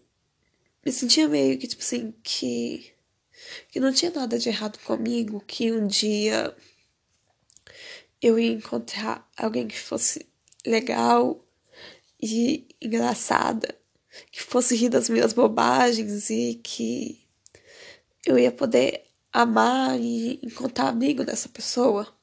me 0.85 0.91
sentia 0.91 1.27
meio 1.27 1.57
que, 1.57 1.67
tipo 1.67 1.81
assim, 1.81 2.13
que, 2.23 2.93
que 3.69 3.79
não 3.79 3.91
tinha 3.91 4.11
nada 4.11 4.37
de 4.37 4.49
errado 4.49 4.77
comigo, 4.79 5.43
que 5.47 5.71
um 5.71 5.87
dia 5.87 6.55
eu 8.21 8.37
ia 8.39 8.51
encontrar 8.51 9.29
alguém 9.35 9.67
que 9.67 9.79
fosse 9.79 10.27
legal 10.65 11.43
e 12.21 12.67
engraçada, 12.81 13.77
que 14.31 14.41
fosse 14.41 14.75
rir 14.75 14.89
das 14.89 15.09
minhas 15.09 15.33
bobagens 15.33 16.29
e 16.29 16.55
que 16.63 17.25
eu 18.25 18.37
ia 18.37 18.51
poder 18.51 19.05
amar 19.31 19.99
e 19.99 20.39
encontrar 20.43 20.87
amigo 20.87 21.23
dessa 21.23 21.49
pessoa. 21.49 22.14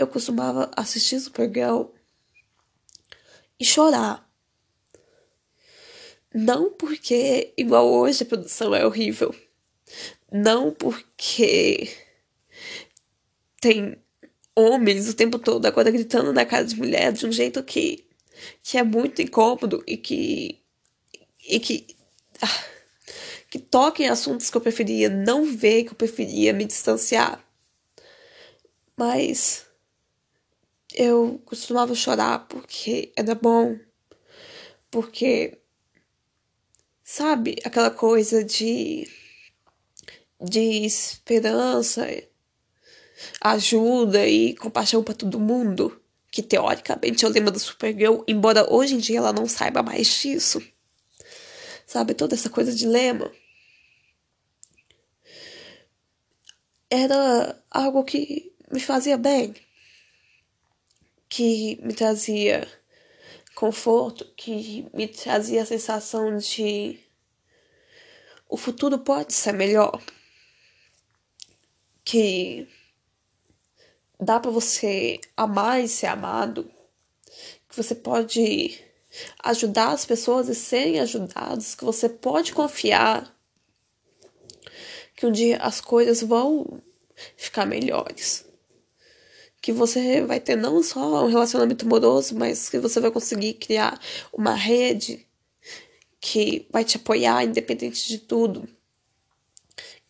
Eu 0.00 0.06
costumava 0.06 0.70
assistir 0.74 1.20
Supergirl 1.20 1.88
e 3.58 3.66
chorar. 3.66 4.26
Não 6.32 6.70
porque, 6.70 7.52
igual 7.54 7.86
hoje, 7.86 8.22
a 8.22 8.26
produção 8.26 8.74
é 8.74 8.86
horrível. 8.86 9.34
Não 10.32 10.72
porque 10.72 11.94
tem 13.60 14.02
homens 14.56 15.06
o 15.06 15.14
tempo 15.14 15.38
todo 15.38 15.66
agora 15.66 15.90
gritando 15.90 16.32
na 16.32 16.46
cara 16.46 16.64
de 16.64 16.76
mulher 16.76 17.12
de 17.12 17.26
um 17.26 17.32
jeito 17.32 17.62
que, 17.62 18.08
que 18.62 18.78
é 18.78 18.82
muito 18.82 19.20
incômodo 19.20 19.84
e 19.86 19.98
que. 19.98 20.62
e 21.46 21.60
que. 21.60 21.94
Ah, 22.40 22.64
que 23.50 23.58
toquem 23.58 24.08
assuntos 24.08 24.48
que 24.48 24.56
eu 24.56 24.62
preferia 24.62 25.10
não 25.10 25.44
ver, 25.44 25.84
que 25.84 25.90
eu 25.90 25.94
preferia 25.94 26.54
me 26.54 26.64
distanciar. 26.64 27.44
Mas 28.96 29.68
eu 30.94 31.40
costumava 31.44 31.94
chorar 31.94 32.46
porque 32.48 33.12
era 33.16 33.34
bom. 33.34 33.78
Porque, 34.90 35.58
sabe, 37.04 37.56
aquela 37.64 37.90
coisa 37.90 38.42
de, 38.42 39.08
de 40.40 40.84
esperança, 40.84 42.06
ajuda 43.40 44.26
e 44.26 44.54
compaixão 44.56 45.02
para 45.02 45.14
todo 45.14 45.38
mundo, 45.38 46.00
que 46.30 46.42
teoricamente 46.42 47.24
é 47.24 47.28
o 47.28 47.30
lema 47.30 47.50
do 47.50 47.58
Supergirl, 47.58 48.22
embora 48.26 48.72
hoje 48.72 48.94
em 48.94 48.98
dia 48.98 49.18
ela 49.18 49.32
não 49.32 49.46
saiba 49.46 49.82
mais 49.82 50.06
disso. 50.08 50.62
Sabe, 51.86 52.14
toda 52.14 52.34
essa 52.34 52.50
coisa 52.50 52.72
de 52.72 52.86
lema. 52.86 53.30
Era 56.88 57.62
algo 57.70 58.04
que 58.04 58.52
me 58.72 58.80
fazia 58.80 59.16
bem, 59.16 59.54
que 61.30 61.78
me 61.80 61.94
trazia 61.94 62.68
conforto, 63.54 64.26
que 64.36 64.86
me 64.92 65.06
trazia 65.06 65.62
a 65.62 65.66
sensação 65.66 66.36
de 66.36 66.98
o 68.48 68.56
futuro 68.56 68.98
pode 68.98 69.32
ser 69.32 69.52
melhor. 69.52 70.02
Que 72.04 72.68
dá 74.18 74.40
para 74.40 74.50
você 74.50 75.20
amar 75.36 75.80
e 75.80 75.86
ser 75.86 76.06
amado. 76.06 76.68
Que 77.68 77.76
você 77.76 77.94
pode 77.94 78.84
ajudar 79.44 79.92
as 79.92 80.04
pessoas 80.04 80.48
e 80.48 80.54
serem 80.54 80.98
ajudados, 80.98 81.76
que 81.76 81.84
você 81.84 82.08
pode 82.08 82.52
confiar 82.52 83.32
que 85.14 85.26
um 85.26 85.32
dia 85.32 85.58
as 85.58 85.80
coisas 85.80 86.22
vão 86.22 86.82
ficar 87.36 87.66
melhores 87.66 88.49
que 89.60 89.72
você 89.72 90.22
vai 90.22 90.40
ter 90.40 90.56
não 90.56 90.82
só 90.82 91.24
um 91.24 91.28
relacionamento 91.28 91.84
amoroso, 91.84 92.34
mas 92.34 92.68
que 92.68 92.78
você 92.78 93.00
vai 93.00 93.10
conseguir 93.10 93.54
criar 93.54 94.00
uma 94.32 94.54
rede 94.54 95.26
que 96.20 96.66
vai 96.70 96.84
te 96.84 96.96
apoiar 96.96 97.44
independente 97.44 98.08
de 98.08 98.18
tudo, 98.18 98.68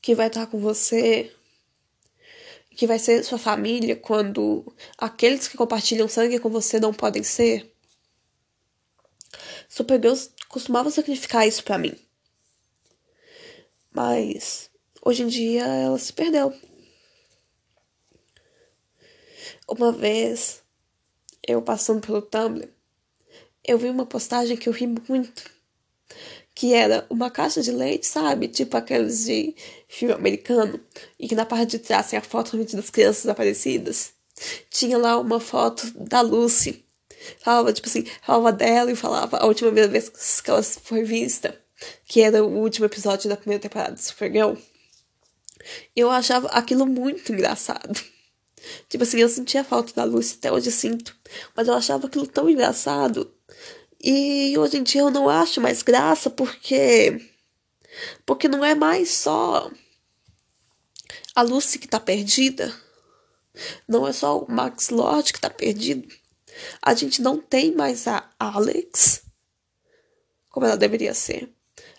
que 0.01 0.14
vai 0.14 0.28
estar 0.28 0.46
com 0.46 0.59
você, 0.59 1.32
que 2.70 2.86
vai 2.86 2.98
ser 2.98 3.24
sua 3.24 3.38
família 3.38 3.96
quando 3.96 4.64
aqueles 4.96 5.46
que 5.48 5.57
compartilham 5.57 6.09
sangue 6.09 6.38
com 6.38 6.48
você 6.48 6.80
não 6.80 6.92
podem 6.92 7.22
ser. 7.22 7.70
Supergirl 9.68 10.14
costumava 10.48 10.90
sacrificar 10.90 11.46
isso 11.46 11.62
para 11.62 11.78
mim. 11.78 11.94
Mas 13.92 14.70
hoje 15.03 15.22
em 15.22 15.28
dia 15.28 15.64
ela 15.64 15.98
se 15.98 16.12
perdeu. 16.12 16.55
Uma 19.70 19.92
vez, 19.92 20.64
eu 21.46 21.62
passando 21.62 22.04
pelo 22.04 22.20
Tumblr, 22.20 22.68
eu 23.64 23.78
vi 23.78 23.88
uma 23.88 24.04
postagem 24.04 24.56
que 24.56 24.68
eu 24.68 24.72
ri 24.72 24.84
muito. 24.84 25.44
Que 26.52 26.74
era 26.74 27.06
uma 27.08 27.30
caixa 27.30 27.62
de 27.62 27.70
leite, 27.70 28.04
sabe? 28.04 28.48
Tipo 28.48 28.76
aqueles 28.76 29.26
de 29.26 29.54
filme 29.86 30.12
americano. 30.12 30.80
E 31.16 31.28
que 31.28 31.36
na 31.36 31.46
parte 31.46 31.70
de 31.70 31.78
trás 31.78 32.10
tem 32.10 32.18
a 32.18 32.22
foto 32.22 32.56
das 32.56 32.90
crianças 32.90 33.22
desaparecidas. 33.22 34.12
Tinha 34.70 34.98
lá 34.98 35.16
uma 35.20 35.38
foto 35.38 35.88
da 35.96 36.20
Lucy. 36.20 36.84
Falava, 37.38 37.72
tipo 37.72 37.88
assim, 37.88 38.04
falava 38.22 38.50
dela 38.50 38.90
e 38.90 38.96
falava 38.96 39.36
a 39.36 39.46
última 39.46 39.70
vez 39.70 40.08
que 40.40 40.50
ela 40.50 40.64
foi 40.64 41.04
vista. 41.04 41.56
Que 42.06 42.22
era 42.22 42.44
o 42.44 42.58
último 42.58 42.86
episódio 42.86 43.30
da 43.30 43.36
primeira 43.36 43.62
temporada 43.62 43.94
de 43.94 44.02
Supergirl. 44.02 44.54
Eu 45.94 46.10
achava 46.10 46.48
aquilo 46.48 46.86
muito 46.86 47.32
engraçado. 47.32 48.00
Tipo 48.88 49.04
assim, 49.04 49.18
eu 49.18 49.28
sentia 49.28 49.64
falta 49.64 49.92
da 49.94 50.04
luz, 50.04 50.36
até 50.38 50.52
hoje 50.52 50.70
sinto. 50.70 51.16
Mas 51.56 51.68
eu 51.68 51.74
achava 51.74 52.06
aquilo 52.06 52.26
tão 52.26 52.48
engraçado. 52.48 53.32
E 54.02 54.56
hoje 54.58 54.78
em 54.78 54.82
dia 54.82 55.02
eu 55.02 55.11
não 55.11 55.28
acho 55.28 55.61
mais 55.61 55.82
graça 55.82 56.30
porque. 56.30 57.20
Porque 58.24 58.48
não 58.48 58.64
é 58.64 58.74
mais 58.74 59.11
só 59.11 59.70
a 61.34 61.42
Lucy 61.42 61.78
que 61.78 61.88
tá 61.88 62.00
perdida. 62.00 62.72
Não 63.88 64.06
é 64.06 64.12
só 64.12 64.38
o 64.38 64.50
Max 64.50 64.90
Lord 64.90 65.32
que 65.32 65.40
tá 65.40 65.50
perdido. 65.50 66.08
A 66.80 66.94
gente 66.94 67.20
não 67.22 67.38
tem 67.38 67.74
mais 67.74 68.06
a 68.06 68.28
Alex 68.38 69.22
como 70.50 70.66
ela 70.66 70.76
deveria 70.76 71.14
ser. 71.14 71.48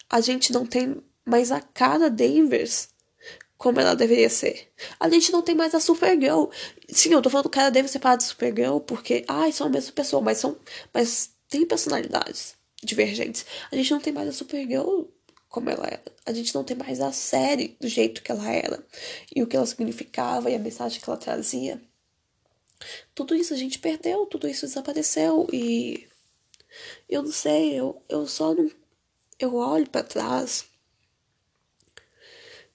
A 0.09 0.19
gente 0.21 0.51
não 0.51 0.65
tem 0.65 1.01
mais 1.25 1.51
a 1.51 1.61
Cara 1.61 2.09
Danvers 2.09 2.89
como 3.61 3.79
ela 3.79 3.95
deveria 3.95 4.27
ser. 4.27 4.73
A 4.99 5.07
gente 5.07 5.31
não 5.31 5.43
tem 5.43 5.53
mais 5.53 5.75
a 5.75 5.79
Supergirl. 5.79 6.45
Sim, 6.89 7.13
eu 7.13 7.21
tô 7.21 7.29
falando 7.29 7.47
que 7.47 7.59
ela 7.59 7.69
deve 7.69 7.87
ser 7.87 7.99
parada 7.99 8.17
de 8.17 8.23
Supergirl 8.23 8.79
porque, 8.79 9.23
ai, 9.27 9.51
são 9.51 9.67
a 9.67 9.69
mesma 9.69 9.91
pessoa, 9.91 10.19
mas 10.19 10.39
são. 10.39 10.57
Mas 10.91 11.29
tem 11.47 11.63
personalidades 11.63 12.55
divergentes. 12.83 13.45
A 13.71 13.75
gente 13.75 13.91
não 13.91 13.99
tem 13.99 14.11
mais 14.11 14.27
a 14.27 14.31
Supergirl 14.31 15.03
como 15.47 15.69
ela 15.69 15.85
era. 15.85 16.01
A 16.25 16.33
gente 16.33 16.55
não 16.55 16.63
tem 16.63 16.75
mais 16.75 16.99
a 16.99 17.11
série 17.11 17.77
do 17.79 17.87
jeito 17.87 18.23
que 18.23 18.31
ela 18.31 18.51
era. 18.51 18.83
E 19.35 19.43
o 19.43 19.47
que 19.47 19.55
ela 19.55 19.67
significava 19.67 20.49
e 20.49 20.55
a 20.55 20.59
mensagem 20.59 20.99
que 20.99 21.07
ela 21.07 21.19
trazia. 21.19 21.79
Tudo 23.13 23.35
isso 23.35 23.53
a 23.53 23.57
gente 23.57 23.77
perdeu, 23.77 24.25
tudo 24.25 24.47
isso 24.47 24.65
desapareceu. 24.65 25.47
E 25.53 26.07
eu 27.07 27.21
não 27.21 27.31
sei, 27.31 27.75
eu, 27.75 28.01
eu 28.09 28.25
só 28.25 28.55
não. 28.55 28.71
Eu 29.37 29.53
olho 29.53 29.87
para 29.87 30.01
trás 30.01 30.65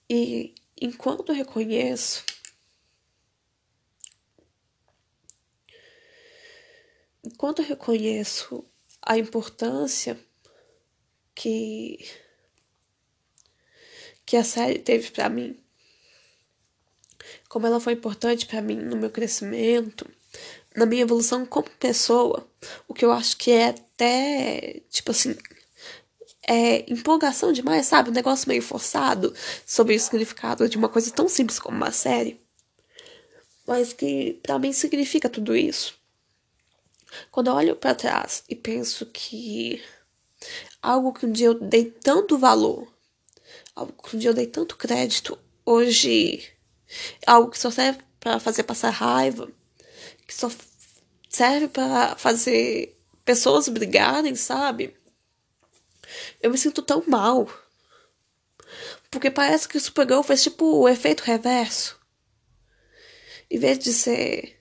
e 0.09 0.55
enquanto 0.81 1.31
reconheço 1.33 2.23
enquanto 7.23 7.61
reconheço 7.61 8.63
a 9.01 9.17
importância 9.17 10.17
que 11.35 11.99
que 14.25 14.35
a 14.35 14.43
série 14.43 14.79
teve 14.79 15.09
para 15.11 15.29
mim, 15.29 15.57
como 17.47 17.65
ela 17.65 17.79
foi 17.79 17.93
importante 17.93 18.45
para 18.45 18.61
mim 18.61 18.75
no 18.75 18.97
meu 18.97 19.09
crescimento, 19.09 20.05
na 20.75 20.85
minha 20.85 21.03
evolução 21.03 21.45
como 21.45 21.69
pessoa, 21.69 22.45
o 22.89 22.93
que 22.93 23.05
eu 23.05 23.11
acho 23.11 23.37
que 23.37 23.51
é 23.51 23.69
até 23.69 24.81
tipo 24.89 25.11
assim 25.11 25.35
é, 26.47 26.89
empolgação 26.91 27.51
demais, 27.51 27.85
sabe? 27.85 28.09
Um 28.09 28.13
negócio 28.13 28.47
meio 28.47 28.61
forçado 28.61 29.33
sobre 29.65 29.95
o 29.95 29.99
significado 29.99 30.69
de 30.69 30.77
uma 30.77 30.87
coisa 30.87 31.11
tão 31.11 31.27
simples 31.27 31.59
como 31.59 31.75
uma 31.75 31.91
série. 31.91 32.39
Mas 33.67 33.91
que 33.91 34.39
para 34.41 34.57
mim 34.57 34.71
significa 34.71 35.29
tudo 35.29 35.55
isso. 35.55 35.95
Quando 37.29 37.47
eu 37.47 37.53
olho 37.53 37.75
para 37.75 37.93
trás 37.93 38.43
e 38.47 38.55
penso 38.55 39.05
que 39.07 39.83
algo 40.81 41.11
que 41.11 41.25
um 41.25 41.31
dia 41.31 41.47
eu 41.47 41.53
dei 41.53 41.85
tanto 41.85 42.37
valor, 42.37 42.87
algo 43.75 43.93
que 44.01 44.15
um 44.15 44.19
dia 44.19 44.29
eu 44.29 44.33
dei 44.33 44.47
tanto 44.47 44.77
crédito, 44.77 45.37
hoje 45.65 46.49
é 47.21 47.29
algo 47.29 47.51
que 47.51 47.59
só 47.59 47.69
serve 47.69 47.99
para 48.19 48.39
fazer 48.39 48.63
passar 48.63 48.89
raiva, 48.89 49.49
que 50.25 50.33
só 50.33 50.49
serve 51.29 51.67
para 51.67 52.15
fazer 52.15 52.97
pessoas 53.25 53.67
brigarem, 53.67 54.35
sabe? 54.35 54.95
Eu 56.41 56.51
me 56.51 56.57
sinto 56.57 56.81
tão 56.81 57.03
mal. 57.07 57.47
Porque 59.09 59.31
parece 59.31 59.67
que 59.67 59.77
o 59.77 59.81
Supergirl 59.81 60.21
fez 60.21 60.43
tipo 60.43 60.65
o 60.65 60.89
efeito 60.89 61.23
reverso. 61.23 61.99
Em 63.49 63.57
vez 63.57 63.79
de 63.79 63.93
ser, 63.93 64.59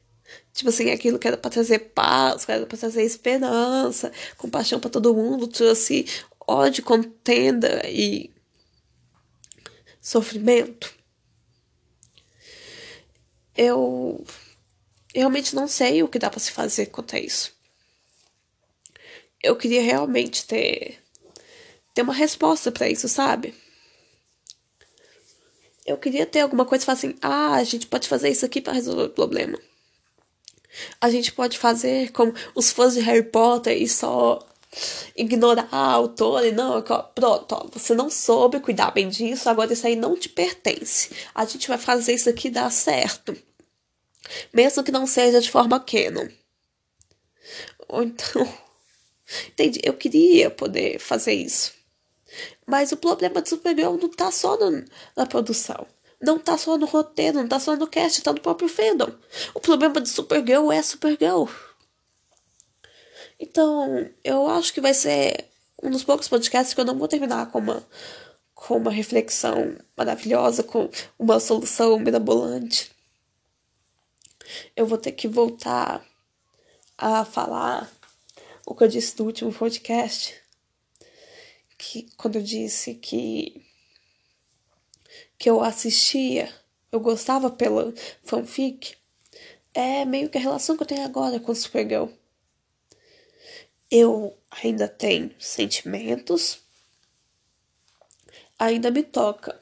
tipo 0.53 0.71
assim, 0.71 0.91
aquilo 0.91 1.19
que 1.19 1.27
era 1.27 1.37
pra 1.37 1.51
trazer 1.51 1.79
paz, 1.79 2.45
que 2.45 2.53
era 2.53 2.65
pra 2.67 2.79
trazer 2.79 3.03
esperança, 3.03 4.13
compaixão 4.37 4.79
para 4.79 4.91
todo 4.91 5.15
mundo, 5.15 5.49
trouxe 5.49 6.07
ódio, 6.47 6.85
contenda 6.85 7.83
e 7.89 8.31
sofrimento. 10.01 10.95
Eu 13.57 14.25
realmente 15.13 15.55
não 15.55 15.67
sei 15.67 16.03
o 16.03 16.09
que 16.09 16.19
dá 16.19 16.31
para 16.31 16.39
se 16.39 16.53
fazer 16.53 16.87
quanto 16.87 17.17
a 17.17 17.19
isso. 17.19 17.53
Eu 19.43 19.57
queria 19.57 19.83
realmente 19.83 20.47
ter 20.47 21.03
ter 21.97 22.03
uma 22.03 22.13
resposta 22.13 22.71
para 22.71 22.91
isso, 22.91 23.09
sabe? 23.09 23.55
Eu 25.87 25.97
queria 25.97 26.27
ter 26.27 26.41
alguma 26.41 26.67
coisa 26.67 26.85
falar 26.85 26.99
assim: 26.99 27.17
ah, 27.23 27.55
a 27.55 27.65
gente 27.65 27.87
pode 27.87 28.07
fazer 28.07 28.29
isso 28.29 28.45
aqui 28.45 28.61
para 28.61 28.75
resolver 28.75 29.05
o 29.05 29.11
problema. 29.11 29.59
A 31.01 31.09
gente 31.09 31.33
pode 31.33 31.59
fazer 31.59 32.13
como 32.13 32.35
os 32.55 32.71
fãs 32.71 32.93
de 32.93 33.01
Harry 33.01 33.23
Potter 33.23 33.81
e 33.81 33.89
só 33.89 34.47
ignorar 35.17 35.67
a 35.73 35.93
autora 35.93 36.47
e 36.47 36.53
não, 36.53 36.83
pronto, 37.15 37.53
ó, 37.55 37.67
você 37.73 37.95
não 37.95 38.11
soube 38.11 38.61
cuidar 38.61 38.91
bem 38.91 39.09
disso, 39.09 39.49
agora 39.49 39.73
isso 39.73 39.87
aí 39.87 39.97
não 39.97 40.15
te 40.15 40.29
pertence. 40.29 41.13
A 41.35 41.47
gente 41.47 41.67
vai 41.67 41.79
fazer 41.79 42.13
isso 42.13 42.29
aqui 42.29 42.51
dar 42.51 42.71
certo. 42.71 43.35
Mesmo 44.53 44.85
que 44.85 44.93
não 44.93 45.07
seja 45.07 45.41
de 45.41 45.51
forma 45.51 45.81
canon. 45.81 46.29
Ou 47.89 48.03
então. 48.03 48.47
Entendi. 49.49 49.81
Eu 49.83 49.95
queria 49.95 50.51
poder 50.51 50.99
fazer 50.99 51.33
isso. 51.33 51.76
Mas 52.67 52.91
o 52.91 52.97
problema 52.97 53.41
de 53.41 53.49
Supergirl 53.49 53.97
não 53.97 54.09
tá 54.09 54.31
só 54.33 54.57
no, 54.57 54.85
na 55.17 55.25
produção. 55.25 55.87
Não 56.21 56.39
tá 56.39 56.59
só 56.59 56.77
no 56.77 56.87
roteiro, 56.87 57.39
não 57.39 57.49
tá 57.49 57.61
só 57.61 57.77
no 57.77 57.87
cast, 57.87 58.23
tá 58.23 58.33
no 58.33 58.41
próprio 58.41 58.69
fandom. 58.69 59.12
O 59.55 59.61
problema 59.61 60.01
de 60.01 60.09
Supergirl 60.09 60.73
é 60.73 60.83
Supergirl. 60.83 61.45
Então, 63.39 64.11
eu 64.25 64.49
acho 64.49 64.73
que 64.73 64.81
vai 64.81 64.95
ser 64.95 65.47
um 65.83 65.91
dos 65.91 66.03
poucos 66.03 66.27
podcasts 66.27 66.75
que 66.75 66.81
eu 66.81 66.85
não 66.85 66.99
vou 66.99 67.07
terminar 67.07 67.51
com 67.51 67.59
uma, 67.59 67.87
com 68.55 68.79
uma 68.79 68.91
reflexão 68.91 69.77
maravilhosa, 69.97 70.62
com 70.62 70.91
uma 71.19 71.39
solução 71.39 71.99
mirabolante. 71.99 72.91
Eu 74.75 74.87
vou 74.87 74.97
ter 74.97 75.12
que 75.12 75.29
voltar 75.29 76.05
a 76.97 77.25
falar 77.25 77.91
o 78.64 78.75
que 78.75 78.85
eu 78.85 78.89
disse 78.89 79.19
no 79.19 79.27
último 79.27 79.53
podcast. 79.53 80.35
Que 81.79 82.09
quando 82.16 82.37
eu 82.37 82.43
disse 82.43 82.95
que 82.95 83.64
que 85.39 85.51
eu 85.51 85.62
assistia, 85.62 86.53
eu 86.91 87.01
gostava 87.01 87.51
pela 87.51 87.93
fanfic, 88.24 88.97
é 89.74 90.05
meio 90.05 90.31
que 90.31 90.39
a 90.39 90.41
relação 90.41 90.77
que 90.77 90.83
eu 90.83 90.87
tenho 90.87 91.05
agora 91.05 91.39
com 91.39 91.55
Supergirl. 91.55 92.09
Eu 93.91 94.37
ainda 94.51 94.89
tenho 94.89 95.35
sentimentos, 95.39 96.61
ainda 98.59 98.91
me 98.91 99.03
toca, 99.03 99.61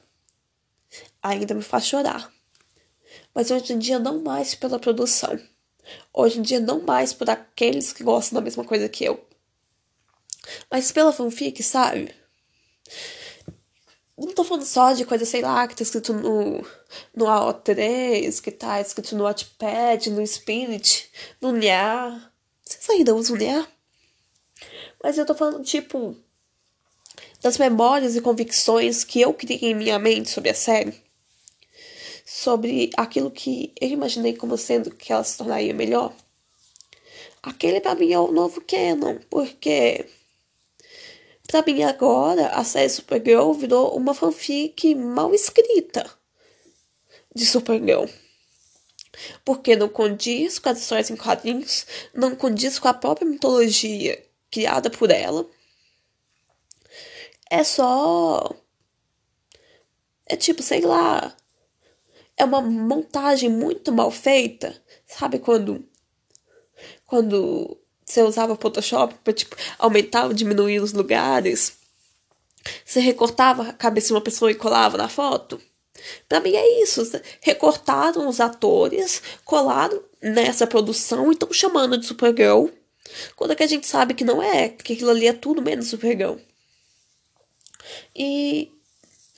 ainda 1.21 1.53
me 1.53 1.61
faz 1.61 1.85
chorar. 1.85 2.33
Mas 3.33 3.51
hoje 3.51 3.73
em 3.73 3.79
dia 3.79 3.99
não 3.99 4.21
mais 4.21 4.55
pela 4.55 4.79
produção. 4.79 5.37
Hoje 6.13 6.39
em 6.39 6.41
dia 6.41 6.59
não 6.59 6.81
mais 6.81 7.13
por 7.13 7.29
aqueles 7.29 7.91
que 7.93 8.03
gostam 8.03 8.39
da 8.39 8.43
mesma 8.43 8.63
coisa 8.63 8.89
que 8.89 9.03
eu. 9.03 9.27
Mas 10.69 10.91
pela 10.91 11.13
fanfic, 11.13 11.61
sabe? 11.63 12.13
Não 14.17 14.33
tô 14.33 14.45
falando 14.45 14.65
só 14.65 14.93
de 14.93 15.03
coisa, 15.03 15.25
sei 15.25 15.41
lá, 15.41 15.67
que 15.67 15.75
tá 15.75 15.83
escrito 15.83 16.13
no, 16.13 16.65
no 17.13 17.25
AO3, 17.25 18.41
que 18.41 18.49
tá 18.49 18.79
escrito 18.79 19.15
no 19.15 19.25
Wattpad, 19.25 20.09
no 20.09 20.25
Spirit, 20.25 21.11
no 21.41 21.51
Nya. 21.51 22.31
Vocês 22.63 22.89
ainda 22.89 23.13
usam 23.13 23.35
Nya? 23.35 23.67
Mas 25.03 25.17
eu 25.17 25.25
tô 25.25 25.35
falando, 25.35 25.61
tipo, 25.63 26.15
das 27.41 27.57
memórias 27.57 28.15
e 28.15 28.21
convicções 28.21 29.03
que 29.03 29.19
eu 29.21 29.33
criei 29.33 29.71
em 29.71 29.75
minha 29.75 29.99
mente 29.99 30.29
sobre 30.29 30.49
a 30.49 30.55
série. 30.55 30.93
Sobre 32.25 32.89
aquilo 32.95 33.29
que 33.29 33.73
eu 33.79 33.89
imaginei 33.89 34.33
como 34.33 34.57
sendo 34.57 34.91
que 34.91 35.11
ela 35.11 35.23
se 35.23 35.37
tornaria 35.37 35.73
melhor. 35.73 36.13
Aquele 37.43 37.81
pra 37.81 37.95
mim 37.95 38.11
é 38.11 38.19
o 38.19 38.31
novo 38.31 38.61
canon, 38.61 39.19
porque 39.29 40.05
Pra 41.55 41.63
mim, 41.73 41.83
agora, 41.83 42.49
a 42.49 42.65
série 42.65 42.89
Supergirl 42.89 43.53
virou 43.53 43.95
uma 43.95 44.13
fanfic 44.13 44.93
mal 44.93 45.33
escrita 45.33 46.05
de 47.33 47.45
Supergirl. 47.45 48.07
Porque 49.45 49.73
não 49.73 49.87
condiz 49.87 50.59
com 50.59 50.67
as 50.67 50.79
histórias 50.79 51.09
em 51.09 51.15
quadrinhos, 51.15 51.85
não 52.13 52.35
condiz 52.35 52.77
com 52.77 52.89
a 52.89 52.93
própria 52.93 53.25
mitologia 53.25 54.21
criada 54.51 54.89
por 54.89 55.09
ela. 55.09 55.49
É 57.49 57.63
só. 57.63 58.53
É 60.25 60.35
tipo, 60.35 60.61
sei 60.61 60.81
lá. 60.81 61.33
É 62.35 62.43
uma 62.43 62.59
montagem 62.59 63.49
muito 63.49 63.93
mal 63.93 64.11
feita. 64.11 64.75
Sabe 65.07 65.39
quando. 65.39 65.87
Quando 67.05 67.79
você 68.05 68.21
usava 68.21 68.55
Photoshop 68.55 69.15
para 69.23 69.33
tipo, 69.33 69.55
aumentar 69.79 70.25
ou 70.25 70.33
diminuir 70.33 70.79
os 70.79 70.93
lugares. 70.93 71.77
Você 72.85 72.99
recortava 72.99 73.69
a 73.69 73.73
cabeça 73.73 74.07
de 74.07 74.13
uma 74.13 74.21
pessoa 74.21 74.51
e 74.51 74.55
colava 74.55 74.97
na 74.97 75.09
foto. 75.09 75.59
Para 76.29 76.39
mim 76.39 76.53
é 76.55 76.83
isso. 76.83 77.01
Recortaram 77.41 78.27
os 78.27 78.39
atores, 78.39 79.21
colaram 79.43 80.03
nessa 80.21 80.67
produção 80.67 81.29
e 81.29 81.33
estão 81.33 81.51
chamando 81.51 81.97
de 81.97 82.05
Supergirl. 82.05 82.67
Quando 83.35 83.51
é 83.51 83.55
que 83.55 83.63
a 83.63 83.67
gente 83.67 83.87
sabe 83.87 84.13
que 84.13 84.23
não 84.23 84.41
é, 84.41 84.69
que 84.69 84.93
aquilo 84.93 85.11
ali 85.11 85.27
é 85.27 85.33
tudo 85.33 85.61
menos 85.61 85.87
Supergirl. 85.87 86.35
E 88.15 88.71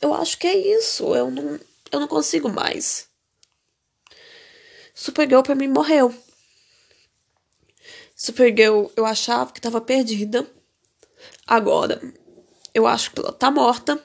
eu 0.02 0.14
acho 0.14 0.38
que 0.38 0.48
é 0.48 0.56
isso. 0.56 1.16
Eu 1.16 1.32
não, 1.32 1.60
eu 1.92 2.00
não 2.00 2.08
consigo 2.08 2.50
mais. 2.50 3.08
Supergirl 4.94 5.42
para 5.42 5.56
mim 5.56 5.68
morreu. 5.68 6.14
Supergirl 8.20 8.88
eu 8.96 9.06
achava 9.06 9.52
que 9.52 9.60
estava 9.60 9.80
perdida. 9.80 10.50
Agora, 11.46 12.02
eu 12.74 12.88
acho 12.88 13.12
que 13.12 13.20
ela 13.20 13.32
tá 13.32 13.52
morta. 13.52 14.04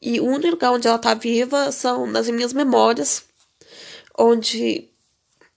E 0.00 0.18
o 0.18 0.24
único 0.24 0.52
lugar 0.52 0.72
onde 0.72 0.88
ela 0.88 0.98
tá 0.98 1.12
viva 1.12 1.70
são 1.70 2.06
nas 2.06 2.28
minhas 2.30 2.54
memórias, 2.54 3.24
onde 4.18 4.90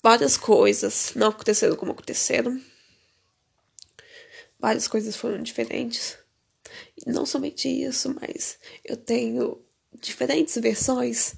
várias 0.03 0.35
coisas 0.35 1.13
não 1.15 1.29
aconteceram 1.29 1.77
como 1.77 1.93
aconteceram. 1.93 2.61
Várias 4.59 4.87
coisas 4.87 5.15
foram 5.15 5.41
diferentes. 5.41 6.17
E 6.97 7.09
não 7.09 7.25
somente 7.25 7.69
isso, 7.69 8.13
mas 8.21 8.59
eu 8.83 8.97
tenho 8.97 9.63
diferentes 9.93 10.57
versões 10.57 11.35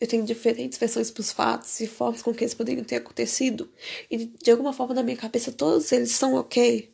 eu 0.00 0.06
tenho 0.06 0.24
diferentes 0.24 0.78
versões 0.78 1.10
para 1.10 1.20
os 1.20 1.32
fatos 1.32 1.80
e 1.80 1.86
formas 1.86 2.22
com 2.22 2.34
que 2.34 2.44
eles 2.44 2.54
poderiam 2.54 2.84
ter 2.84 2.96
acontecido. 2.96 3.72
E 4.10 4.26
de 4.26 4.50
alguma 4.50 4.72
forma, 4.72 4.94
na 4.94 5.02
minha 5.02 5.16
cabeça, 5.16 5.52
todos 5.52 5.90
eles 5.92 6.10
são 6.10 6.34
ok. 6.34 6.92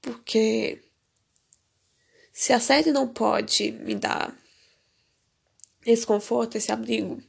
Porque 0.00 0.80
se 2.32 2.52
a 2.52 2.60
série 2.60 2.92
não 2.92 3.08
pode 3.08 3.72
me 3.72 3.94
dar 3.94 4.36
esse 5.84 6.06
conforto, 6.06 6.56
esse 6.56 6.70
abrigo, 6.70 7.22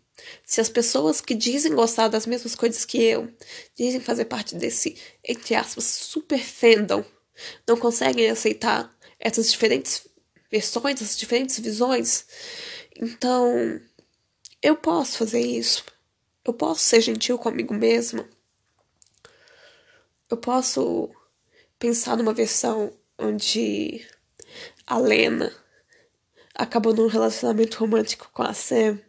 se 0.45 0.61
as 0.61 0.69
pessoas 0.69 1.21
que 1.21 1.33
dizem 1.33 1.73
gostar 1.73 2.07
das 2.07 2.25
mesmas 2.25 2.55
coisas 2.55 2.85
que 2.85 3.01
eu, 3.01 3.31
dizem 3.75 3.99
fazer 3.99 4.25
parte 4.25 4.55
desse, 4.55 4.95
entre 5.23 5.55
aspas, 5.55 5.85
super 5.85 6.39
fandom, 6.39 7.03
não 7.67 7.77
conseguem 7.77 8.29
aceitar 8.29 8.93
essas 9.19 9.51
diferentes 9.51 10.07
versões, 10.51 11.01
essas 11.01 11.17
diferentes 11.17 11.59
visões, 11.59 12.25
então, 13.01 13.81
eu 14.61 14.77
posso 14.77 15.17
fazer 15.17 15.41
isso. 15.41 15.83
Eu 16.45 16.53
posso 16.53 16.81
ser 16.81 17.01
gentil 17.01 17.37
comigo 17.39 17.73
mesma. 17.73 18.29
Eu 20.29 20.37
posso 20.37 21.09
pensar 21.79 22.15
numa 22.15 22.33
versão 22.33 22.93
onde 23.17 24.07
a 24.85 24.97
Lena 24.97 25.51
acabou 26.53 26.93
num 26.93 27.07
relacionamento 27.07 27.79
romântico 27.79 28.29
com 28.31 28.43
a 28.43 28.53
Sam. 28.53 28.99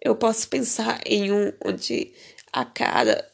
Eu 0.00 0.14
posso 0.14 0.48
pensar 0.48 1.00
em 1.04 1.32
um 1.32 1.52
onde 1.64 2.14
a 2.52 2.64
Cara 2.64 3.28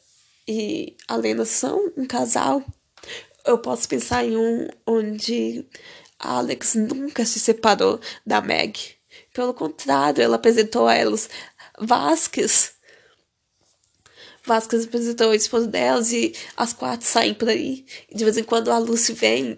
e 0.47 0.97
a 1.07 1.17
Lena 1.17 1.45
são 1.45 1.93
um 1.97 2.07
casal. 2.07 2.65
Eu 3.45 3.59
posso 3.59 3.89
pensar 3.89 4.25
em 4.25 4.37
um 4.37 4.69
onde 4.87 5.67
a 6.19 6.39
Alex 6.39 6.75
nunca 6.75 7.25
se 7.25 7.39
separou 7.39 8.01
da 8.27 8.41
Meg. 8.41 8.98
Pelo 9.33 9.55
contrário, 9.55 10.23
ela 10.23 10.37
apresentou 10.37 10.87
a 10.87 10.95
elas 10.95 11.29
Vasquez. 11.79 12.73
Vasquez 14.45 14.85
apresentou 14.85 15.31
a 15.31 15.37
esposa 15.37 15.67
delas 15.67 16.13
e 16.13 16.35
as 16.57 16.73
quatro 16.73 17.07
saem 17.07 17.35
por 17.35 17.49
aí. 17.49 17.85
E 18.09 18.17
de 18.17 18.25
vez 18.25 18.37
em 18.37 18.45
quando 18.45 18.71
a 18.71 18.79
Lucy 18.79 19.13
vem 19.13 19.57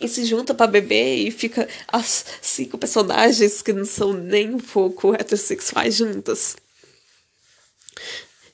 e 0.00 0.08
se 0.08 0.24
junta 0.24 0.54
para 0.54 0.66
beber 0.66 1.26
e 1.26 1.30
fica 1.30 1.68
as 1.88 2.24
cinco 2.42 2.76
personagens 2.76 3.62
que 3.62 3.72
não 3.72 3.84
são 3.84 4.12
nem 4.12 4.54
um 4.54 4.58
pouco 4.58 5.14
heterossexuais 5.14 5.94
juntas. 5.94 6.56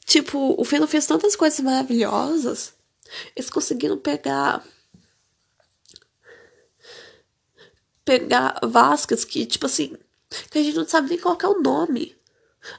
Tipo, 0.04 0.54
o 0.56 0.64
Feno 0.64 0.86
fez 0.86 1.04
tantas 1.06 1.34
coisas 1.34 1.58
maravilhosas. 1.60 2.72
Eles 3.34 3.50
conseguiram 3.50 3.98
pegar 3.98 4.64
pegar 8.06 8.58
Vasquez, 8.62 9.24
que, 9.24 9.44
tipo 9.44 9.66
assim, 9.66 9.94
que 10.50 10.58
a 10.58 10.62
gente 10.62 10.76
não 10.76 10.88
sabe 10.88 11.10
nem 11.10 11.18
qual 11.18 11.36
é 11.42 11.46
o 11.46 11.60
nome. 11.60 12.16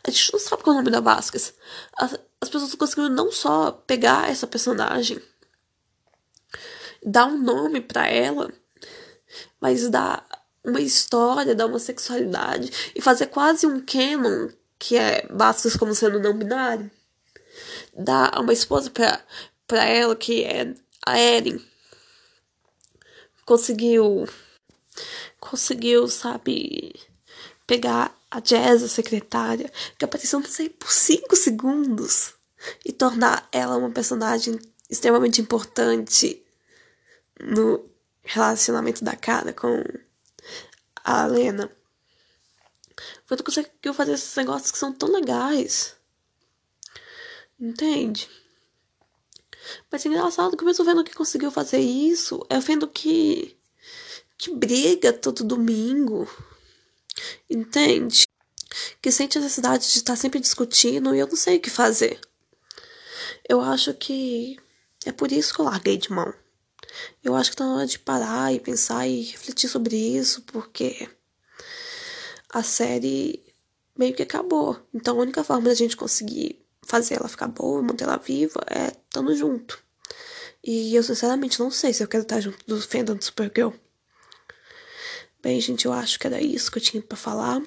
A 0.03 0.09
gente 0.09 0.33
não 0.33 0.39
sabe 0.39 0.63
qual 0.63 0.75
é 0.75 0.79
o 0.79 0.81
nome 0.81 0.91
da 0.91 1.01
Vasquez. 1.01 1.53
As, 1.95 2.17
as 2.41 2.49
pessoas 2.49 2.73
conseguiram 2.73 3.09
não 3.09 3.31
só 3.31 3.71
pegar 3.71 4.29
essa 4.29 4.47
personagem, 4.47 5.21
dar 7.05 7.27
um 7.27 7.37
nome 7.37 7.81
para 7.81 8.07
ela, 8.07 8.51
mas 9.59 9.89
dar 9.89 10.25
uma 10.63 10.81
história 10.81 11.55
dar 11.55 11.65
uma 11.65 11.79
sexualidade 11.79 12.91
e 12.93 13.01
fazer 13.01 13.27
quase 13.27 13.65
um 13.65 13.79
canon 13.79 14.49
que 14.77 14.97
é 14.97 15.25
Vasquez 15.29 15.77
como 15.77 15.95
sendo 15.95 16.19
não 16.19 16.37
binário. 16.37 16.91
Dar 17.93 18.39
uma 18.39 18.53
esposa 18.53 18.89
pra, 18.89 19.21
pra 19.65 19.85
ela 19.85 20.15
que 20.15 20.43
é 20.43 20.73
a 21.05 21.19
Erin. 21.19 21.63
Conseguiu 23.45 24.27
conseguiu, 25.39 26.07
sabe, 26.07 26.93
pegar 27.65 28.15
a 28.29 28.39
Jazz, 28.39 28.83
a 28.83 28.87
secretária, 28.87 29.71
que 29.97 30.05
apareceu 30.05 30.39
não 30.39 30.47
sei, 30.47 30.69
por 30.69 30.91
cinco 30.91 31.35
segundos, 31.35 32.33
e 32.85 32.91
tornar 32.91 33.47
ela 33.51 33.77
uma 33.77 33.91
personagem 33.91 34.59
extremamente 34.89 35.41
importante 35.41 36.43
no 37.39 37.89
relacionamento 38.23 39.03
da 39.03 39.15
cara 39.15 39.53
com 39.53 39.83
a 41.03 41.25
Lena. 41.25 41.71
Foi 43.25 43.37
tu 43.37 43.43
conseguiu 43.43 43.93
fazer 43.93 44.13
esses 44.13 44.35
negócios 44.35 44.71
que 44.71 44.77
são 44.77 44.91
tão 44.91 45.11
legais. 45.11 45.95
Entende? 47.59 48.29
Mas 49.91 50.05
é 50.05 50.09
engraçado 50.09 50.55
que 50.55 50.63
mesmo 50.63 50.85
vendo 50.85 51.03
que 51.03 51.13
conseguiu 51.13 51.51
fazer 51.51 51.79
isso, 51.79 52.45
é 52.49 52.59
vendo 52.59 52.87
que. 52.87 53.56
Que 54.37 54.53
briga 54.53 55.11
todo 55.11 55.43
domingo. 55.43 56.29
Entende? 57.49 58.27
Que 59.01 59.11
sente 59.11 59.37
a 59.37 59.41
necessidade 59.41 59.91
de 59.91 59.97
estar 59.97 60.15
sempre 60.15 60.39
discutindo 60.39 61.15
e 61.15 61.19
eu 61.19 61.27
não 61.27 61.35
sei 61.35 61.57
o 61.57 61.61
que 61.61 61.69
fazer. 61.69 62.19
Eu 63.47 63.61
acho 63.61 63.93
que 63.93 64.57
é 65.05 65.11
por 65.11 65.31
isso 65.31 65.53
que 65.53 65.61
eu 65.61 65.65
larguei 65.65 65.97
de 65.97 66.11
mão. 66.11 66.33
Eu 67.23 67.35
acho 67.35 67.51
que 67.51 67.55
tá 67.55 67.65
na 67.65 67.75
hora 67.75 67.87
de 67.87 67.99
parar 67.99 68.53
e 68.53 68.59
pensar 68.59 69.07
e 69.07 69.23
refletir 69.23 69.69
sobre 69.69 69.95
isso, 69.95 70.41
porque 70.43 71.09
a 72.53 72.63
série 72.63 73.43
meio 73.97 74.13
que 74.13 74.23
acabou. 74.23 74.79
Então 74.93 75.17
a 75.17 75.21
única 75.21 75.43
forma 75.43 75.69
da 75.69 75.75
gente 75.75 75.97
conseguir 75.97 76.63
fazer 76.83 77.15
ela 77.15 77.27
ficar 77.27 77.47
boa, 77.47 77.81
manter 77.81 78.05
ela 78.05 78.17
viva, 78.17 78.61
é 78.69 78.87
estando 78.87 79.35
junto. 79.35 79.79
E 80.63 80.95
eu 80.95 81.03
sinceramente 81.03 81.59
não 81.59 81.71
sei 81.71 81.93
se 81.93 82.03
eu 82.03 82.07
quero 82.07 82.23
estar 82.23 82.39
junto 82.39 82.57
do 82.65 82.81
fandom 82.81 83.15
do 83.15 83.23
Supergirl. 83.23 83.71
Bem, 85.47 85.61
gente, 85.61 85.85
eu 85.85 85.93
acho 85.93 86.19
que 86.19 86.27
era 86.27 86.41
isso 86.41 86.69
que 86.69 86.77
eu 86.77 86.81
tinha 86.83 87.01
para 87.01 87.15
falar. 87.15 87.61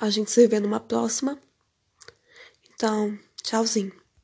A 0.00 0.10
gente 0.10 0.32
se 0.32 0.48
vê 0.48 0.58
numa 0.58 0.80
próxima. 0.80 1.38
Então, 2.74 3.16
tchauzinho. 3.40 3.92